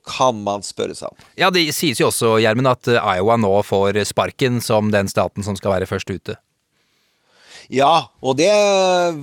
kan 0.05 0.41
man 0.45 0.65
spørre 0.67 0.97
seg 0.97 1.09
om. 1.09 1.29
Ja, 1.41 1.49
det 1.55 1.65
sies 1.73 2.01
jo 2.01 2.11
også, 2.11 2.37
Gjermen, 2.45 2.69
at 2.69 2.89
Iowa 2.93 3.39
nå 3.41 3.55
får 3.65 4.03
sparken 4.11 4.61
som 4.61 4.91
den 4.93 5.09
staten 5.09 5.47
som 5.47 5.57
skal 5.57 5.79
være 5.79 5.89
først 5.89 6.13
ute. 6.13 6.37
Ja, 7.73 8.09
og 8.21 8.37
det 8.39 8.51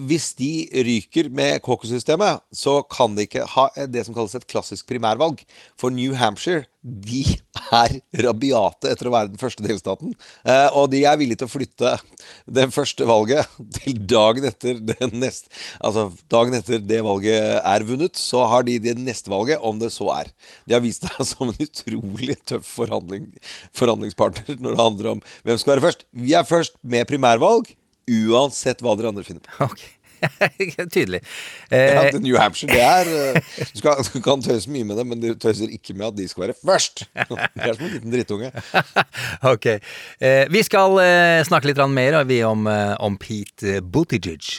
Hvis 0.08 0.34
de 0.38 0.68
ryker 0.72 1.30
med 1.30 1.62
caucus-systemet, 1.62 2.42
så 2.54 2.82
kan 2.84 3.16
de 3.16 3.28
ikke 3.28 3.46
ha 3.46 3.70
det 3.88 4.06
som 4.06 4.16
kalles 4.16 4.36
et 4.36 4.48
klassisk 4.48 4.88
primærvalg. 4.88 5.44
For 5.78 5.94
New 5.94 6.14
Hampshire 6.14 6.66
de 6.82 7.22
er 7.78 8.00
rabiate 8.24 8.90
etter 8.90 9.06
å 9.06 9.14
være 9.14 9.30
den 9.30 9.42
første 9.42 9.62
delstaten. 9.62 10.16
Eh, 10.42 10.70
og 10.74 10.90
de 10.90 11.04
er 11.06 11.18
villige 11.20 11.44
til 11.44 11.50
å 11.50 11.54
flytte 11.54 11.92
det 12.50 12.66
første 12.74 13.06
valget 13.06 13.52
til 13.78 14.00
dagen 14.10 14.48
etter 14.50 14.80
det 14.82 15.12
neste 15.12 15.52
Altså 15.78 16.08
dagen 16.32 16.56
etter 16.58 16.82
det 16.82 17.02
valget 17.06 17.60
er 17.60 17.86
vunnet, 17.86 18.18
så 18.18 18.48
har 18.50 18.66
de 18.66 18.80
det 18.82 18.96
neste 18.98 19.30
valget, 19.32 19.62
om 19.62 19.78
det 19.82 19.92
så 19.94 20.10
er. 20.16 20.32
De 20.66 20.74
har 20.74 20.82
vist 20.82 21.06
seg 21.06 21.22
som 21.32 21.52
en 21.52 21.62
utrolig 21.62 22.40
tøff 22.50 22.66
forhandling, 22.82 23.30
forhandlingspartner 23.78 24.58
når 24.58 24.74
det 24.74 24.82
handler 24.82 25.12
om 25.16 25.24
hvem 25.46 25.62
skal 25.62 25.76
være 25.76 25.86
først. 25.86 26.08
Vi 26.18 26.34
er 26.38 26.50
først 26.50 26.80
med 26.82 27.06
primærvalg. 27.10 27.70
Uansett 28.10 28.82
hva 28.82 28.96
dere 28.98 29.12
andre 29.14 29.26
finner 29.28 29.46
på. 29.46 29.70
Tydelig. 30.94 31.22
Eh, 31.70 31.80
ja, 31.80 32.20
New 32.20 32.38
Hampshire, 32.38 32.74
det 32.74 32.82
er 32.82 33.36
eh, 33.36 33.42
du, 33.74 33.80
skal, 33.80 34.04
du 34.14 34.22
kan 34.24 34.44
tøyse 34.44 34.70
mye 34.72 34.86
med 34.88 35.00
det, 35.00 35.06
men 35.08 35.22
du 35.22 35.32
tøyser 35.34 35.72
ikke 35.74 35.96
med 35.98 36.12
at 36.12 36.18
de 36.20 36.28
skal 36.30 36.48
være 36.48 36.58
først. 36.62 37.06
Det 37.62 37.68
er 37.68 37.74
som 37.76 37.86
en 37.86 37.94
liten 37.96 38.14
drittunge. 38.14 38.52
ok. 39.54 39.68
Eh, 40.22 40.46
vi 40.52 40.64
skal 40.66 40.98
eh, 41.04 41.42
snakke 41.48 41.72
litt 41.72 41.82
mer 41.90 42.22
vi 42.30 42.42
om, 42.46 42.68
eh, 42.68 42.96
om 43.00 43.18
Pete 43.18 43.82
Buttigieg. 43.82 44.56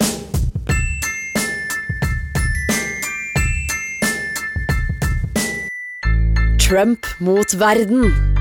Trump 6.62 7.06
mot 7.20 7.58
verden. 7.60 8.31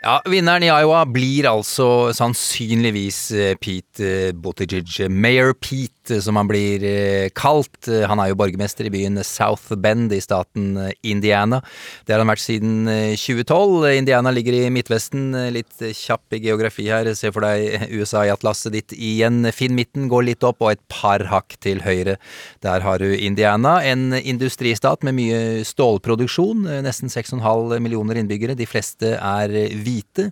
Ja, 0.00 0.22
Vinneren 0.24 0.64
i 0.64 0.70
Iowa 0.72 1.02
blir 1.04 1.44
altså 1.50 2.08
sannsynligvis 2.16 3.18
eh, 3.36 3.50
Pete 3.60 4.06
eh, 4.06 4.30
Buttigieg. 4.32 4.88
Mayor 5.12 5.52
Pete, 5.52 5.99
som 6.24 6.36
han 6.40 6.48
blir 6.50 6.82
eh, 6.84 7.28
kalt. 7.36 7.86
Eh, 7.88 8.02
Han 8.10 8.18
er 8.20 8.32
jo 8.32 8.38
borgermester 8.40 8.88
i 8.88 8.92
byen 8.92 9.20
South 9.24 9.70
Bend 9.78 10.12
i 10.12 10.20
staten 10.20 10.76
eh, 10.76 10.92
Indiana. 11.06 11.60
Det 12.06 12.14
har 12.16 12.22
han 12.24 12.30
vært 12.32 12.42
siden 12.42 12.88
eh, 12.90 13.14
2012. 13.14 13.86
Indiana 14.00 14.32
ligger 14.34 14.56
i 14.58 14.70
Midtvesten. 14.74 15.28
Eh, 15.38 15.50
Litt 15.54 15.82
eh, 15.86 15.94
kjapp 15.94 16.34
i 16.34 16.42
geografi 16.42 16.88
her. 16.90 17.12
Se 17.14 17.30
for 17.30 17.46
deg 17.46 17.86
USA 17.94 18.24
i 18.26 18.32
atlaset 18.34 18.72
ditt 18.74 18.96
igjen. 18.96 19.44
Finn 19.54 19.76
midten, 19.78 20.08
gå 20.10 20.22
litt 20.26 20.42
opp, 20.46 20.60
og 20.66 20.72
et 20.74 20.82
par 20.90 21.22
hakk 21.30 21.54
til 21.62 21.84
høyre. 21.86 22.16
Der 22.66 22.80
har 22.86 22.98
du 23.04 23.08
Indiana, 23.14 23.78
en 23.86 24.10
industristat 24.18 25.04
med 25.06 25.18
mye 25.20 25.40
stålproduksjon. 25.68 26.66
eh, 26.66 26.82
Nesten 26.82 27.08
6,5 27.12 27.78
millioner 27.80 28.16
innbyggere. 28.20 28.56
De 28.58 28.66
fleste 28.66 29.14
er 29.20 29.50
eh, 29.54 29.74
hvite. 29.76 30.30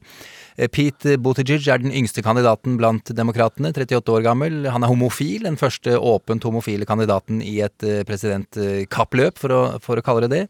Eh, 0.59 0.67
Pete 0.73 1.19
Buttigieg 1.23 1.69
er 1.71 1.79
den 1.79 1.93
yngste 1.95 2.23
kandidaten 2.25 2.77
blant 2.81 3.13
demokratene, 3.15 3.71
38 3.75 4.11
år 4.17 4.25
gammel. 4.27 4.65
Han 4.73 4.83
er 4.83 4.89
homofil, 4.91 5.45
den 5.47 5.55
første 5.61 5.68
åpent 5.99 6.45
homofile 6.47 6.87
kandidaten 6.89 7.43
i 7.45 7.59
et 7.65 7.85
eh, 7.87 8.03
presidentkappløp, 8.09 9.39
for 9.39 9.55
å, 9.55 9.61
for 9.85 9.99
å 10.01 10.05
kalle 10.05 10.27
det 10.27 10.31
det. 10.33 10.43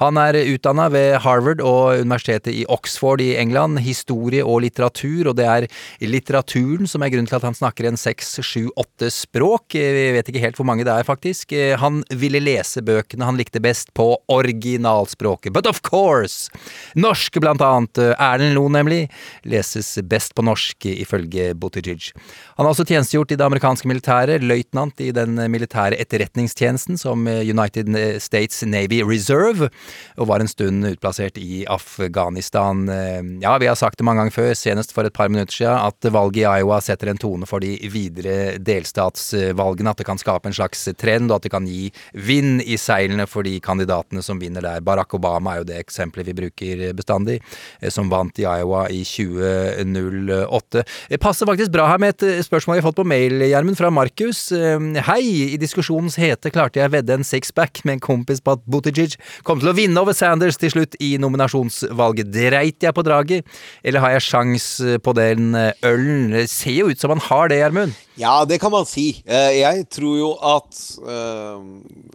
Han 0.00 0.18
er 0.20 0.38
utdanna 0.42 0.88
ved 0.92 1.18
Harvard 1.24 1.62
og 1.64 2.00
universitetet 2.02 2.52
i 2.54 2.64
Oxford 2.72 3.22
i 3.24 3.34
England, 3.40 3.80
historie 3.84 4.44
og 4.44 4.62
litteratur, 4.64 5.30
og 5.30 5.38
det 5.38 5.46
er 5.48 5.68
litteraturen 6.04 6.88
som 6.90 7.02
er 7.04 7.12
grunnen 7.14 7.28
til 7.30 7.38
at 7.38 7.46
han 7.46 7.56
snakker 7.56 7.88
en 7.88 8.00
seks, 8.00 8.36
sju, 8.44 8.68
åtte 8.80 9.10
språk. 9.12 9.74
Eh, 9.78 9.92
Vi 9.94 10.06
vet 10.18 10.28
ikke 10.30 10.44
helt 10.44 10.58
hvor 10.58 10.68
mange 10.68 10.84
det 10.86 10.92
er, 10.94 11.06
faktisk. 11.06 11.52
Eh, 11.52 11.76
Han 11.78 12.02
ville 12.10 12.40
lese 12.42 12.82
bøkene 12.84 13.24
han 13.24 13.38
likte 13.38 13.60
best 13.62 13.92
på 13.94 14.12
originalspråket. 14.28 15.52
But 15.52 15.66
of 15.66 15.82
course! 15.82 16.50
Norsk, 16.94 17.38
blant 17.40 17.62
annet. 17.64 17.98
Erlend 18.18 18.54
Lo, 18.56 18.66
nemlig. 18.68 19.08
Leses 19.44 19.98
best 20.02 20.34
på 20.34 20.44
norsk, 20.44 20.86
ifølge 20.90 21.52
Buttigieg. 21.58 22.10
Han 22.56 22.66
har 22.66 22.72
også 22.72 22.86
tjenestegjort 22.88 23.32
i 23.34 23.38
det 23.38 23.46
amerikanske 23.46 23.88
militæret, 23.90 24.44
løytnant 24.54 25.02
i 25.02 25.10
den 25.14 25.36
militære 25.50 25.98
etterretningstjenesten 26.02 26.98
som 27.00 27.26
United 27.26 27.90
States 28.22 28.62
Navy 28.66 29.02
Reserve, 29.04 29.70
og 30.18 30.28
var 30.30 30.42
en 30.42 30.50
stund 30.50 30.86
utplassert 30.94 31.38
i 31.40 31.64
Afghanistan. 31.70 32.88
Eh, 32.88 33.22
Ja, 33.42 33.58
vi 33.58 33.66
har 33.66 33.76
sagt 33.76 33.98
det 33.98 34.04
mange 34.06 34.22
ganger 34.22 34.34
før, 34.34 34.54
senest 34.56 34.92
for 34.94 35.04
et 35.04 35.12
par 35.12 35.28
minutter 35.28 35.52
siden, 35.52 35.76
at 35.76 36.06
valget 36.12 36.42
i 36.44 36.60
Iowa 36.60 36.80
setter 36.80 37.10
en 37.10 37.18
tone 37.20 37.46
for 37.46 37.60
de 37.60 37.74
videre 37.90 38.58
delstatsvalgene, 38.62 39.90
at 39.90 40.00
det 40.00 40.06
kan 40.06 40.20
skape 40.20 40.48
en 40.48 40.56
slags 40.56 40.86
trend, 41.00 41.30
og 41.30 41.36
at 41.36 41.46
det 41.46 41.52
kan 41.52 41.66
gi 41.68 41.90
vind 42.14 42.62
i 42.62 42.78
seilene 42.80 43.26
for 43.28 43.46
de 43.46 43.58
kandidatene 43.60 44.22
som 44.24 44.40
vinner 44.40 44.64
der. 44.64 44.80
Barack 44.84 45.14
Obama 45.14 45.54
er 45.54 45.62
jo 45.62 45.68
det 45.72 45.80
eksempelet 45.82 46.30
vi 46.30 46.36
bruker 46.42 46.84
bestandig, 46.96 47.40
eh, 47.80 47.90
som 47.90 48.10
vant 48.12 48.38
i 48.38 48.46
Iowa 48.46 48.86
i 48.88 49.02
2008. 49.04 50.84
Det 51.10 51.20
passer 51.20 51.46
faktisk 51.46 51.72
bra 51.74 51.88
her 51.90 51.98
med 52.02 52.14
et 52.14 52.26
eh, 52.28 52.42
spørsmål 52.44 52.78
jeg 52.78 52.84
har 52.84 52.90
fått 52.90 53.02
på 53.02 53.08
mail, 53.08 53.44
Gjermund, 53.44 53.76
fra 53.80 53.90
Markus. 53.90 54.43
Eh, 54.52 55.02
Hei, 55.06 55.22
i 55.54 55.58
diskusjonens 55.60 56.18
hete 56.20 56.50
klarte 56.52 56.80
jeg 56.82 56.92
vedde 56.92 57.16
en 57.16 57.24
sixpack 57.26 57.80
med 57.84 57.98
en 57.98 58.04
kompis 58.04 58.42
på 58.44 58.56
at 58.56 58.64
Buttigieg 58.68 59.14
kom 59.46 59.60
til 59.62 59.70
å 59.72 59.76
vinne 59.76 60.00
over 60.02 60.16
Sanders 60.16 60.58
til 60.60 60.72
slutt 60.74 60.98
i 61.00 61.14
nominasjonsvalget. 61.22 62.32
Dreit 62.34 62.84
jeg 62.84 62.96
på 62.96 63.04
draget, 63.06 63.46
eller 63.84 64.04
har 64.04 64.16
jeg 64.16 64.26
sjans 64.28 64.66
på 65.04 65.14
den 65.16 65.54
eh, 65.58 65.72
ølen? 65.86 66.32
Det 66.34 66.48
ser 66.52 66.80
jo 66.82 66.90
ut 66.90 67.00
som 67.00 67.14
han 67.14 67.22
har 67.30 67.52
det, 67.52 67.62
Gjermund. 67.62 67.94
Ja, 68.18 68.44
det 68.46 68.60
kan 68.62 68.70
man 68.70 68.86
si. 68.86 69.08
Eh, 69.26 69.56
Jeg 69.58 69.88
tror 69.90 70.18
jo 70.18 70.28
at 70.38 70.76
eh, 71.02 71.64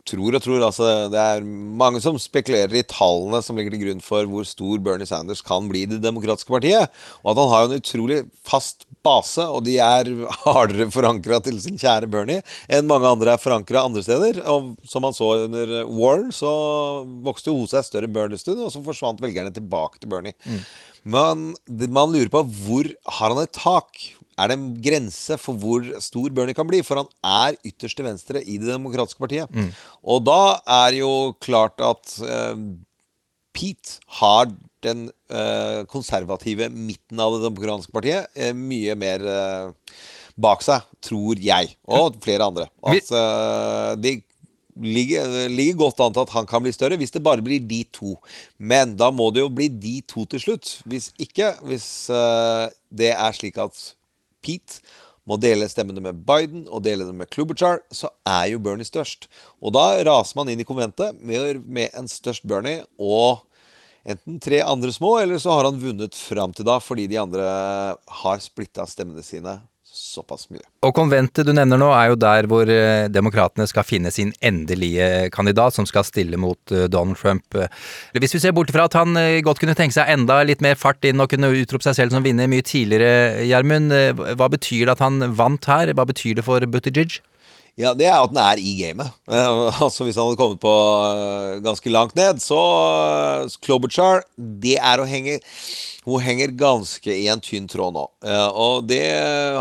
Tror 0.10 0.36
og 0.38 0.42
tror, 0.42 0.64
altså. 0.66 0.88
Det 1.12 1.20
er 1.20 1.44
mange 1.46 2.00
som 2.02 2.18
spekulerer 2.20 2.80
i 2.80 2.86
tallene 2.88 3.42
som 3.46 3.60
ligger 3.60 3.76
til 3.76 3.84
grunn 3.84 4.00
for 4.04 4.26
hvor 4.32 4.48
stor 4.48 4.80
Bernie 4.82 5.06
Sanders 5.10 5.44
kan 5.46 5.68
bli 5.70 5.84
i 5.86 5.90
Det 5.92 6.00
demokratiske 6.02 6.50
partiet. 6.50 6.90
Og 7.24 7.34
at 7.34 7.42
han 7.44 7.52
har 7.54 7.68
en 7.68 7.78
utrolig 7.82 8.24
fast 8.48 8.88
base, 9.06 9.44
og 9.46 9.64
de 9.66 9.78
er 9.84 10.10
hardere 10.44 10.90
forankra 10.94 11.40
til 11.46 11.60
sin 11.64 11.80
kjære 11.80 12.10
Bernie 12.12 12.44
enn 12.68 12.90
mange 12.90 13.10
andre 13.10 13.34
er 13.36 13.42
forankra 13.42 13.86
andre 13.88 14.04
steder. 14.06 14.42
Og 14.52 14.74
som 14.88 15.06
man 15.06 15.16
så 15.16 15.32
under 15.46 15.74
Warren, 15.88 16.30
så 16.36 16.52
vokste 17.26 17.52
jo 17.52 17.62
hos 17.62 17.76
seg 17.76 17.88
større 17.88 18.12
Bernie 18.12 18.40
en 18.40 18.44
stund, 18.44 18.62
og 18.64 18.72
så 18.74 18.84
forsvant 18.86 19.22
velgerne 19.24 19.54
tilbake 19.56 20.02
til 20.02 20.12
Bernie. 20.12 20.36
Men 21.04 21.52
man 21.70 22.12
lurer 22.12 22.32
på 22.32 22.44
hvor 22.66 22.90
har 23.20 23.34
han 23.34 23.44
et 23.44 23.56
tak? 23.56 24.02
Er 24.40 24.52
det 24.52 24.56
en 24.56 24.70
grense 24.84 25.36
for 25.42 25.60
hvor 25.60 25.84
stor 26.04 26.30
Bernie 26.36 26.56
kan 26.56 26.68
bli? 26.68 26.82
For 26.86 27.02
han 27.02 27.10
er 27.26 27.58
ytterst 27.68 28.00
til 28.00 28.08
venstre 28.08 28.44
i 28.44 28.60
Det 28.60 28.72
demokratiske 28.72 29.20
partiet. 29.20 29.52
Mm. 29.52 29.72
Og 30.04 30.24
da 30.28 30.60
er 30.84 31.00
jo 31.02 31.12
klart 31.44 31.80
at 31.84 32.16
eh, 32.24 32.62
Pete 33.56 34.00
har 34.22 34.52
den 34.86 35.10
eh, 35.32 35.84
konservative 35.92 36.70
midten 36.72 37.20
av 37.20 37.36
Det 37.36 37.46
demokratiske 37.48 37.94
partiet 37.96 38.30
eh, 38.36 38.54
mye 38.56 38.96
mer 39.00 39.26
eh, 39.28 39.94
bak 40.40 40.64
seg, 40.64 40.86
tror 41.04 41.40
jeg, 41.44 41.74
og 41.90 42.20
flere 42.24 42.48
andre. 42.48 42.68
At 42.88 43.12
eh, 43.12 43.94
de 44.00 44.14
ligger, 44.80 45.50
ligger 45.52 45.82
godt 45.84 46.00
an 46.04 46.16
til 46.16 46.24
at 46.24 46.34
han 46.38 46.48
kan 46.48 46.64
bli 46.64 46.72
større 46.76 46.98
hvis 47.00 47.14
det 47.16 47.24
bare 47.26 47.44
blir 47.44 47.64
de 47.68 47.84
to. 47.96 48.16
Men 48.58 48.96
da 49.00 49.12
må 49.12 49.30
det 49.36 49.44
jo 49.44 49.52
bli 49.52 49.68
de 49.70 50.00
to 50.08 50.26
til 50.30 50.44
slutt. 50.46 50.78
Hvis 50.90 51.12
ikke, 51.20 51.54
hvis 51.68 51.90
eh, 52.14 52.66
det 52.90 53.14
er 53.16 53.36
slik 53.36 53.60
at 53.62 53.76
Pete 54.40 54.80
må 55.30 55.38
dele 55.38 55.68
stemmene 55.70 56.02
med 56.02 56.24
Biden 56.26 56.64
og 56.72 56.82
dele 56.88 57.06
dem 57.06 57.20
med 57.22 57.30
Klobuchar, 57.30 57.84
så 57.94 58.10
er 58.26 58.48
jo 58.54 58.62
Bernie 58.64 58.88
størst. 58.88 59.28
Og 59.62 59.76
da 59.76 59.92
raser 60.08 60.40
man 60.40 60.50
inn 60.50 60.64
i 60.64 60.68
konventet 60.68 61.20
med, 61.22 61.62
med 61.68 61.94
en 61.98 62.10
størst 62.10 62.48
Bernie 62.50 62.82
og 62.98 63.44
enten 64.16 64.40
tre 64.44 64.62
andre 64.66 64.94
små, 64.96 65.18
eller 65.24 65.42
så 65.42 65.58
har 65.58 65.70
han 65.70 65.82
vunnet 65.82 66.16
fram 66.18 66.54
til 66.56 66.68
da 66.68 66.80
fordi 66.84 67.08
de 67.12 67.20
andre 67.22 67.50
har 68.24 68.42
splitta 68.44 68.88
stemmene 68.90 69.26
sine 69.26 69.60
såpass 70.00 70.48
mye. 70.54 70.64
Og 70.86 70.94
konventet 70.96 71.48
du 71.48 71.52
nevner 71.56 71.80
nå, 71.80 71.90
er 71.96 72.12
jo 72.12 72.20
der 72.20 72.48
hvor 72.50 72.70
eh, 72.72 73.08
demokratene 73.12 73.68
skal 73.70 73.86
finne 73.88 74.12
sin 74.14 74.32
endelige 74.46 75.30
kandidat, 75.36 75.76
som 75.76 75.88
skal 75.90 76.06
stille 76.08 76.40
mot 76.40 76.74
eh, 76.74 76.88
Donald 76.92 77.20
Trump. 77.20 77.58
Hvis 78.16 78.38
vi 78.38 78.44
ser 78.44 78.56
bort 78.56 78.72
fra 78.74 78.88
at 78.90 78.98
han 79.00 79.18
eh, 79.20 79.42
godt 79.46 79.62
kunne 79.62 79.78
tenke 79.78 79.98
seg 79.98 80.12
enda 80.14 80.42
litt 80.48 80.64
mer 80.66 80.80
fart 80.80 81.06
inn 81.08 81.22
og 81.22 81.32
kunne 81.34 81.52
utrope 81.58 81.86
seg 81.86 81.98
selv 81.98 82.16
som 82.16 82.26
vinner 82.26 82.50
mye 82.52 82.66
tidligere, 82.66 83.44
Gjermund. 83.50 83.96
Hva 84.40 84.50
betyr 84.52 84.86
det 84.86 84.96
at 84.98 85.04
han 85.04 85.34
vant 85.38 85.70
her? 85.70 85.94
Hva 85.98 86.08
betyr 86.10 86.40
det 86.40 86.48
for 86.48 86.64
Buttigieg? 86.70 87.20
Ja, 87.80 87.94
det 87.96 88.10
er 88.10 88.18
at 88.20 88.34
den 88.34 88.42
er 88.44 88.60
i 88.60 88.74
gamet. 88.82 89.14
Eh, 89.32 89.82
altså 89.86 90.04
Hvis 90.04 90.18
han 90.20 90.28
hadde 90.28 90.40
kommet 90.40 90.60
på 90.64 90.74
eh, 91.08 91.60
ganske 91.64 91.94
langt 91.94 92.18
ned, 92.20 92.42
så 92.44 92.60
uh, 92.60 93.60
Klobuchar, 93.64 94.26
det 94.36 94.76
er 94.76 95.00
å 95.00 95.08
henge 95.08 95.40
Hun 96.10 96.24
henger 96.24 96.52
ganske 96.58 97.14
i 97.14 97.28
en 97.32 97.42
tynn 97.44 97.68
tråd 97.70 97.94
nå. 97.96 98.06
Eh, 98.26 98.48
og 98.50 98.88
det 98.90 99.04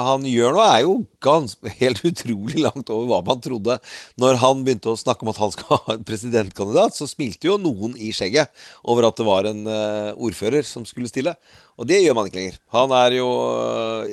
han 0.09 0.25
gjør 0.27 0.57
nå, 0.57 0.63
er 0.65 0.83
jo 0.87 0.95
ganske, 1.25 1.73
helt 1.81 2.03
utrolig 2.09 2.63
langt 2.65 2.93
over 2.95 3.09
hva 3.11 3.21
man 3.27 3.43
trodde. 3.45 3.79
Når 4.21 4.41
han 4.43 4.65
begynte 4.67 4.93
å 4.93 4.99
snakke 4.99 5.27
om 5.27 5.33
at 5.35 5.41
han 5.43 5.55
skal 5.55 5.83
ha 5.85 5.97
en 5.97 6.07
presidentkandidat, 6.09 6.97
så 6.97 7.09
smilte 7.11 7.51
jo 7.51 7.59
noen 7.61 7.97
i 8.01 8.13
skjegget 8.17 8.53
over 8.89 9.09
at 9.09 9.19
det 9.21 9.29
var 9.29 9.51
en 9.51 9.65
eh, 9.69 10.13
ordfører 10.17 10.67
som 10.67 10.87
skulle 10.89 11.11
stille. 11.11 11.37
Og 11.79 11.87
det 11.87 12.01
gjør 12.03 12.17
man 12.19 12.29
ikke 12.29 12.41
lenger. 12.41 12.59
Han 12.75 12.95
er 12.99 13.19
jo 13.21 13.29
øh, 13.29 14.07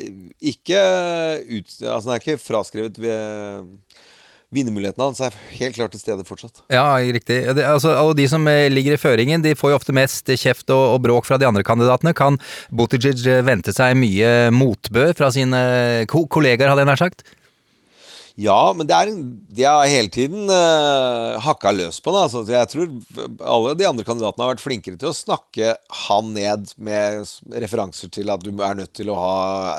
ikke 0.53 0.81
ut, 1.49 1.71
altså 1.81 2.03
Han 2.05 2.13
er 2.15 2.21
ikke 2.21 2.41
fraskrevet 2.41 2.99
ved 3.01 3.71
Vinnermulighetene 4.55 5.09
hans 5.09 5.21
er 5.23 5.35
helt 5.59 5.77
klart 5.77 5.95
til 5.95 6.01
stede 6.01 6.25
fortsatt. 6.27 6.63
Ja, 6.71 6.87
riktig. 6.97 7.41
Det, 7.57 7.65
altså, 7.67 7.93
og 8.01 8.15
de 8.17 8.27
som 8.31 8.47
eh, 8.51 8.67
ligger 8.71 8.95
i 8.95 9.01
føringen, 9.01 9.43
de 9.45 9.55
får 9.57 9.73
jo 9.73 9.79
ofte 9.79 9.95
mest 9.95 10.31
kjeft 10.31 10.71
og, 10.73 10.95
og 10.95 11.01
bråk 11.05 11.27
fra 11.27 11.39
de 11.41 11.47
andre 11.49 11.65
kandidatene. 11.67 12.15
Kan 12.17 12.39
Buttigieg 12.73 13.25
eh, 13.29 13.43
vente 13.45 13.75
seg 13.75 13.97
mye 13.99 14.51
motbør 14.55 15.15
fra 15.17 15.31
sine 15.35 16.05
ko 16.11 16.25
kollegaer, 16.31 16.71
hadde 16.71 16.85
jeg 16.85 16.93
nær 16.93 17.03
sagt? 17.07 17.27
Ja, 18.35 18.73
men 18.75 18.87
det 18.87 18.95
er 18.95 19.09
en, 19.11 19.19
de 19.55 19.63
har 19.63 19.87
hele 19.87 20.11
tiden 20.11 20.49
uh, 20.51 21.37
hakka 21.39 21.71
løs 21.71 22.01
på 22.03 22.11
det. 22.11 22.23
Altså, 22.25 22.41
jeg 22.51 22.71
tror 22.71 22.89
alle 23.47 23.75
de 23.79 23.87
andre 23.87 24.03
kandidatene 24.07 24.43
har 24.43 24.51
vært 24.51 24.63
flinkere 24.63 24.99
til 24.99 25.11
å 25.11 25.15
snakke 25.15 25.71
han 26.03 26.33
ned 26.35 26.73
med 26.75 27.23
referanser 27.63 28.11
til 28.11 28.33
at 28.33 28.43
du 28.43 28.51
er 28.51 28.75
nødt 28.75 28.91
til 28.97 29.11
å 29.13 29.17
ha 29.19 29.37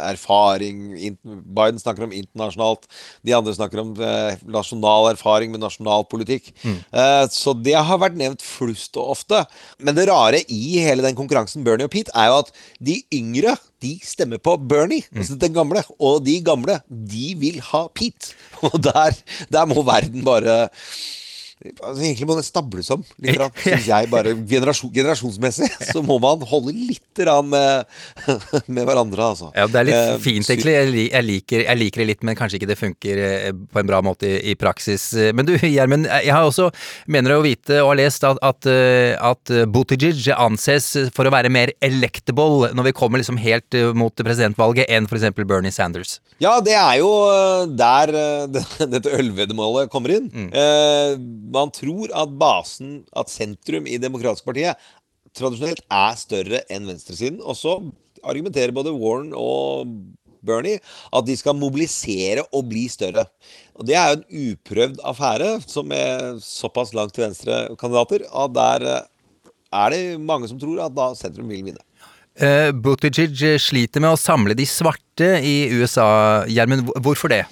erfaring. 0.09 0.97
Biden 1.27 1.83
snakker 1.83 2.07
om 2.07 2.17
internasjonalt. 2.17 2.89
De 3.27 3.37
andre 3.37 3.57
snakker 3.59 3.85
om 3.85 3.93
uh, 4.01 4.33
nasjonal 4.49 5.11
erfaring 5.13 5.53
med 5.53 5.61
nasjonal 5.61 6.07
politikk. 6.09 6.53
Eh, 6.65 7.25
så 7.33 7.53
det 7.59 7.77
har 7.77 8.01
vært 8.01 8.17
nevnt 8.19 8.45
flust 8.45 8.97
og 8.97 9.13
ofte. 9.17 9.43
Men 9.83 9.97
det 9.97 10.09
rare 10.09 10.41
i 10.53 10.79
hele 10.85 11.05
den 11.05 11.17
konkurransen 11.19 11.65
Bernie 11.67 11.89
og 11.89 11.93
Pete 11.93 12.15
er 12.17 12.31
jo 12.31 12.41
at 12.45 12.53
de 12.83 13.01
yngre 13.15 13.57
de 13.83 13.97
stemmer 14.05 14.41
på 14.41 14.57
Bernie, 14.57 15.05
altså 15.15 15.37
den 15.41 15.55
gamle. 15.57 15.83
Og 15.99 16.21
de 16.27 16.39
gamle, 16.45 16.79
de 16.89 17.27
vil 17.39 17.61
ha 17.73 17.87
Pete. 17.95 18.35
Og 18.67 18.79
der, 18.83 19.17
der 19.53 19.69
må 19.69 19.83
verden 19.87 20.25
bare 20.25 20.69
altså 21.65 22.03
Egentlig 22.05 22.27
må 22.29 22.35
det 22.37 22.45
stables 22.45 22.91
om, 22.93 23.01
litt, 23.25 23.41
synes 23.65 23.87
jeg. 23.89 24.09
bare 24.13 24.35
generasjon, 24.49 24.91
Generasjonsmessig 24.95 25.71
så 25.93 26.03
må 26.05 26.19
man 26.23 26.43
holde 26.47 26.75
litt 26.77 27.03
med, 27.49 27.87
med 28.77 28.85
hverandre, 28.85 29.25
altså. 29.33 29.49
Ja, 29.57 29.65
det 29.73 29.81
er 29.81 29.87
litt 29.89 29.97
Eh, 29.97 30.19
fint, 30.21 30.45
egentlig. 30.53 30.75
Jeg, 30.77 31.25
liker, 31.25 31.63
jeg 31.65 31.79
liker 31.81 32.03
det 32.03 32.07
litt, 32.11 32.25
men 32.29 32.37
kanskje 32.37 32.59
ikke 32.61 32.69
det 32.69 32.77
funker 32.79 33.21
eh, 33.25 33.47
på 33.73 33.81
en 33.81 33.89
bra 33.89 34.03
måte 34.05 34.29
i, 34.29 34.53
i 34.53 34.55
praksis. 34.61 35.07
Eh, 35.17 35.33
Men 35.37 35.49
du, 35.49 35.55
Gjermund, 35.57 36.05
jeg 36.07 36.35
har 36.35 36.45
også, 36.45 36.69
mener 37.09 37.39
å 37.39 37.41
vite 37.45 37.81
og 37.81 37.95
har 37.95 38.01
lest 38.03 38.27
at, 38.29 38.37
at, 38.45 38.69
eh, 38.69 39.17
at 39.17 39.55
Buttigieg 39.73 40.29
anses 40.37 40.91
for 41.17 41.25
å 41.29 41.33
være 41.33 41.49
mer 41.53 41.73
electable 41.85 42.71
når 42.77 42.91
vi 42.91 42.95
kommer 43.01 43.23
liksom 43.23 43.41
helt 43.41 43.75
eh, 43.79 43.89
mot 43.97 44.13
presidentvalget 44.21 44.93
enn 44.93 45.09
f.eks. 45.09 45.33
Bernie 45.47 45.73
Sanders. 45.75 46.19
Ja, 46.45 46.59
det 46.61 46.77
er 46.77 46.99
jo 47.01 47.09
der 47.81 48.13
dette 48.53 49.15
ølveddemålet 49.17 49.89
kommer 49.93 50.13
inn. 50.19 50.29
Eh, 50.53 51.17
man 51.53 51.73
tror 51.75 52.13
at 52.17 52.37
basen, 52.41 53.01
at 53.17 53.33
sentrum 53.33 53.87
i 53.89 54.01
Demokratisk 54.03 54.47
partiet 54.47 54.81
tradisjonelt 55.37 55.83
er 55.93 56.15
større 56.19 56.63
enn 56.73 56.87
venstresiden. 56.89 57.43
Og 57.45 57.59
så 57.59 57.79
argumenterer 58.27 58.75
både 58.75 58.95
Warren 58.97 59.33
og 59.37 59.91
Bernie 60.47 60.81
at 61.15 61.27
de 61.27 61.37
skal 61.39 61.57
mobilisere 61.59 62.45
og 62.53 62.69
bli 62.71 62.87
større. 62.93 63.27
Og 63.77 63.87
Det 63.87 63.97
er 63.99 64.13
jo 64.13 64.21
en 64.21 64.53
uprøvd 64.53 65.03
affære 65.05 65.51
som 65.67 65.93
er 65.93 66.39
såpass 66.43 66.95
langt 66.95 67.15
til 67.15 67.27
venstre-kandidater 67.27 68.27
Og 68.33 68.55
der 68.55 68.87
øh, 68.87 69.03
er 69.73 69.91
det 69.91 70.21
mange 70.21 70.49
som 70.49 70.59
tror 70.59 70.87
at 70.87 70.95
da 70.95 71.13
sentrum 71.15 71.49
vil 71.49 71.65
vinne. 71.65 71.83
Uh, 72.37 72.69
Buttigieg 72.69 73.57
sliter 73.61 74.03
med 74.05 74.13
å 74.13 74.21
samle 74.21 74.55
de 74.57 74.67
svarte 74.69 75.39
i 75.41 75.73
USA. 75.73 76.45
Gjermund, 76.45 76.91
hvorfor 77.01 77.33
det? 77.33 77.47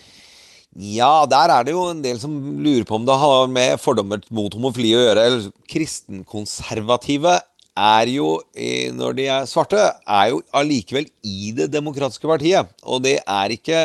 Ja, 0.74 1.22
der 1.30 1.52
er 1.54 1.66
det 1.66 1.74
jo 1.74 1.84
en 1.86 2.02
del 2.02 2.18
som 2.18 2.34
lurer 2.58 2.82
på 2.86 2.96
om 2.98 3.04
det 3.06 3.14
har 3.14 3.50
med 3.50 3.78
fordommer 3.78 4.22
mot 4.34 4.54
homofili 4.56 4.90
å 4.96 5.04
gjøre. 5.04 5.26
Kristenkonservative 5.70 7.36
er 7.74 8.10
jo, 8.10 8.40
eh, 8.58 8.90
når 8.94 9.14
de 9.14 9.28
er 9.30 9.46
svarte, 9.50 9.78
er 10.02 10.30
jo 10.32 10.42
allikevel 10.54 11.06
i 11.22 11.52
Det 11.54 11.70
demokratiske 11.70 12.26
partiet. 12.26 12.66
Og 12.82 13.02
det 13.06 13.20
er 13.22 13.54
ikke 13.54 13.78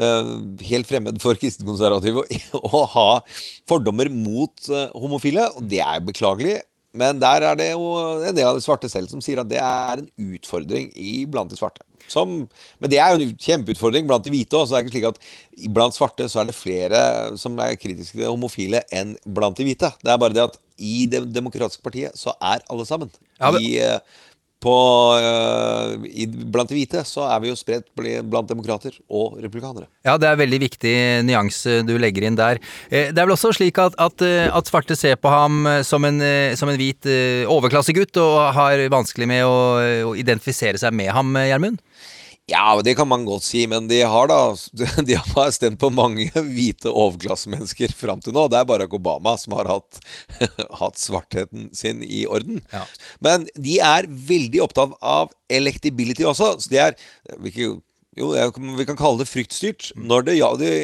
uh, 0.00 0.32
helt 0.64 0.88
fremmed 0.88 1.20
for 1.20 1.36
kristenkonservative 1.36 2.24
å, 2.24 2.60
å 2.80 2.84
ha 2.96 3.08
fordommer 3.68 4.08
mot 4.08 4.52
uh, 4.72 4.88
homofile, 4.96 5.50
og 5.56 5.68
det 5.68 5.84
er 5.84 6.04
beklagelig. 6.04 6.62
Men 6.94 7.18
der 7.20 7.42
er 7.42 7.56
det 7.58 7.72
jo 7.72 7.88
en 8.22 8.36
del 8.36 8.46
av 8.48 8.56
de 8.56 8.64
svarte 8.64 8.88
selv 8.88 9.10
som 9.10 9.20
sier 9.24 9.40
at 9.42 9.50
det 9.50 9.60
er 9.60 10.00
en 10.00 10.34
utfordring 10.36 10.92
i 10.94 11.24
blant 11.26 11.50
de 11.50 11.58
svarte. 11.58 11.84
Som, 12.10 12.48
men 12.80 12.90
det 12.92 12.98
er 13.00 13.14
jo 13.14 13.22
en 13.24 13.36
kjempeutfordring 13.46 14.06
blant 14.08 14.26
de 14.26 14.32
hvite 14.34 14.58
også. 14.58 14.74
Det 14.74 14.80
er 14.80 14.84
ikke 14.84 14.96
slik 14.98 15.08
at 15.12 15.72
blant 15.74 15.96
svarte 15.96 16.28
så 16.30 16.42
er 16.42 16.50
det 16.50 16.58
flere 16.58 17.00
som 17.40 17.56
er 17.62 17.78
kritiske 17.80 18.18
til 18.18 18.28
homofile 18.30 18.84
enn 18.94 19.16
blant 19.24 19.56
de 19.58 19.66
hvite. 19.70 19.92
Det 20.04 20.12
er 20.12 20.20
bare 20.20 20.36
det 20.36 20.46
at 20.48 20.60
i 20.78 21.06
Det 21.06 21.20
demokratiske 21.30 21.82
partiet 21.86 22.16
så 22.18 22.34
er 22.42 22.62
alle 22.68 22.84
sammen. 22.88 23.10
Ja, 23.40 23.50
men- 23.54 23.62
I, 23.62 23.78
eh, 23.78 23.98
på, 24.64 24.72
uh, 25.20 26.06
i, 26.08 26.24
blant 26.26 26.70
de 26.70 26.78
hvite 26.78 27.02
så 27.04 27.26
er 27.28 27.42
vi 27.42 27.50
jo 27.50 27.56
spredt 27.58 27.90
blant 27.94 28.48
demokrater 28.48 28.94
og 29.12 29.36
republikanere. 29.42 29.90
Ja, 30.06 30.16
det 30.16 30.30
er 30.30 30.40
veldig 30.40 30.60
viktig 30.62 30.94
nyanse 31.28 31.82
du 31.84 31.92
legger 32.00 32.24
inn 32.24 32.38
der. 32.38 32.60
Eh, 32.88 33.10
Det 33.12 33.18
er 33.18 33.26
vel 33.26 33.36
også 33.36 33.52
slik 33.52 33.76
at, 33.82 33.92
at, 34.00 34.24
eh, 34.24 34.48
at 34.48 34.64
svarte 34.70 34.96
ser 34.96 35.16
på 35.20 35.28
ham 35.28 35.66
som 35.84 36.04
en, 36.08 36.16
som 36.56 36.68
en 36.72 36.80
hvit 36.80 37.04
overklassegutt, 37.50 38.16
og 38.16 38.54
har 38.56 38.88
vanskelig 38.88 39.28
med 39.28 39.44
å, 39.44 39.54
å 40.08 40.16
identifisere 40.16 40.80
seg 40.80 40.96
med 40.96 41.12
ham, 41.12 41.34
Gjermund? 41.36 41.82
Ja, 42.50 42.76
det 42.84 42.92
kan 42.98 43.08
man 43.08 43.22
godt 43.24 43.46
si, 43.46 43.62
men 43.70 43.86
de 43.88 44.02
har 44.04 44.28
da 44.28 44.38
De 45.08 45.16
har 45.16 45.52
stemt 45.54 45.80
på 45.80 45.88
mange 45.94 46.26
hvite 46.34 46.92
overklassemennesker 46.92 47.94
fram 47.96 48.20
til 48.20 48.36
nå. 48.36 48.46
Det 48.52 48.58
er 48.60 48.68
Barack 48.68 48.92
Obama 48.96 49.32
som 49.40 49.56
har 49.56 49.70
hatt, 49.70 50.02
hatt 50.82 51.00
svartheten 51.00 51.70
sin 51.76 52.02
i 52.04 52.26
orden. 52.28 52.60
Men 53.24 53.48
de 53.56 53.78
er 53.80 54.10
veldig 54.10 54.60
opptatt 54.66 54.92
av 55.00 55.32
electability 55.48 56.26
også. 56.28 56.52
Så 56.60 56.72
de 56.72 56.82
er 56.84 56.98
jo, 57.56 57.78
vi 58.14 58.88
kan 58.88 59.00
kalle 59.00 59.22
det 59.22 59.30
fryktstyrt. 59.30 59.94
Når 59.96 60.28
det, 60.28 60.38
ja, 60.42 60.52
det 60.60 60.74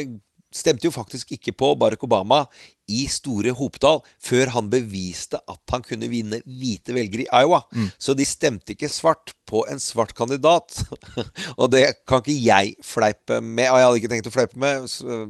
stemte 0.56 0.88
jo 0.88 0.94
faktisk 0.94 1.36
ikke 1.36 1.54
på 1.54 1.74
Barack 1.78 2.02
Obama 2.08 2.46
i 2.90 3.04
store 3.10 3.54
hopetall 3.56 4.02
før 4.22 4.52
han 4.56 4.70
beviste 4.72 5.40
at 5.50 5.74
han 5.74 5.84
kunne 5.86 6.10
vinne 6.10 6.42
hvite 6.44 6.96
velgere 6.96 7.26
i 7.26 7.42
Iowa. 7.42 7.62
Så 7.98 8.16
de 8.18 8.26
stemte 8.28 8.74
ikke 8.74 8.90
svart 8.90 9.34
på 9.50 9.64
en 9.70 9.80
svart 9.82 10.12
kandidat. 10.14 10.78
og 11.60 11.70
det 11.72 11.84
kan 12.08 12.22
ikke 12.22 12.36
jeg 12.38 12.74
fleipe 12.86 13.40
med. 13.42 13.66
Og 13.70 13.78
jeg 13.78 13.86
hadde 13.86 14.00
ikke 14.00 14.12
tenkt 14.12 14.30
å 14.30 14.34
fleipe 14.34 14.60
med 14.60 14.86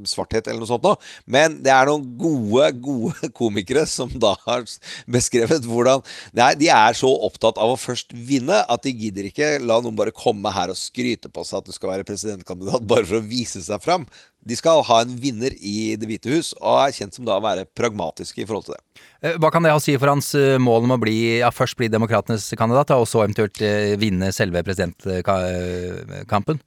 svarthet 0.08 0.48
eller 0.48 0.62
noe 0.62 0.70
sånt 0.70 0.84
nå, 0.84 0.94
men 1.30 1.58
det 1.64 1.72
er 1.72 1.88
noen 1.88 2.04
gode, 2.20 2.70
gode 2.84 3.30
komikere 3.36 3.86
som 3.88 4.12
da 4.20 4.34
har 4.46 4.66
beskrevet 5.10 5.66
hvordan 5.68 6.04
Nei, 6.36 6.52
de 6.58 6.68
er 6.72 6.96
så 6.96 7.08
opptatt 7.26 7.58
av 7.60 7.72
å 7.72 7.78
først 7.80 8.12
vinne 8.12 8.60
at 8.70 8.84
de 8.84 8.92
gidder 8.94 9.28
ikke 9.28 9.52
la 9.62 9.80
noen 9.82 9.96
bare 9.98 10.14
komme 10.14 10.52
her 10.54 10.72
og 10.72 10.78
skryte 10.78 11.30
på 11.32 11.44
seg 11.46 11.60
at 11.60 11.70
du 11.70 11.74
skal 11.74 11.94
være 11.94 12.06
presidentkandidat 12.08 12.86
bare 12.88 13.08
for 13.08 13.20
å 13.20 13.26
vise 13.26 13.62
seg 13.64 13.82
fram. 13.82 14.06
De 14.40 14.56
skal 14.56 14.80
ha 14.88 15.02
en 15.04 15.16
vinner 15.20 15.52
i 15.60 15.96
Det 16.00 16.08
hvite 16.08 16.30
hus, 16.32 16.54
og 16.60 16.78
er 16.86 16.94
kjent 16.96 17.16
som 17.16 17.26
da 17.28 17.36
å 17.36 17.44
være 17.44 17.49
pragmatiske 17.76 18.42
i 18.42 18.46
forhold 18.48 18.68
til 18.68 18.76
det. 18.76 18.82
Eh, 19.22 19.36
Hva 19.40 19.50
kan 19.52 19.64
det 19.64 19.72
ha 19.72 19.78
å 19.78 19.82
si 19.82 19.96
for 19.98 20.12
hans 20.12 20.32
eh, 20.38 20.58
mål 20.62 20.88
om 20.88 20.96
å 20.96 21.00
bli, 21.02 21.18
ja, 21.40 21.50
først 21.54 21.78
bli 21.78 21.90
demokratenes 21.92 22.48
kandidat, 22.58 22.92
og 22.96 23.08
så 23.08 23.24
eventuelt 23.24 23.60
eh, 23.64 23.96
vinne 24.00 24.32
selve 24.36 24.64
presidentkampen? 24.66 26.60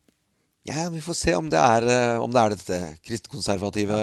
Ja, 0.63 0.87
Vi 0.87 1.01
får 1.03 1.15
se 1.19 1.33
om 1.35 1.49
det 1.51 1.59
er, 1.59 1.83
om 2.23 2.31
det 2.31 2.39
er 2.39 2.53
dette 2.53 2.77
kristkonservative 3.03 3.97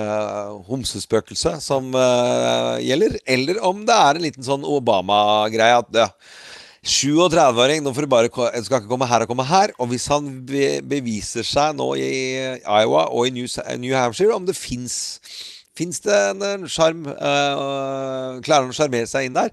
homsespøkelset 0.69 1.63
som 1.65 1.87
uh, 1.97 2.77
gjelder, 2.85 3.17
eller 3.25 3.63
om 3.65 3.81
det 3.89 3.97
er 3.97 4.19
en 4.19 4.27
liten 4.27 4.45
sånn 4.45 4.67
Obama-greie 4.69 5.79
at 5.81 5.89
ja, 5.97 6.11
37-åring, 6.81 7.83
nå 7.85 7.93
får 7.93 8.07
du 8.07 8.09
bare 8.09 8.29
du 8.31 8.65
skal 8.65 8.81
ikke 8.81 8.89
komme 8.89 9.09
her 9.09 9.25
og 9.25 9.29
komme 9.29 9.45
her. 9.45 9.73
Og 9.77 9.91
hvis 9.93 10.07
han 10.09 10.31
be, 10.49 10.81
beviser 10.81 11.45
seg 11.45 11.77
nå 11.77 11.93
i 12.01 12.61
Iowa 12.65 13.07
og 13.13 13.29
i 13.29 13.35
New, 13.37 13.49
New 13.83 13.97
Hampshire, 13.97 14.33
om 14.33 14.47
det 14.49 14.57
fins 14.57 15.21
Fins 15.81 16.03
det 16.05 16.17
en 16.45 16.69
sjarm 16.69 17.07
eh, 17.09 18.41
Klarer 18.45 18.67
han 18.67 18.75
å 18.75 18.77
sjarmere 18.77 19.09
seg 19.09 19.31
inn 19.31 19.39
der? 19.39 19.53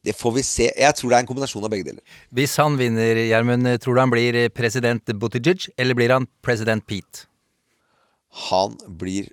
Det 0.00 0.14
får 0.16 0.32
vi 0.38 0.44
se. 0.46 0.70
Jeg 0.72 0.96
tror 0.96 1.12
det 1.12 1.18
er 1.18 1.24
en 1.26 1.28
kombinasjon 1.28 1.66
av 1.66 1.72
begge 1.74 1.90
deler. 1.90 2.20
Hvis 2.32 2.56
han 2.56 2.78
vinner, 2.80 3.20
Gjermund, 3.28 3.68
tror 3.84 3.98
du 3.98 4.00
han 4.00 4.12
blir 4.12 4.46
president 4.56 5.12
Buttigieg, 5.20 5.68
eller 5.76 5.98
blir 5.98 6.14
han 6.16 6.28
president 6.40 6.86
Pete? 6.88 7.26
Han 8.30 8.76
blir 9.00 9.26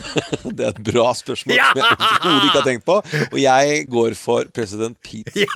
Det 0.54 0.62
er 0.62 0.68
et 0.70 0.78
bra 0.86 1.08
spørsmål 1.18 1.56
som 1.58 1.78
jeg 1.80 1.86
overhodet 1.88 2.44
ikke 2.46 2.60
har 2.60 2.66
tenkt 2.68 2.84
på. 2.86 2.96
Og 3.32 3.38
jeg 3.42 3.80
går 3.90 4.14
for 4.14 4.46
president 4.54 4.94
Pete. 5.02 5.46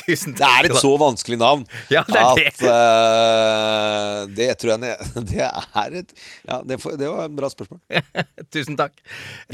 Tusen 0.00 0.34
Det 0.34 0.48
er 0.48 0.66
et 0.66 0.74
så 0.82 0.90
vanskelig 0.98 1.38
navn 1.38 1.62
Ja, 1.94 2.02
det 2.08 2.24
at 2.24 2.58
det. 2.58 2.72
eh, 2.72 4.18
Det 4.34 4.48
tror 4.58 4.74
jeg 4.74 4.98
Det 5.30 5.46
er 5.46 6.00
et 6.02 6.10
Ja, 6.48 6.58
det, 6.66 6.80
det 6.98 7.12
var 7.12 7.28
et 7.28 7.36
bra 7.38 7.52
spørsmål. 7.54 7.80
Tusen 8.54 8.76
takk. 8.82 8.98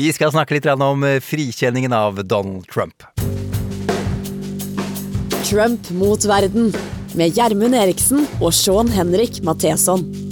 Vi 0.00 0.08
skal 0.16 0.32
snakke 0.32 0.56
litt 0.56 0.70
om 0.72 1.04
eh, 1.04 1.20
frikjenningen 1.20 1.92
av 1.92 2.22
Donald 2.24 2.64
Trump. 2.72 3.04
Trump 5.50 5.90
mot 5.98 6.24
verden 6.30 6.72
med 7.18 7.36
Gjermund 7.36 7.74
Eriksen 7.74 8.24
og 8.40 8.52
Sean 8.54 8.88
Henrik 8.94 9.42
Matheson. 9.44 10.29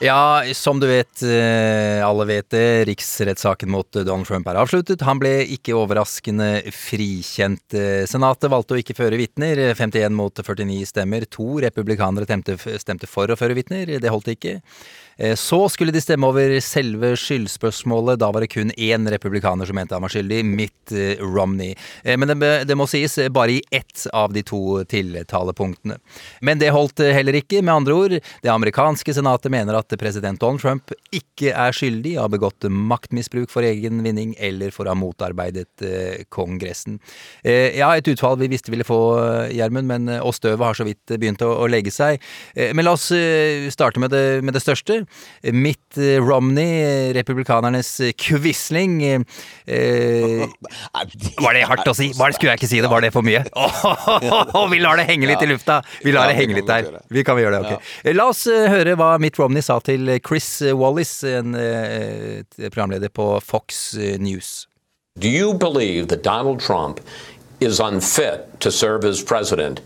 Ja, 0.00 0.44
som 0.54 0.80
du 0.80 0.86
vet, 0.86 1.22
eh, 1.22 2.08
alle 2.08 2.24
vet 2.24 2.50
det, 2.50 2.84
riksrettssaken 2.84 3.70
mot 3.70 3.96
eh, 3.96 4.04
Donald 4.06 4.28
Trump 4.28 4.46
er 4.46 4.60
avsluttet. 4.60 5.02
Han 5.02 5.18
ble 5.18 5.32
ikke 5.56 5.74
overraskende 5.74 6.60
frikjent. 6.70 7.74
Eh, 7.74 8.04
Senatet 8.06 8.46
valgte 8.52 8.76
å 8.76 8.78
ikke 8.78 8.94
føre 8.94 9.18
vitner. 9.18 9.58
51 9.74 10.14
mot 10.14 10.38
49 10.38 10.86
stemmer. 10.92 11.26
To 11.34 11.58
republikanere 11.66 12.30
stemte, 12.30 13.10
for 13.10 13.34
å 13.34 13.38
føre 13.40 13.58
vitner. 13.58 13.90
Det 13.98 14.14
holdt 14.14 14.30
ikke. 14.36 14.60
Så 15.34 15.56
skulle 15.74 15.90
de 15.90 15.98
stemme 15.98 16.28
over 16.30 16.52
selve 16.62 17.08
skyldspørsmålet. 17.18 18.20
Da 18.22 18.28
var 18.30 18.44
det 18.44 18.52
kun 18.52 18.70
én 18.78 19.08
republikaner 19.10 19.66
som 19.66 19.74
mente 19.74 19.96
han 19.96 20.04
var 20.04 20.12
skyldig, 20.14 20.44
Mitt 20.46 20.92
Romney. 21.18 21.72
Men 22.06 22.38
det, 22.38 22.76
må 22.78 22.86
sies, 22.86 23.16
bare 23.34 23.56
i 23.56 23.64
ett 23.74 24.04
av 24.14 24.30
de 24.30 24.44
to 24.46 24.84
tiltalepunktene. 24.86 25.98
Men 26.46 26.62
det 26.62 26.70
holdt 26.70 27.02
heller 27.02 27.40
ikke. 27.40 27.64
Med 27.66 27.80
andre 27.80 27.98
ord, 27.98 28.14
det 28.46 28.52
amerikanske 28.54 29.16
senatet 29.18 29.50
mener 29.50 29.80
at 29.80 29.87
president 29.96 30.40
Donald 30.40 30.60
Trump 30.60 30.92
ikke 31.14 31.54
er 31.54 31.72
skyldig, 31.72 32.16
har 32.20 32.28
begått 32.28 32.66
maktmisbruk 32.68 33.48
for 33.48 33.64
egen 33.64 34.02
vinning 34.04 34.34
eller 34.38 34.70
for 34.74 34.84
å 34.84 34.92
ha 34.92 34.98
motarbeidet 34.98 35.84
eh, 35.86 36.24
Kongressen. 36.28 36.98
Eh, 37.42 37.78
Ja, 37.78 37.92
et 37.96 38.08
utfall 38.10 38.36
vi 38.40 38.48
visste 38.52 38.72
ville 38.74 38.84
få, 38.84 38.98
eh, 39.22 39.54
Gjermund, 39.56 39.86
men 39.88 40.08
og 40.18 40.34
støvet 40.36 40.66
har 40.66 40.74
så 40.74 40.84
vidt 40.84 41.14
begynt 41.16 41.40
å, 41.46 41.52
å 41.62 41.68
legge 41.70 41.92
seg. 41.94 42.20
Men 42.74 42.84
la 42.84 42.92
oss 42.96 43.08
starte 43.72 44.00
med 44.02 44.10
det, 44.10 44.42
med 44.44 44.54
det 44.56 44.62
største. 44.62 45.00
Mitt 45.54 45.96
Romney, 45.96 47.12
republikanernes 47.16 47.90
Quisling 48.18 48.98
eh, 49.68 50.44
Var 51.38 51.54
det 51.56 51.64
hardt 51.68 51.88
å 51.88 51.94
si? 51.96 52.10
Var 52.16 52.32
det, 52.32 52.38
skulle 52.38 52.52
jeg 52.54 52.60
ikke 52.62 52.70
si 52.70 52.80
det? 52.82 52.90
Var 52.90 53.04
det 53.06 53.12
for 53.14 53.26
mye? 53.26 53.44
Vi 54.72 54.80
lar 54.82 54.98
det 55.00 55.06
henge 55.08 55.30
litt 55.30 55.42
i 55.44 55.48
lufta! 55.50 55.80
Vi 56.04 56.12
lar 56.14 56.28
det 56.30 56.36
henge 56.38 56.58
litt 56.58 56.68
der. 56.68 56.90
Vi 57.12 57.24
kan 57.26 57.38
vi 57.38 57.44
gjøre 57.46 57.62
det, 57.62 57.76
ok. 57.78 58.12
La 58.16 58.28
oss 58.32 58.44
høre 58.48 58.96
hva 58.98 59.14
Mitt 59.22 59.38
Romney 59.40 59.64
sa 59.64 59.77
til 59.80 60.20
Chris 60.26 60.62
Wallis, 60.62 61.24
en 61.24 61.54
eh, 61.54 62.42
programleder 62.70 63.08
på 63.08 63.40
Fox 63.40 63.94
eh, 63.94 64.18
News. 64.20 64.68
Do 65.18 65.28
you 65.28 65.54
believe 65.54 66.06
that 66.08 66.22
Donald 66.24 66.60
Trump 66.60 67.00
is 67.60 67.80
unfit 67.80 68.60
to 68.60 68.70
serve 68.70 69.04
as 69.04 69.22
president 69.22 69.80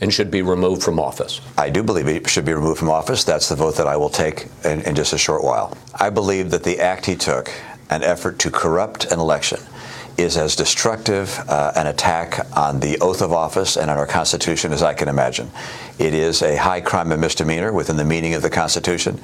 and 0.00 0.12
should 0.12 0.30
be 0.30 0.42
removed 0.42 0.82
from 0.82 0.98
office? 0.98 1.40
I 1.58 1.70
do 1.70 1.82
believe 1.82 2.06
he 2.06 2.20
should 2.26 2.46
be 2.46 2.54
removed 2.54 2.78
from 2.78 2.88
office. 2.88 3.24
That's 3.24 3.48
the 3.48 3.56
vote 3.56 3.76
that 3.76 3.86
I 3.86 3.96
will 3.96 4.10
take 4.10 4.46
in, 4.64 4.80
in 4.82 4.94
just 4.94 5.12
a 5.12 5.18
short 5.18 5.42
while. 5.44 5.76
I 6.00 6.10
believe 6.10 6.50
that 6.50 6.62
the 6.62 6.80
act 6.80 7.06
he 7.06 7.16
took, 7.16 7.50
an 7.90 8.02
effort 8.02 8.38
to 8.38 8.50
corrupt 8.50 9.12
an 9.12 9.18
election, 9.18 9.60
is 10.18 10.36
as 10.36 10.56
destructive 10.56 11.38
uh, 11.48 11.72
an 11.76 11.86
attack 11.86 12.44
on 12.56 12.80
the 12.80 12.98
oath 12.98 13.22
of 13.22 13.32
office 13.32 13.76
and 13.76 13.90
on 13.90 13.96
our 13.96 14.06
Constitution 14.06 14.72
as 14.72 14.82
I 14.82 14.92
can 14.92 15.08
imagine. 15.08 15.50
It 15.98 16.12
is 16.12 16.42
a 16.42 16.56
high 16.56 16.80
crime 16.80 17.12
and 17.12 17.20
misdemeanor 17.20 17.72
within 17.72 17.96
the 17.96 18.04
meaning 18.04 18.34
of 18.34 18.42
the 18.42 18.50
Constitution, 18.50 19.20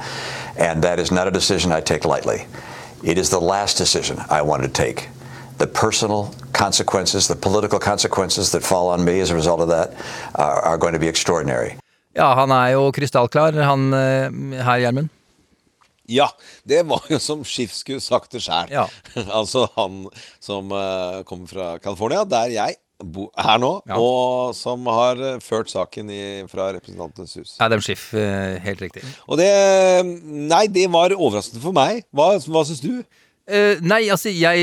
and 0.56 0.82
that 0.84 0.98
is 0.98 1.10
not 1.10 1.26
a 1.26 1.30
decision 1.30 1.72
I 1.72 1.80
take 1.80 2.04
lightly. 2.04 2.46
It 3.02 3.18
is 3.18 3.28
the 3.28 3.40
last 3.40 3.76
decision 3.76 4.18
I 4.30 4.42
want 4.42 4.62
to 4.62 4.68
take. 4.68 5.08
The 5.58 5.66
personal 5.66 6.34
consequences, 6.52 7.28
the 7.28 7.36
political 7.36 7.78
consequences 7.78 8.52
that 8.52 8.62
fall 8.62 8.88
on 8.88 9.04
me 9.04 9.20
as 9.20 9.30
a 9.30 9.34
result 9.34 9.60
of 9.60 9.68
that 9.68 9.94
are, 10.34 10.60
are 10.62 10.78
going 10.78 10.94
to 10.94 10.98
be 10.98 11.08
extraordinary. 11.08 11.76
Ja, 12.16 12.34
han 12.34 12.50
er 12.50 12.68
jo 12.68 12.92
krystallklar, 12.92 13.52
han 13.62 13.92
eh, 13.92 14.62
her, 14.62 14.78
Gjermund. 14.78 15.08
Ja, 16.18 16.28
det 16.68 16.82
var 16.88 17.04
jo 17.08 17.18
som 17.22 17.44
Schiff 17.48 17.72
skulle 17.72 18.02
sagt 18.04 18.34
det 18.36 18.42
sjæl. 18.44 18.72
altså 19.24 19.66
han 19.76 20.04
som 20.42 20.72
uh, 20.72 21.22
kommer 21.24 21.48
fra 21.48 21.68
California, 21.80 22.24
der 22.28 22.52
jeg 22.52 22.76
bo, 23.02 23.26
er 23.36 23.58
nå, 23.60 23.70
og 23.96 24.54
som 24.56 24.86
har 24.92 25.18
eh, 25.18 25.40
ført 25.42 25.72
saken 25.72 26.10
i, 26.12 26.22
fra 26.50 26.70
Representantenes 26.76 27.34
hus. 27.40 27.54
Adam 27.64 27.82
Schiff, 27.84 28.06
eh, 28.16 28.56
helt 28.64 28.80
riktig. 28.84 29.02
Og 29.26 29.40
det 29.40 29.50
Nei, 30.04 30.66
det 30.72 30.86
var 30.92 31.14
overraskende 31.16 31.62
for 31.62 31.76
meg. 31.76 32.04
Hva, 32.14 32.34
hva 32.38 32.64
syns 32.68 32.82
du? 32.84 33.02
Eh, 33.44 33.76
nei, 33.84 34.06
altså, 34.08 34.30
jeg 34.32 34.60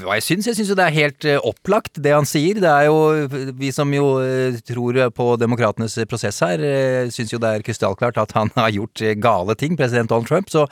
Hva 0.00 0.14
jeg 0.16 0.24
syns? 0.24 0.46
Jeg 0.48 0.56
syns 0.56 0.70
jo 0.72 0.76
det 0.78 0.84
er 0.86 0.94
helt 0.96 1.26
uh, 1.28 1.34
opplagt, 1.44 1.98
det 2.00 2.14
han 2.14 2.24
sier. 2.24 2.56
Det 2.56 2.70
er 2.70 2.86
jo 2.88 3.50
Vi 3.60 3.68
som 3.74 3.90
jo 3.92 4.14
uh, 4.16 4.56
tror 4.64 4.96
på 5.12 5.26
demokratenes 5.36 5.98
prosess 6.08 6.40
her, 6.40 6.62
uh, 6.64 7.12
syns 7.12 7.34
jo 7.34 7.40
det 7.42 7.50
er 7.50 7.64
krystallklart 7.66 8.22
at 8.22 8.32
han 8.32 8.48
har 8.56 8.72
gjort 8.72 9.02
gale 9.20 9.56
ting, 9.60 9.76
president 9.76 10.08
Donald 10.08 10.30
Trump. 10.30 10.48
Så, 10.48 10.64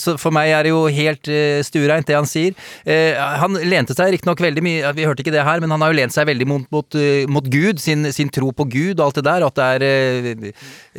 så 0.00 0.14
for 0.20 0.34
meg 0.34 0.50
er 0.52 0.66
det 0.66 0.72
jo 0.74 0.82
helt 0.92 1.30
uh, 1.32 1.62
stuereint, 1.64 2.06
det 2.08 2.18
han 2.18 2.28
sier. 2.28 2.56
Han 3.40 3.56
lente 3.64 3.94
seg 3.96 4.12
riktignok 4.12 4.40
veldig 4.42 4.62
mye 4.64 4.90
Vi 4.96 5.04
hørte 5.06 5.22
ikke 5.22 5.32
det 5.32 5.44
her, 5.46 5.60
men 5.62 5.72
han 5.72 5.82
har 5.82 5.92
jo 5.92 5.98
lent 5.98 6.14
seg 6.14 6.26
veldig 6.28 6.46
mot, 6.48 6.66
mot, 6.74 6.96
mot 7.30 7.48
Gud, 7.52 7.80
sin, 7.80 8.04
sin 8.12 8.30
tro 8.32 8.50
på 8.56 8.66
Gud 8.68 9.00
og 9.00 9.06
alt 9.06 9.20
det 9.20 9.26
der. 9.28 9.46
At 9.46 9.56
det 9.56 9.90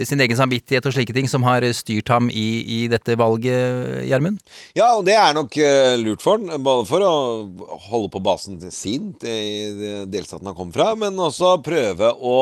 er 0.01 0.05
sin 0.07 0.21
egen 0.23 0.37
samvittighet 0.37 0.87
og 0.87 0.95
slike 0.95 1.15
ting 1.15 1.29
som 1.29 1.45
har 1.45 1.65
styrt 1.75 2.09
ham 2.13 2.31
i, 2.33 2.47
i 2.65 2.79
dette 2.91 3.17
valget, 3.19 4.07
Gjermund? 4.09 4.41
Ja, 4.77 4.93
og 4.97 5.05
det 5.09 5.17
er 5.19 5.35
nok 5.37 5.50
eh, 5.59 5.97
lurt 5.99 6.23
for 6.23 6.37
han, 6.37 6.63
både 6.63 6.85
for 6.89 7.03
å 7.03 7.15
holde 7.89 8.11
på 8.13 8.21
basen 8.23 8.59
sin 8.71 9.11
i 9.25 10.05
delstaten 10.09 10.47
han 10.47 10.57
kom 10.57 10.71
fra, 10.75 10.93
men 10.99 11.19
også 11.19 11.57
prøve 11.65 12.13
å 12.15 12.37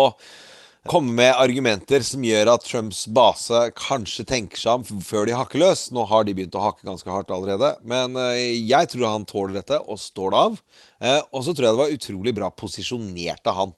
komme 0.89 1.11
med 1.17 1.35
argumenter 1.35 2.01
som 2.07 2.23
gjør 2.23 2.53
at 2.53 2.63
Trumps 2.65 3.03
base 3.13 3.65
kanskje 3.77 4.23
tenker 4.25 4.61
seg 4.61 4.79
om 4.79 5.01
før 5.05 5.27
de 5.27 5.35
hakker 5.37 5.61
løs. 5.61 5.87
Nå 5.93 6.05
har 6.09 6.23
de 6.25 6.33
begynt 6.37 6.55
å 6.57 6.63
hakke 6.63 6.87
ganske 6.87 7.11
hardt 7.11 7.33
allerede, 7.35 7.73
men 7.83 8.15
eh, 8.17 8.55
jeg 8.63 8.89
tror 8.93 9.09
han 9.11 9.27
tåler 9.29 9.59
dette 9.59 9.81
og 9.83 9.99
står 10.01 10.33
det 10.33 10.43
av. 10.47 10.61
Eh, 11.03 11.19
Og 11.29 11.45
så 11.45 11.53
tror 11.53 11.67
jeg 11.67 11.75
det 11.75 11.83
var 11.83 11.97
utrolig 11.97 12.35
bra 12.39 12.49
posisjonert 12.53 13.51
av 13.51 13.59
han. 13.63 13.75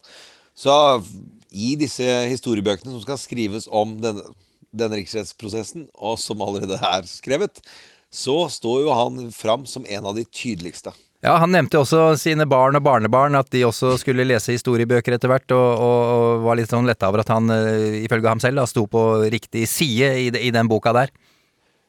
Så 0.55 0.73
i 1.51 1.73
disse 1.79 2.05
historiebøkene 2.31 2.93
som 2.93 3.03
skal 3.03 3.19
skrives 3.19 3.67
om 3.67 3.97
denne, 4.03 4.23
denne 4.71 5.01
riksrettsprosessen, 5.01 5.89
og 5.99 6.19
som 6.21 6.43
allerede 6.43 6.77
er 6.79 7.07
skrevet, 7.09 7.59
så 8.11 8.43
står 8.51 8.83
jo 8.85 8.91
han 8.95 9.31
fram 9.31 9.65
som 9.69 9.85
en 9.87 10.05
av 10.05 10.17
de 10.17 10.25
tydeligste. 10.27 10.93
Ja, 11.21 11.35
Han 11.37 11.51
nevnte 11.53 11.77
også 11.77 12.15
sine 12.17 12.47
barn 12.49 12.75
og 12.79 12.81
barnebarn, 12.81 13.37
at 13.37 13.51
de 13.53 13.61
også 13.67 13.93
skulle 14.01 14.25
lese 14.25 14.55
historiebøker 14.55 15.13
etter 15.13 15.29
hvert, 15.29 15.53
og, 15.53 15.67
og, 15.77 15.99
og 16.15 16.45
var 16.47 16.57
litt 16.57 16.71
sånn 16.73 16.89
letta 16.89 17.11
over 17.11 17.21
at 17.21 17.29
han, 17.29 17.51
eh, 17.53 17.99
ifølge 18.07 18.31
ham 18.31 18.41
selv, 18.41 18.57
da, 18.57 18.65
sto 18.69 18.87
på 18.89 19.03
riktig 19.29 19.67
side 19.69 20.09
i, 20.17 20.31
i 20.49 20.53
den 20.53 20.69
boka 20.71 20.93
der. 20.97 21.13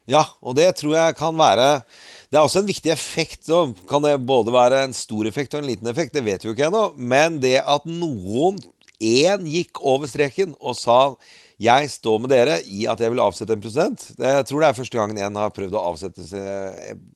Ja, 0.09 0.21
og 0.43 0.53
det 0.59 0.67
tror 0.75 0.97
jeg 0.97 1.15
kan 1.15 1.37
være 1.39 1.67
Det 2.27 2.35
er 2.35 2.43
også 2.43 2.59
en 2.59 2.67
viktig 2.67 2.91
effekt. 2.91 3.45
Så 3.47 3.69
kan 3.87 4.03
det 4.03 4.17
både 4.25 4.51
være 4.53 4.81
en 4.83 4.95
stor 4.97 5.27
effekt 5.29 5.53
og 5.53 5.61
en 5.63 5.69
liten 5.69 5.89
effekt, 5.89 6.13
det 6.13 6.25
vet 6.25 6.43
vi 6.43 6.49
jo 6.49 6.55
ikke 6.55 6.67
ennå. 6.69 6.85
Men 6.97 7.39
det 7.41 7.59
at 7.61 7.85
noen 7.85 8.57
én 9.03 9.47
gikk 9.49 9.81
over 9.83 10.09
streken 10.09 10.55
og 10.59 10.77
sa 10.79 11.15
jeg 11.61 11.89
står 11.93 12.21
med 12.23 12.31
dere 12.33 12.57
i 12.65 12.87
at 12.89 12.99
jeg 12.99 13.13
vil 13.13 13.21
avsette 13.23 13.55
en 13.55 13.61
president. 13.61 14.05
Jeg 14.17 14.45
tror 14.49 14.63
det 14.63 14.69
er 14.69 14.77
første 14.79 14.99
gangen 14.99 15.19
en 15.21 15.37
har 15.39 15.53
prøvd 15.53 15.75
å 15.77 15.83
avsette 15.93 16.25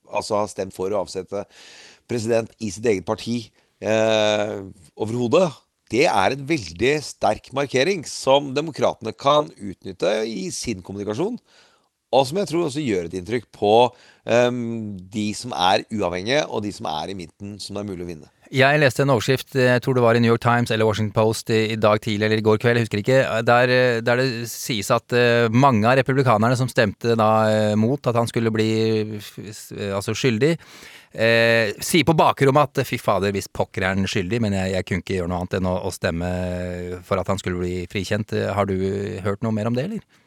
Altså 0.07 0.37
har 0.37 0.51
stemt 0.51 0.75
for 0.75 0.93
å 0.93 1.01
avsette 1.01 1.43
president 2.07 2.53
i 2.63 2.69
sitt 2.71 2.85
eget 2.87 3.07
parti 3.07 3.41
eh, 3.83 4.59
overhodet. 4.95 5.49
Det 5.91 6.05
er 6.07 6.35
en 6.35 6.47
veldig 6.47 6.93
sterk 7.03 7.49
markering 7.55 8.03
som 8.07 8.53
demokratene 8.55 9.13
kan 9.15 9.49
utnytte 9.55 10.13
i 10.27 10.47
sin 10.51 10.83
kommunikasjon. 10.83 11.39
Og 12.15 12.23
som 12.27 12.39
jeg 12.39 12.47
tror 12.47 12.67
også 12.67 12.83
gjør 12.83 13.07
et 13.07 13.17
inntrykk 13.19 13.49
på 13.55 13.71
ehm, 14.31 14.95
de 15.11 15.27
som 15.35 15.51
er 15.51 15.83
uavhengige, 15.91 16.45
og 16.47 16.63
de 16.63 16.71
som 16.75 16.87
er 16.91 17.11
i 17.11 17.17
midten, 17.19 17.57
som 17.59 17.75
det 17.75 17.83
er 17.83 17.89
mulig 17.89 18.05
å 18.05 18.09
vinne. 18.13 18.31
Jeg 18.53 18.79
leste 18.79 19.03
en 19.03 19.11
overskrift, 19.11 19.55
jeg 19.59 19.81
tror 19.83 19.97
det 19.97 20.03
var 20.05 20.15
i 20.15 20.21
New 20.23 20.31
York 20.31 20.43
Times 20.43 20.71
eller 20.71 20.87
Washington 20.87 21.11
Post 21.15 21.49
i, 21.51 21.73
i 21.73 21.77
dag 21.79 21.99
tidlig 22.03 22.27
eller 22.29 22.39
i 22.39 22.45
går 22.45 22.59
kveld, 22.63 22.79
jeg 22.79 22.85
husker 22.87 23.01
ikke, 23.01 23.17
der, 23.43 23.73
eh, 23.73 23.97
der 24.05 24.21
det 24.21 24.27
sies 24.51 24.87
at 24.93 25.15
eh, 25.17 25.47
mange 25.51 25.83
av 25.89 25.97
republikanerne 25.99 26.55
som 26.55 26.69
stemte 26.71 27.17
da 27.19 27.31
eh, 27.51 27.73
mot 27.79 28.07
at 28.07 28.15
han 28.15 28.29
skulle 28.31 28.53
bli 28.55 28.69
eh, 29.19 29.89
altså 29.91 30.15
skyldig, 30.15 30.53
eh, 31.11 31.73
sier 31.83 32.07
på 32.07 32.15
bakrommet 32.15 32.79
at 32.79 32.87
fy 32.87 33.01
fader, 33.03 33.35
hvis 33.35 33.51
pokker 33.51 33.83
er 33.83 33.97
han 33.97 34.07
skyldig, 34.07 34.39
men 34.45 34.55
jeg, 34.55 34.77
jeg 34.77 34.87
kunne 34.87 35.03
ikke 35.03 35.19
gjøre 35.19 35.33
noe 35.33 35.41
annet 35.43 35.57
enn 35.59 35.67
å, 35.67 35.75
å 35.89 35.91
stemme 35.95 36.31
for 37.07 37.19
at 37.19 37.27
han 37.33 37.41
skulle 37.43 37.59
bli 37.65 37.83
frikjent. 37.91 38.31
Eh, 38.37 38.53
Har 38.55 38.69
du 38.71 38.77
hørt 39.27 39.43
noe 39.43 39.55
mer 39.55 39.67
om 39.67 39.75
det, 39.75 39.89
eller? 39.89 40.23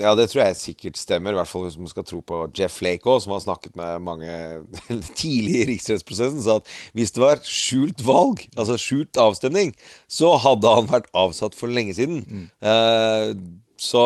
Ja, 0.00 0.14
det 0.16 0.30
tror 0.32 0.46
jeg 0.46 0.56
sikkert 0.56 0.96
stemmer, 0.96 1.34
i 1.34 1.36
hvert 1.36 1.50
fall 1.50 1.66
hvis 1.66 1.76
man 1.76 1.90
skal 1.90 2.04
tro 2.08 2.22
på 2.24 2.38
Jeff 2.56 2.78
Flake 2.80 3.08
òg, 3.08 3.18
som 3.20 3.34
har 3.34 3.42
snakket 3.44 3.74
med 3.76 4.04
mange 4.06 4.36
tidlig 5.20 5.58
i 5.58 5.66
riksrettsprosessen, 5.74 6.40
sa 6.44 6.60
at 6.62 6.70
hvis 6.96 7.12
det 7.12 7.20
var 7.20 7.42
skjult 7.44 8.00
valg, 8.06 8.40
altså 8.56 8.78
skjult 8.80 9.20
avstemning, 9.20 9.74
så 10.08 10.32
hadde 10.40 10.72
han 10.78 10.88
vært 10.88 11.10
avsatt 11.12 11.58
for 11.58 11.72
lenge 11.72 11.96
siden. 11.98 12.22
Eh, 12.64 13.34
så 13.82 14.04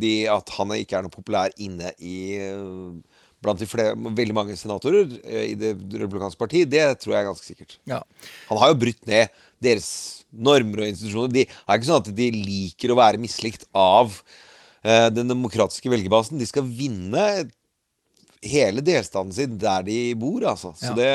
de, 0.00 0.14
at 0.32 0.50
han 0.56 0.74
ikke 0.74 0.98
er 0.98 1.06
noe 1.06 1.14
populær 1.14 1.54
inne 1.60 1.92
i 2.00 2.18
eh, 2.40 3.14
Blant 3.44 3.60
de 3.60 3.66
flere, 3.68 3.92
veldig 4.16 4.34
mange 4.34 4.54
senatorer 4.56 5.10
eh, 5.20 5.50
i 5.52 5.56
Det 5.60 5.74
republikanske 6.00 6.40
parti, 6.40 6.62
det 6.66 6.80
tror 7.02 7.12
jeg 7.12 7.20
er 7.20 7.26
ganske 7.28 7.46
sikkert. 7.46 7.76
Ja. 7.86 8.00
Han 8.48 8.58
har 8.62 8.72
jo 8.72 8.78
brutt 8.80 9.04
ned 9.06 9.28
deres 9.62 9.90
normer 10.32 10.82
og 10.82 10.88
institusjoner. 10.88 11.34
De 11.34 11.44
er 11.44 11.76
ikke 11.76 11.88
sånn 11.90 12.00
at 12.00 12.10
de 12.16 12.30
liker 12.32 12.90
å 12.90 12.98
være 12.98 13.20
mislikt 13.20 13.68
av 13.76 14.16
den 14.86 15.26
demokratiske 15.32 15.90
velgerbasen. 15.90 16.38
De 16.38 16.46
skal 16.46 16.66
vinne 16.68 17.22
hele 18.46 18.82
delstaten 18.84 19.32
sin 19.34 19.56
der 19.58 19.82
de 19.86 20.14
bor, 20.18 20.44
altså. 20.46 20.72
Så 20.76 20.92
Ja. 20.92 20.94
det, 20.94 21.12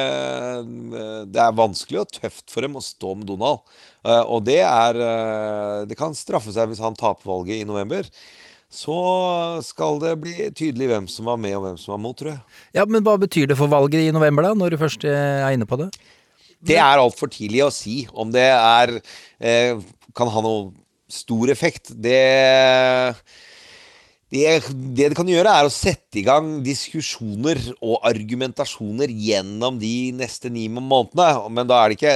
eh, 1.00 1.26
det 1.26 1.42
er 1.42 1.56
vanskelig 1.56 2.02
og 2.02 2.12
tøft 2.12 2.50
for 2.50 2.62
dem 2.62 2.74
å 2.76 2.82
stå 2.84 3.16
med 3.18 3.28
Donald. 3.28 3.60
Eh, 4.04 4.24
og 4.26 4.44
det 4.44 4.60
er 4.60 4.96
eh, 4.96 5.86
Det 5.86 5.98
kan 5.98 6.14
straffe 6.14 6.52
seg 6.52 6.68
hvis 6.70 6.80
han 6.82 6.96
taper 6.96 7.26
valget 7.26 7.62
i 7.62 7.68
november. 7.68 8.04
Så 8.72 9.62
skal 9.64 10.00
det 10.00 10.20
bli 10.22 10.34
tydelig 10.56 10.88
hvem 10.88 11.08
som 11.10 11.26
var 11.26 11.38
med 11.38 11.56
og 11.58 11.64
hvem 11.66 11.78
som 11.78 11.92
var 11.92 12.00
mot, 12.00 12.16
tror 12.18 12.32
jeg. 12.32 12.42
Ja, 12.74 12.86
men 12.86 13.04
hva 13.04 13.18
betyr 13.20 13.48
det 13.48 13.58
for 13.58 13.68
valget 13.68 14.08
i 14.08 14.12
november, 14.12 14.44
da, 14.44 14.54
når 14.54 14.72
du 14.72 14.78
først 14.78 15.04
eh, 15.04 15.44
er 15.44 15.52
inne 15.56 15.68
på 15.68 15.78
det? 15.78 15.90
Det 16.64 16.78
er 16.78 17.02
altfor 17.02 17.28
tidlig 17.28 17.66
å 17.66 17.72
si. 17.74 18.08
Om 18.14 18.32
det 18.32 18.48
er 18.48 19.02
eh, 19.42 19.80
kan 20.16 20.30
ha 20.30 20.42
noe 20.42 20.72
stor 21.12 21.50
effekt, 21.52 21.92
det 22.02 23.16
det, 24.32 24.44
det 24.96 25.10
det 25.12 25.18
kan 25.18 25.28
gjøre, 25.28 25.52
er 25.52 25.68
å 25.68 25.74
sette 25.74 26.22
i 26.22 26.26
gang 26.28 26.62
diskusjoner 26.64 27.60
og 27.84 27.98
argumentasjoner 28.08 29.12
gjennom 29.12 29.80
de 29.82 30.12
neste 30.16 30.52
ni 30.54 30.70
månedene. 30.72 31.50
Men 31.52 31.68
da 31.68 31.82
er 31.82 31.92
det 31.92 32.00
ikke 32.00 32.16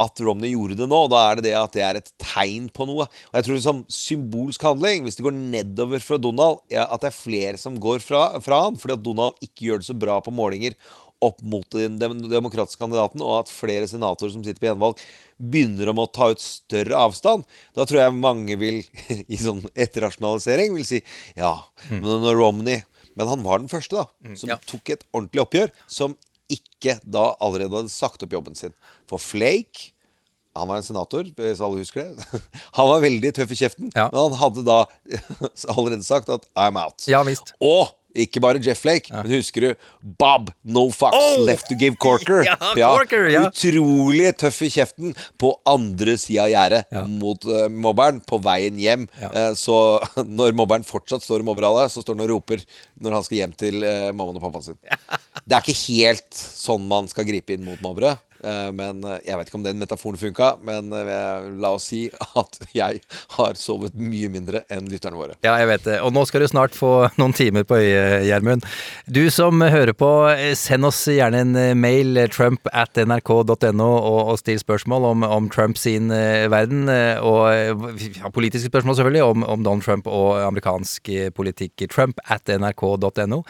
at 0.00 0.20
Romney 0.20 0.52
gjorde 0.52 0.76
det 0.80 0.88
nå. 0.88 1.02
Da 1.12 1.22
er 1.26 1.38
det 1.38 1.46
det 1.48 1.54
at 1.60 1.76
det 1.76 1.84
er 1.84 2.00
et 2.00 2.10
tegn 2.20 2.68
på 2.72 2.88
noe. 2.88 3.08
Og 3.08 3.38
jeg 3.38 3.48
tror 3.48 3.62
som 3.64 3.82
symbolsk 3.92 4.64
handling, 4.64 5.04
hvis 5.04 5.18
det 5.18 5.26
går 5.26 5.36
nedover 5.36 6.04
fra 6.04 6.20
Donald, 6.20 6.62
ja, 6.72 6.86
at 6.88 7.04
det 7.04 7.12
er 7.12 7.18
flere 7.18 7.60
som 7.60 7.76
går 7.80 8.04
fra, 8.04 8.28
fra 8.44 8.64
han, 8.66 8.80
fordi 8.80 8.96
at 8.96 9.04
Donald 9.04 9.40
ikke 9.44 9.70
gjør 9.70 9.82
det 9.82 9.88
så 9.88 9.96
bra 10.06 10.18
på 10.24 10.34
målinger 10.36 10.76
opp 11.24 11.40
mot 11.46 11.68
den 11.72 11.96
demokratiske 11.98 12.80
kandidaten, 12.80 13.22
og 13.24 13.42
at 13.42 13.52
flere 13.52 13.88
senatorer 13.88 14.34
som 14.34 14.44
sitter 14.44 14.60
på 14.62 14.68
gjenvalg, 14.70 15.00
begynner 15.36 15.92
om 15.92 16.02
å 16.02 16.08
ta 16.08 16.30
ut 16.32 16.42
større 16.42 17.00
avstand, 17.06 17.44
da 17.76 17.86
tror 17.88 18.02
jeg 18.02 18.18
mange 18.18 18.56
vil, 18.60 18.82
i 19.32 19.40
sånn 19.40 19.64
etterrasjonalisering, 19.72 20.76
vil 20.76 20.88
si 20.88 21.02
ja, 21.36 21.56
men 21.92 22.22
når 22.24 22.38
Romney 22.40 22.84
Men 23.16 23.30
han 23.30 23.40
var 23.40 23.62
den 23.62 23.70
første, 23.72 23.96
da, 23.96 24.34
som 24.36 24.50
tok 24.68 24.90
et 24.92 25.04
ordentlig 25.08 25.40
oppgjør, 25.40 25.70
som 25.88 26.12
ikke 26.52 26.98
da 27.00 27.30
allerede 27.40 27.72
hadde 27.72 27.88
sagt 27.88 28.20
opp 28.26 28.34
jobben 28.36 28.58
sin. 28.58 28.74
For 29.08 29.16
Flake 29.16 29.94
han 30.56 30.68
var 30.68 30.80
en 30.80 30.86
senator, 30.86 31.24
hvis 31.36 31.62
alle 31.64 31.80
husker 31.82 32.12
det. 32.16 32.40
Han 32.78 32.88
var 32.88 33.02
veldig 33.04 33.32
tøff 33.36 33.50
i 33.52 33.58
kjeften, 33.58 33.90
men 33.92 34.16
han 34.16 34.36
hadde 34.40 34.62
da 34.64 34.78
allerede 35.74 36.06
sagt 36.06 36.30
at 36.32 36.46
I'm 36.56 36.78
out. 36.80 37.04
Ja, 37.10 37.20
visst. 37.28 37.52
Og 37.60 37.92
ikke 38.24 38.40
bare 38.42 38.60
Jeff 38.62 38.82
Flake, 38.84 39.12
men 39.12 39.36
husker 39.36 39.66
du 39.66 39.88
Bob 40.20 40.50
No 40.64 40.86
Fucks 40.94 41.16
Oh! 41.16 41.44
Left 41.46 41.68
to 41.70 41.76
Give 41.78 41.96
Corker? 42.00 42.44
Ja, 42.76 42.90
Corker, 42.96 43.28
ja. 43.30 43.46
Utrolig 43.48 44.32
tøff 44.40 44.58
i 44.66 44.70
kjeften 44.72 45.14
på 45.40 45.52
andre 45.68 46.16
sida 46.20 46.46
av 46.46 46.52
gjerdet 46.52 46.98
mot 47.16 47.46
uh, 47.48 47.66
mobberen 47.72 48.20
på 48.26 48.38
veien 48.44 48.78
hjem. 48.80 49.06
Uh, 49.22 49.52
så 49.58 49.78
når 50.38 50.56
mobberen 50.58 50.86
fortsatt 50.86 51.24
står 51.24 51.44
og 51.44 51.50
mobber 51.50 51.68
alle, 51.68 51.86
så 51.92 52.04
står 52.04 52.18
han 52.18 52.26
og 52.26 52.32
roper 52.34 52.64
når 53.02 53.18
han 53.18 53.26
skal 53.26 53.40
hjem 53.42 53.56
til 53.58 53.80
uh, 53.84 54.10
mammaen 54.12 54.40
og 54.40 54.46
pappaen 54.48 54.70
sin. 54.70 54.80
Det 55.46 55.54
er 55.54 55.62
ikke 55.62 55.78
helt 55.86 56.36
sånn 56.36 56.88
man 56.90 57.06
skal 57.10 57.28
gripe 57.28 57.54
inn 57.54 57.66
mot 57.66 57.80
mobbere. 57.84 58.16
Eh, 58.44 58.70
Men 58.76 59.04
eh, 59.04 59.20
Jeg 59.26 59.38
vet 59.38 59.50
ikke 59.50 59.58
om 59.60 59.64
den 59.66 59.80
metaforen 59.80 60.20
funka, 60.20 60.52
men 60.66 60.92
eh, 60.92 61.48
la 61.60 61.72
oss 61.76 61.88
si 61.90 62.06
at 62.40 62.58
jeg 62.76 63.00
har 63.36 63.58
sovet 63.58 63.94
mye 63.96 64.30
mindre 64.32 64.64
enn 64.72 64.88
lytterne 64.90 65.18
våre. 65.18 65.36
Ja, 65.46 65.56
jeg 65.60 65.70
vet 65.70 65.86
det. 65.86 65.98
Og 66.04 66.12
nå 66.14 66.24
skal 66.28 66.42
du 66.42 66.48
snart 66.50 66.76
få 66.76 67.08
noen 67.20 67.34
timer 67.36 67.66
på 67.68 67.78
øyet, 67.78 68.26
Gjermund. 68.26 68.66
Du 69.06 69.22
som 69.32 69.62
hører 69.62 69.94
på, 69.96 70.10
send 70.58 70.88
oss 70.88 71.04
gjerne 71.10 71.42
en 71.44 71.78
mail, 71.78 72.18
trump 72.32 72.68
at 72.72 72.98
nrk.no, 72.98 73.90
og, 73.96 74.34
still 74.40 74.58
spørsmål 74.60 75.06
om, 75.12 75.24
om 75.26 75.48
Trump 75.52 75.78
sin 75.80 76.10
verden. 76.10 76.90
Og 77.24 77.46
ja, 78.18 78.30
politiske 78.34 78.70
spørsmål, 78.70 78.98
selvfølgelig, 78.98 79.24
om, 79.24 79.46
om 79.46 79.64
Donald 79.64 79.86
Trump 79.86 80.10
og 80.10 80.40
amerikansk 80.42 81.10
politikk. 81.36 81.86
Trump 81.92 82.20
at 82.32 82.50
nrk.no. 82.52 83.42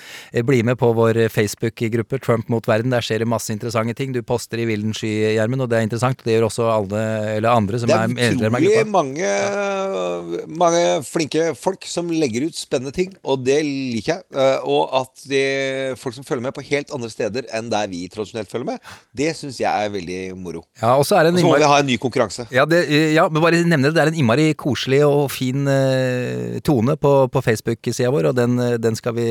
Bli 0.46 0.62
med 0.66 0.78
på 0.80 0.92
vår 0.96 1.26
Facebook-gruppe 1.32 2.20
Trump 2.22 2.50
mot 2.52 2.68
verden. 2.68 2.92
Der 2.94 3.04
skjer 3.04 3.24
det 3.24 3.30
masse 3.30 3.54
interessante 3.54 3.96
ting. 3.96 4.14
Du 4.14 4.22
poster 4.26 4.60
i 4.62 4.68
villen 4.76 4.94
sky, 4.96 5.10
Gjermund, 5.34 5.64
og 5.66 5.70
det 5.72 5.80
er 5.80 5.86
interessant. 5.88 6.22
Det 6.22 6.36
gjør 6.36 6.46
også 6.50 6.68
alle, 6.70 7.02
eller 7.40 7.50
andre 7.56 7.80
som 7.82 7.88
Det 7.90 7.96
er, 7.96 8.06
er 8.06 8.16
medlemmer 8.20 8.60
av 8.60 8.68
gruppa. 8.68 8.92
mange, 9.00 10.46
mange 10.60 10.82
flinke 11.06 11.48
folk 11.58 11.86
som 11.88 12.08
legger 12.12 12.46
ut 12.46 12.56
spennende 12.58 12.92
ting, 12.94 13.12
og 13.26 13.42
det 13.46 13.58
liker 13.66 14.16
jeg. 14.16 14.22
Eh, 14.36 14.66
Og 14.66 14.90
at 15.00 15.24
det, 15.30 15.42
folk 16.00 16.14
som 16.16 16.24
følger 16.26 16.42
med 16.48 16.54
på 16.56 16.64
helt 16.66 16.90
andre 16.94 17.10
steder 17.12 17.46
enn 17.54 17.68
der 17.72 17.86
vi 17.90 18.04
tradisjonelt 18.12 18.50
følger 18.50 18.66
med, 18.72 18.92
det 19.16 19.32
syns 19.38 19.58
jeg 19.60 19.70
er 19.86 19.92
veldig 19.92 20.20
moro. 20.38 20.64
Ja, 20.80 20.94
og 20.98 21.04
så 21.06 21.18
er 21.20 21.28
det 21.30 21.42
må 21.44 21.56
vi 21.56 21.68
ha 21.68 21.78
en 21.80 21.86
ny 21.88 21.96
konkurranse. 22.02 22.46
Ja, 22.54 22.64
det, 22.68 22.82
ja, 23.14 23.28
men 23.30 23.42
bare 23.44 23.60
nevne 23.64 23.88
det. 23.90 23.94
Det 23.96 24.02
er 24.02 24.10
en 24.12 24.18
innmari 24.18 24.48
koselig 24.58 25.02
og 25.06 25.30
fin 25.32 25.66
eh, 25.70 26.58
tone 26.66 26.96
på, 27.00 27.12
på 27.32 27.42
Facebook-sida 27.46 28.10
vår, 28.12 28.30
og 28.32 28.36
den, 28.38 28.58
eh, 28.62 28.76
den 28.82 28.98
skal 28.98 29.14
vi 29.16 29.26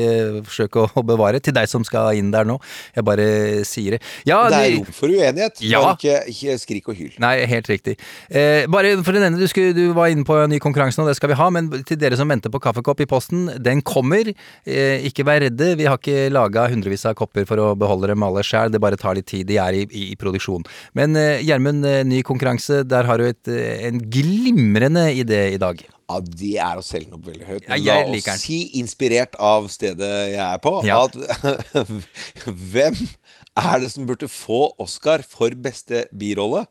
forsøke 0.46 0.86
å, 0.88 1.04
bevare 1.06 1.38
til 1.44 1.54
deg 1.56 1.68
som 1.70 1.84
skal 1.86 2.16
inn 2.18 2.32
der 2.34 2.48
nå. 2.48 2.56
Jeg 2.96 3.04
bare 3.06 3.26
sier 3.68 3.96
det. 3.96 4.00
Ja, 4.26 4.40
det 4.50 4.56
er 4.56 4.70
det- 4.70 4.78
rom 4.80 4.92
for 4.96 5.12
uenighet, 5.12 5.35
Ja. 5.62 5.80
bare 5.84 5.96
ikke, 5.98 6.16
ikke 6.32 6.56
skrik 6.62 6.88
og 6.92 6.96
hyl. 6.98 7.14
Nei, 7.22 7.34
helt 7.50 7.68
riktig. 7.70 7.96
Eh, 8.30 8.66
bare 8.72 8.94
for 9.06 9.12
å 9.16 9.22
nevne, 9.22 9.38
du, 9.40 9.46
skulle, 9.50 9.74
du 9.76 9.92
var 9.96 10.12
inne 10.12 10.24
på 10.26 10.36
en 10.42 10.50
ny 10.52 10.58
konkurranse 10.62 11.00
nå, 11.00 11.06
det 11.10 11.16
skal 11.18 11.32
vi 11.32 11.38
ha, 11.40 11.48
men 11.54 11.70
til 11.86 11.98
dere 12.00 12.16
som 12.18 12.28
venter 12.32 12.52
på 12.52 12.60
kaffekopp 12.64 13.00
i 13.04 13.08
posten, 13.10 13.46
den 13.62 13.82
kommer. 13.86 14.32
Eh, 14.66 15.06
ikke 15.10 15.26
vær 15.28 15.42
redde, 15.46 15.72
vi 15.80 15.86
har 15.88 15.98
ikke 16.00 16.28
laga 16.34 16.68
hundrevis 16.72 17.06
av 17.08 17.16
kopper 17.18 17.46
for 17.48 17.60
å 17.62 17.72
beholde 17.78 18.12
dem 18.12 18.24
alle 18.26 18.44
sjæl, 18.46 18.72
det 18.74 18.80
bare 18.82 18.96
tar 19.00 19.18
litt 19.18 19.28
tid, 19.30 19.46
de 19.48 19.58
er 19.62 19.80
i, 19.80 19.84
i, 19.90 20.06
i 20.12 20.16
produksjon. 20.20 20.64
Men 20.98 21.16
eh, 21.20 21.42
Gjermund, 21.46 21.84
eh, 21.86 22.02
ny 22.08 22.22
konkurranse, 22.26 22.82
der 22.88 23.04
har 23.08 23.18
du 23.22 23.28
et, 23.30 23.42
eh, 23.52 23.86
en 23.90 24.00
glimrende 24.12 25.08
idé 25.16 25.46
i 25.54 25.60
dag. 25.62 25.82
Ja, 26.06 26.20
det 26.22 26.52
er 26.62 26.78
å 26.78 26.82
selge 26.86 27.08
den 27.10 27.16
opp 27.18 27.24
veldig 27.26 27.46
høyt. 27.48 27.64
Ja, 27.66 27.74
Men 27.74 28.12
jeg 28.14 28.22
La 28.26 28.34
oss 28.36 28.42
si, 28.44 28.58
inspirert 28.78 29.34
av 29.42 29.64
stedet 29.74 30.10
jeg 30.30 30.38
er 30.38 30.60
på, 30.62 30.76
Ja. 30.86 31.00
at 31.08 31.16
hvem 32.72 32.94
er 33.56 33.80
det 33.82 33.90
som 33.92 34.06
burde 34.08 34.28
få 34.30 34.68
Oscar 34.82 35.24
for 35.26 35.54
beste 35.56 36.06
birolle 36.16 36.66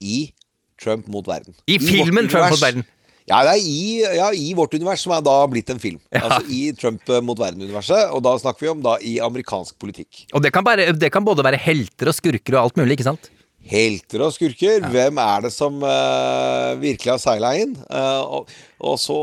i 0.00 0.32
Trump 0.80 1.08
mot 1.12 1.26
verden? 1.28 1.56
I 1.68 1.78
filmen 1.78 2.04
filmen 2.06 2.32
Trump 2.32 2.54
mot 2.56 2.64
verden. 2.64 2.86
Ja, 3.24 3.38
det 3.46 3.54
er 3.54 3.60
i, 3.64 3.84
ja, 4.18 4.26
i 4.36 4.50
vårt 4.56 4.74
univers, 4.76 5.00
som 5.00 5.14
er 5.16 5.22
da 5.24 5.38
blitt 5.48 5.70
en 5.72 5.80
film. 5.80 5.96
Altså 6.12 6.42
i 6.52 6.66
Trump 6.76 7.08
eh, 7.08 7.22
mot 7.24 7.38
verden-universet. 7.40 8.10
Og 8.12 8.20
da 8.24 8.34
snakker 8.40 8.66
vi 8.66 8.72
om 8.74 8.82
da 8.84 8.98
i 9.00 9.14
amerikansk 9.24 9.78
politikk. 9.80 10.26
Og 10.36 10.44
det 10.44 10.52
kan, 10.52 10.66
bare, 10.66 10.90
det 10.92 11.08
kan 11.12 11.24
både 11.24 11.46
være 11.46 11.60
helter 11.60 12.12
og 12.12 12.16
skurker 12.18 12.58
og 12.58 12.66
alt 12.66 12.82
mulig, 12.82 12.98
ikke 12.98 13.08
sant? 13.08 13.30
helter 13.64 14.24
og 14.26 14.34
skurker. 14.34 14.84
Hvem 14.92 15.20
er 15.20 15.46
det 15.46 15.52
som 15.54 15.78
uh, 15.80 16.74
virkelig 16.80 17.14
har 17.14 17.22
seila 17.22 17.54
inn? 17.60 17.72
Uh, 17.88 18.40
og, 18.40 18.52
og 18.84 18.98
så, 19.00 19.18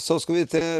så 0.00 0.18
skal 0.22 0.38
vi 0.38 0.46
tre, 0.48 0.70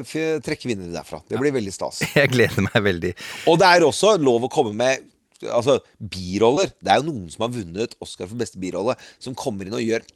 trekke 0.44 0.70
vinnere 0.70 0.94
derfra. 0.94 1.20
Det 1.28 1.40
blir 1.40 1.54
veldig 1.56 1.74
stas. 1.74 2.02
Jeg 2.16 2.32
gleder 2.32 2.66
meg 2.68 2.80
veldig. 2.88 3.12
Og 3.52 3.60
det 3.60 3.68
er 3.68 3.86
også 3.86 4.16
lov 4.16 4.48
å 4.48 4.52
komme 4.52 4.72
med 4.76 5.04
Altså, 5.44 5.78
biroller. 5.98 6.72
Det 6.80 6.92
er 6.92 7.00
jo 7.02 7.10
noen 7.10 7.28
som 7.32 7.46
har 7.46 7.54
vunnet 7.54 7.96
Oscar 8.02 8.30
for 8.30 8.40
beste 8.40 8.60
birolle, 8.62 8.96
som 9.22 9.36
kommer 9.38 9.68
inn 9.68 9.76
og 9.76 9.84
gjør 9.84 10.06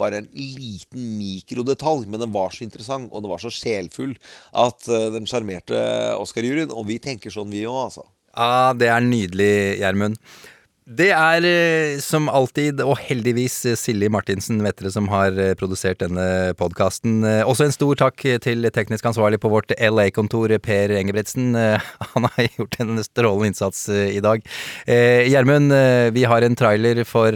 bare 0.00 0.20
en 0.20 0.28
liten 0.36 1.16
mikrodetalj, 1.18 2.06
men 2.10 2.20
den 2.22 2.32
var 2.34 2.54
så 2.54 2.64
interessant, 2.66 3.10
og 3.12 3.24
den 3.24 3.32
var 3.32 3.42
så 3.42 3.52
sjelfull 3.54 4.14
at 4.52 4.88
eh, 4.88 5.10
den 5.14 5.28
sjarmerte 5.30 5.80
Oscar-juryen. 6.20 6.72
Og 6.74 6.88
vi 6.90 7.00
tenker 7.02 7.32
sånn, 7.32 7.52
vi 7.52 7.66
òg, 7.68 7.86
altså. 7.88 8.06
Ja, 8.36 8.72
det 8.78 8.90
er 8.92 9.02
nydelig, 9.02 9.52
Gjermund. 9.80 10.20
Det 10.90 11.12
er 11.14 11.44
eh, 11.46 12.00
som 12.02 12.26
alltid, 12.26 12.80
og 12.82 12.96
heldigvis, 12.98 13.60
eh, 13.70 13.76
Silje 13.78 14.10
Martinsen 14.10 14.58
Vettere 14.64 14.90
som 14.90 15.06
har 15.12 15.36
eh, 15.38 15.52
produsert 15.54 16.00
denne 16.02 16.50
podkasten. 16.58 17.20
Også 17.46 17.68
en 17.68 17.74
stor 17.74 17.98
takk 18.00 18.24
til 18.42 18.66
teknisk 18.74 19.06
ansvarlig 19.06 19.38
på 19.42 19.52
vårt 19.52 19.70
LA-kontor, 19.78 20.56
Per 20.58 20.94
Engebretsen. 20.98 21.52
Han 22.14 22.26
har 22.26 22.48
gjort 22.56 22.74
en 22.82 22.98
strålende 23.06 23.52
innsats 23.52 23.84
i 23.90 24.18
dag. 24.24 24.42
Gjermund, 24.86 25.72
vi 26.14 26.24
har 26.28 26.42
en 26.42 26.56
trailer 26.58 27.02
for 27.08 27.34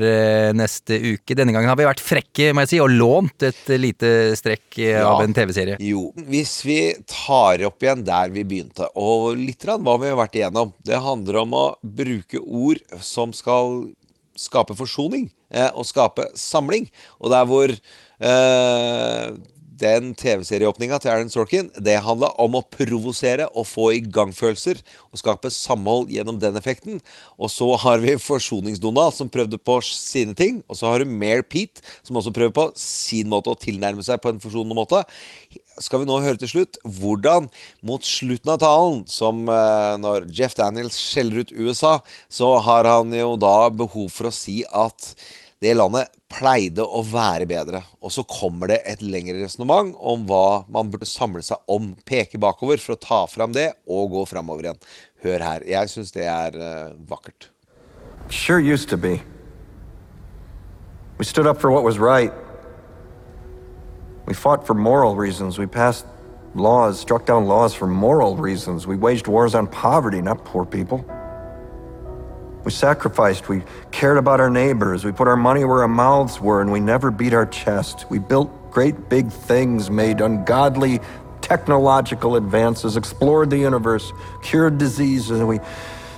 neste 0.56 0.98
uke. 1.14 1.36
Denne 1.36 1.54
gangen 1.54 1.70
har 1.70 1.78
vi 1.78 1.86
vært 1.86 2.02
frekke, 2.02 2.50
må 2.54 2.64
jeg 2.64 2.72
si, 2.74 2.80
og 2.82 2.90
lånt 2.90 3.46
et 3.46 3.70
lite 3.78 4.10
strekk 4.38 4.80
Ja. 4.80 5.04
av 5.12 5.22
en 5.22 5.34
TV-serie. 5.36 5.76
Jo, 5.84 6.08
hvis 6.26 6.56
vi 6.66 6.78
tar 7.10 7.62
opp 7.68 7.84
igjen 7.84 8.02
der 8.06 8.32
vi 8.34 8.42
begynte, 8.48 8.88
og 8.98 9.38
litt 9.38 9.64
rann 9.68 9.84
hva 9.86 9.96
vi 10.02 10.10
har 10.10 10.18
vært 10.18 10.40
igjennom 10.40 10.72
Det 10.84 10.98
handler 11.04 11.40
om 11.44 11.54
å 11.54 11.64
bruke 11.84 12.40
ord 12.42 12.82
som 13.04 13.32
skal 13.32 13.43
skape 14.38 14.76
forsoning, 14.78 15.28
eh, 15.50 15.70
og 15.74 15.86
skape 15.86 16.26
samling. 16.38 16.88
Og 17.20 17.30
der 17.30 17.44
hvor 17.48 17.70
eh, 17.70 19.34
den 19.80 20.12
TV-serieåpninga 20.14 20.98
til 21.02 21.10
Aaron 21.10 21.30
Sorkin, 21.32 21.70
det 21.82 21.96
handla 22.04 22.30
om 22.40 22.58
å 22.58 22.62
provosere 22.76 23.48
og 23.52 23.66
få 23.68 23.88
i 23.96 24.02
gang 24.02 24.32
følelser, 24.34 24.78
og 25.10 25.20
skape 25.20 25.50
samhold 25.52 26.12
gjennom 26.14 26.38
den 26.42 26.58
effekten. 26.60 27.00
Og 27.38 27.50
så 27.52 27.68
har 27.82 28.02
vi 28.04 28.16
Forsonings-Donald, 28.20 29.16
som 29.16 29.30
prøvde 29.32 29.58
på 29.58 29.80
sine 29.88 30.36
ting. 30.38 30.62
Og 30.68 30.78
så 30.78 30.90
har 30.90 31.02
du 31.02 31.10
Mare 31.10 31.42
Pete, 31.42 31.82
som 32.06 32.20
også 32.20 32.34
prøver 32.34 32.54
på 32.54 32.68
sin 32.80 33.30
måte 33.32 33.52
å 33.52 33.58
tilnærme 33.58 34.04
seg 34.06 34.22
på 34.22 34.32
en 34.32 34.42
forsonende 34.42 34.78
måte. 34.78 35.02
Skal 35.82 36.02
vi 36.02 36.08
nå 36.08 36.18
høre 36.22 36.38
til 36.40 36.50
slutt 36.50 36.78
hvordan 36.84 37.48
mot 37.86 38.04
slutten 38.06 38.52
av 38.54 38.60
talen, 38.62 39.00
som 39.10 39.46
eh, 39.50 39.94
når 40.00 40.28
Jeff 40.34 40.54
Daniels 40.58 40.98
skjeller 41.00 41.42
ut 41.42 41.54
USA, 41.54 41.96
så 42.28 42.54
har 42.62 42.86
han 42.90 43.14
jo 43.14 43.34
da 43.40 43.70
behov 43.74 44.12
for 44.14 44.30
å 44.30 44.34
si 44.34 44.62
at 44.70 45.14
det 45.64 45.72
landet 45.78 46.12
pleide 46.32 46.84
å 46.84 47.00
være 47.06 47.46
bedre. 47.48 47.80
Og 48.04 48.12
så 48.12 48.24
kommer 48.28 48.70
det 48.72 48.82
et 48.90 49.02
lengre 49.02 49.38
resonnement 49.40 49.94
om 49.96 50.26
hva 50.28 50.64
man 50.68 50.90
burde 50.92 51.08
samle 51.08 51.42
seg 51.46 51.60
om. 51.70 51.94
Peke 52.06 52.40
bakover 52.42 52.82
for 52.82 52.96
å 52.96 53.00
ta 53.00 53.22
fram 53.30 53.54
det, 53.56 53.70
og 53.88 54.12
gå 54.12 54.24
framover 54.28 54.68
igjen. 54.68 54.82
Hør 55.24 55.46
her. 55.46 55.66
Jeg 55.68 55.92
syns 55.92 56.12
det 56.16 56.28
er 56.28 56.58
eh, 56.58 56.96
vakkert. 57.08 57.48
Sure 58.28 58.60
used 58.60 58.88
to 58.90 58.96
be. 58.96 59.20
We 61.18 61.24
stood 61.24 61.46
up 61.46 61.60
for 61.60 61.70
what 61.70 61.84
was 61.84 61.98
right. 61.98 62.32
We 64.34 64.40
fought 64.40 64.66
for 64.66 64.74
moral 64.74 65.14
reasons. 65.14 65.60
We 65.60 65.66
passed 65.66 66.04
laws, 66.56 66.98
struck 66.98 67.24
down 67.24 67.46
laws 67.46 67.72
for 67.72 67.86
moral 67.86 68.36
reasons. 68.36 68.84
We 68.84 68.96
waged 68.96 69.28
wars 69.28 69.54
on 69.54 69.68
poverty, 69.68 70.20
not 70.20 70.44
poor 70.44 70.64
people. 70.64 71.04
We 72.64 72.72
sacrificed. 72.72 73.48
We 73.48 73.62
cared 73.92 74.18
about 74.18 74.40
our 74.40 74.50
neighbors. 74.50 75.04
We 75.04 75.12
put 75.12 75.28
our 75.28 75.36
money 75.36 75.64
where 75.64 75.82
our 75.82 75.88
mouths 75.88 76.40
were, 76.40 76.60
and 76.60 76.72
we 76.72 76.80
never 76.80 77.12
beat 77.12 77.32
our 77.32 77.46
chest. 77.46 78.06
We 78.10 78.18
built 78.18 78.72
great 78.72 79.08
big 79.08 79.30
things, 79.30 79.88
made 79.88 80.20
ungodly 80.20 80.98
technological 81.40 82.34
advances, 82.34 82.96
explored 82.96 83.50
the 83.50 83.58
universe, 83.58 84.12
cured 84.42 84.78
diseases, 84.78 85.38
and 85.38 85.46
we 85.46 85.60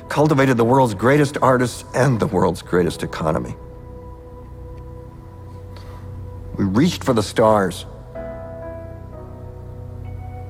cultivated 0.08 0.56
the 0.56 0.64
world's 0.64 0.94
greatest 0.94 1.36
artists 1.42 1.84
and 1.94 2.18
the 2.18 2.26
world's 2.26 2.62
greatest 2.62 3.02
economy. 3.02 3.54
We 6.56 6.64
reached 6.64 7.04
for 7.04 7.12
the 7.12 7.22
stars, 7.22 7.84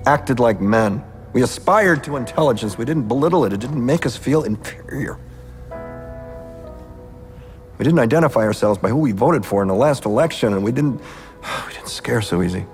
acted 0.06 0.40
like 0.40 0.60
men. 0.60 1.04
We 1.32 1.42
aspired 1.42 2.02
to 2.04 2.16
intelligence. 2.16 2.78
We 2.78 2.84
didn't 2.84 3.08
belittle 3.08 3.44
it, 3.44 3.52
it 3.52 3.60
didn't 3.60 3.84
make 3.84 4.06
us 4.06 4.16
feel 4.16 4.44
inferior. 4.44 5.18
We 7.78 7.84
didn't 7.84 7.98
identify 7.98 8.40
ourselves 8.40 8.78
by 8.78 8.88
who 8.88 8.96
we 8.96 9.12
voted 9.12 9.44
for 9.44 9.60
in 9.60 9.68
the 9.68 9.74
last 9.74 10.06
election, 10.06 10.54
and 10.54 10.64
we 10.64 10.72
didn't, 10.72 10.98
we 11.66 11.74
didn't 11.74 11.88
scare 11.88 12.22
so 12.22 12.42
easy. 12.42 12.64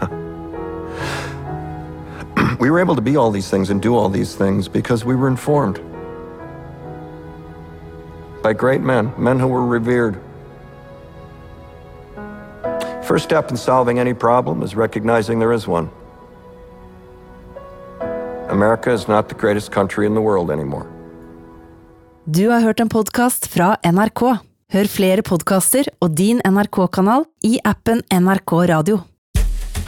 we 2.60 2.70
were 2.70 2.80
able 2.80 2.96
to 2.96 3.00
be 3.00 3.16
all 3.16 3.30
these 3.30 3.48
things 3.48 3.70
and 3.70 3.80
do 3.80 3.96
all 3.96 4.10
these 4.10 4.34
things 4.34 4.68
because 4.68 5.04
we 5.04 5.16
were 5.16 5.28
informed 5.28 5.80
by 8.42 8.52
great 8.52 8.82
men, 8.82 9.14
men 9.16 9.38
who 9.38 9.48
were 9.48 9.64
revered. 9.64 10.20
First 13.08 13.24
step 13.24 13.50
in 13.50 13.56
solving 13.56 13.98
any 13.98 14.14
problem 14.14 14.62
is 14.62 14.74
recognizing 14.76 15.40
there 15.40 15.54
is 15.54 15.66
one. 15.66 15.88
America 18.50 18.92
is 18.92 19.08
not 19.08 19.28
the 19.28 19.34
greatest 19.34 19.70
country 19.72 20.06
in 20.06 20.14
the 20.14 20.20
world 20.20 20.50
anymore. 20.50 20.86
Du 22.24 22.48
har 22.48 22.60
hørt 22.60 22.80
en 22.80 22.88
podkast 22.88 23.46
fra 23.46 23.76
NRK. 23.84 24.20
Hør 24.72 24.88
flere 24.92 25.22
podkaster 25.24 25.88
og 26.04 26.10
din 26.10 26.42
NRK-kanal 26.44 27.24
i 27.48 27.56
appen 27.64 28.02
NRK 28.12 28.52
Radio. 28.68 29.00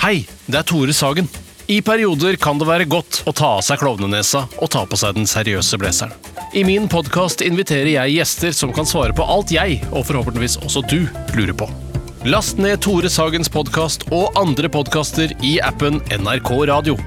Hei, 0.01 0.25
det 0.47 0.63
er 0.63 0.65
Tore 0.65 0.97
Sagen. 0.97 1.29
I 1.69 1.83
perioder 1.85 2.41
kan 2.41 2.57
det 2.59 2.71
være 2.71 2.89
godt 2.89 3.21
å 3.29 3.37
ta 3.37 3.53
av 3.59 3.61
seg 3.67 3.83
klovnenesa 3.85 4.47
og 4.57 4.73
ta 4.73 4.87
på 4.89 4.97
seg 4.97 5.21
den 5.21 5.29
seriøse 5.29 5.77
blazeren. 5.77 6.17
I 6.57 6.65
min 6.65 6.89
podkast 6.89 7.45
inviterer 7.45 7.93
jeg 7.99 8.17
gjester 8.17 8.57
som 8.57 8.73
kan 8.73 8.89
svare 8.89 9.13
på 9.13 9.29
alt 9.29 9.53
jeg, 9.53 9.83
og 9.93 10.09
forhåpentligvis 10.09 10.57
også 10.65 10.89
du, 10.89 11.05
lurer 11.37 11.55
på. 11.61 11.69
Last 12.25 12.59
ned 12.61 12.83
Tore 12.85 13.09
Sagens 13.09 13.49
podkast 13.49 14.03
og 14.13 14.35
andre 14.37 14.69
podkaster 14.69 15.33
i 15.41 15.55
appen 15.65 16.03
NRK 16.21 16.51
Radio. 16.69 16.99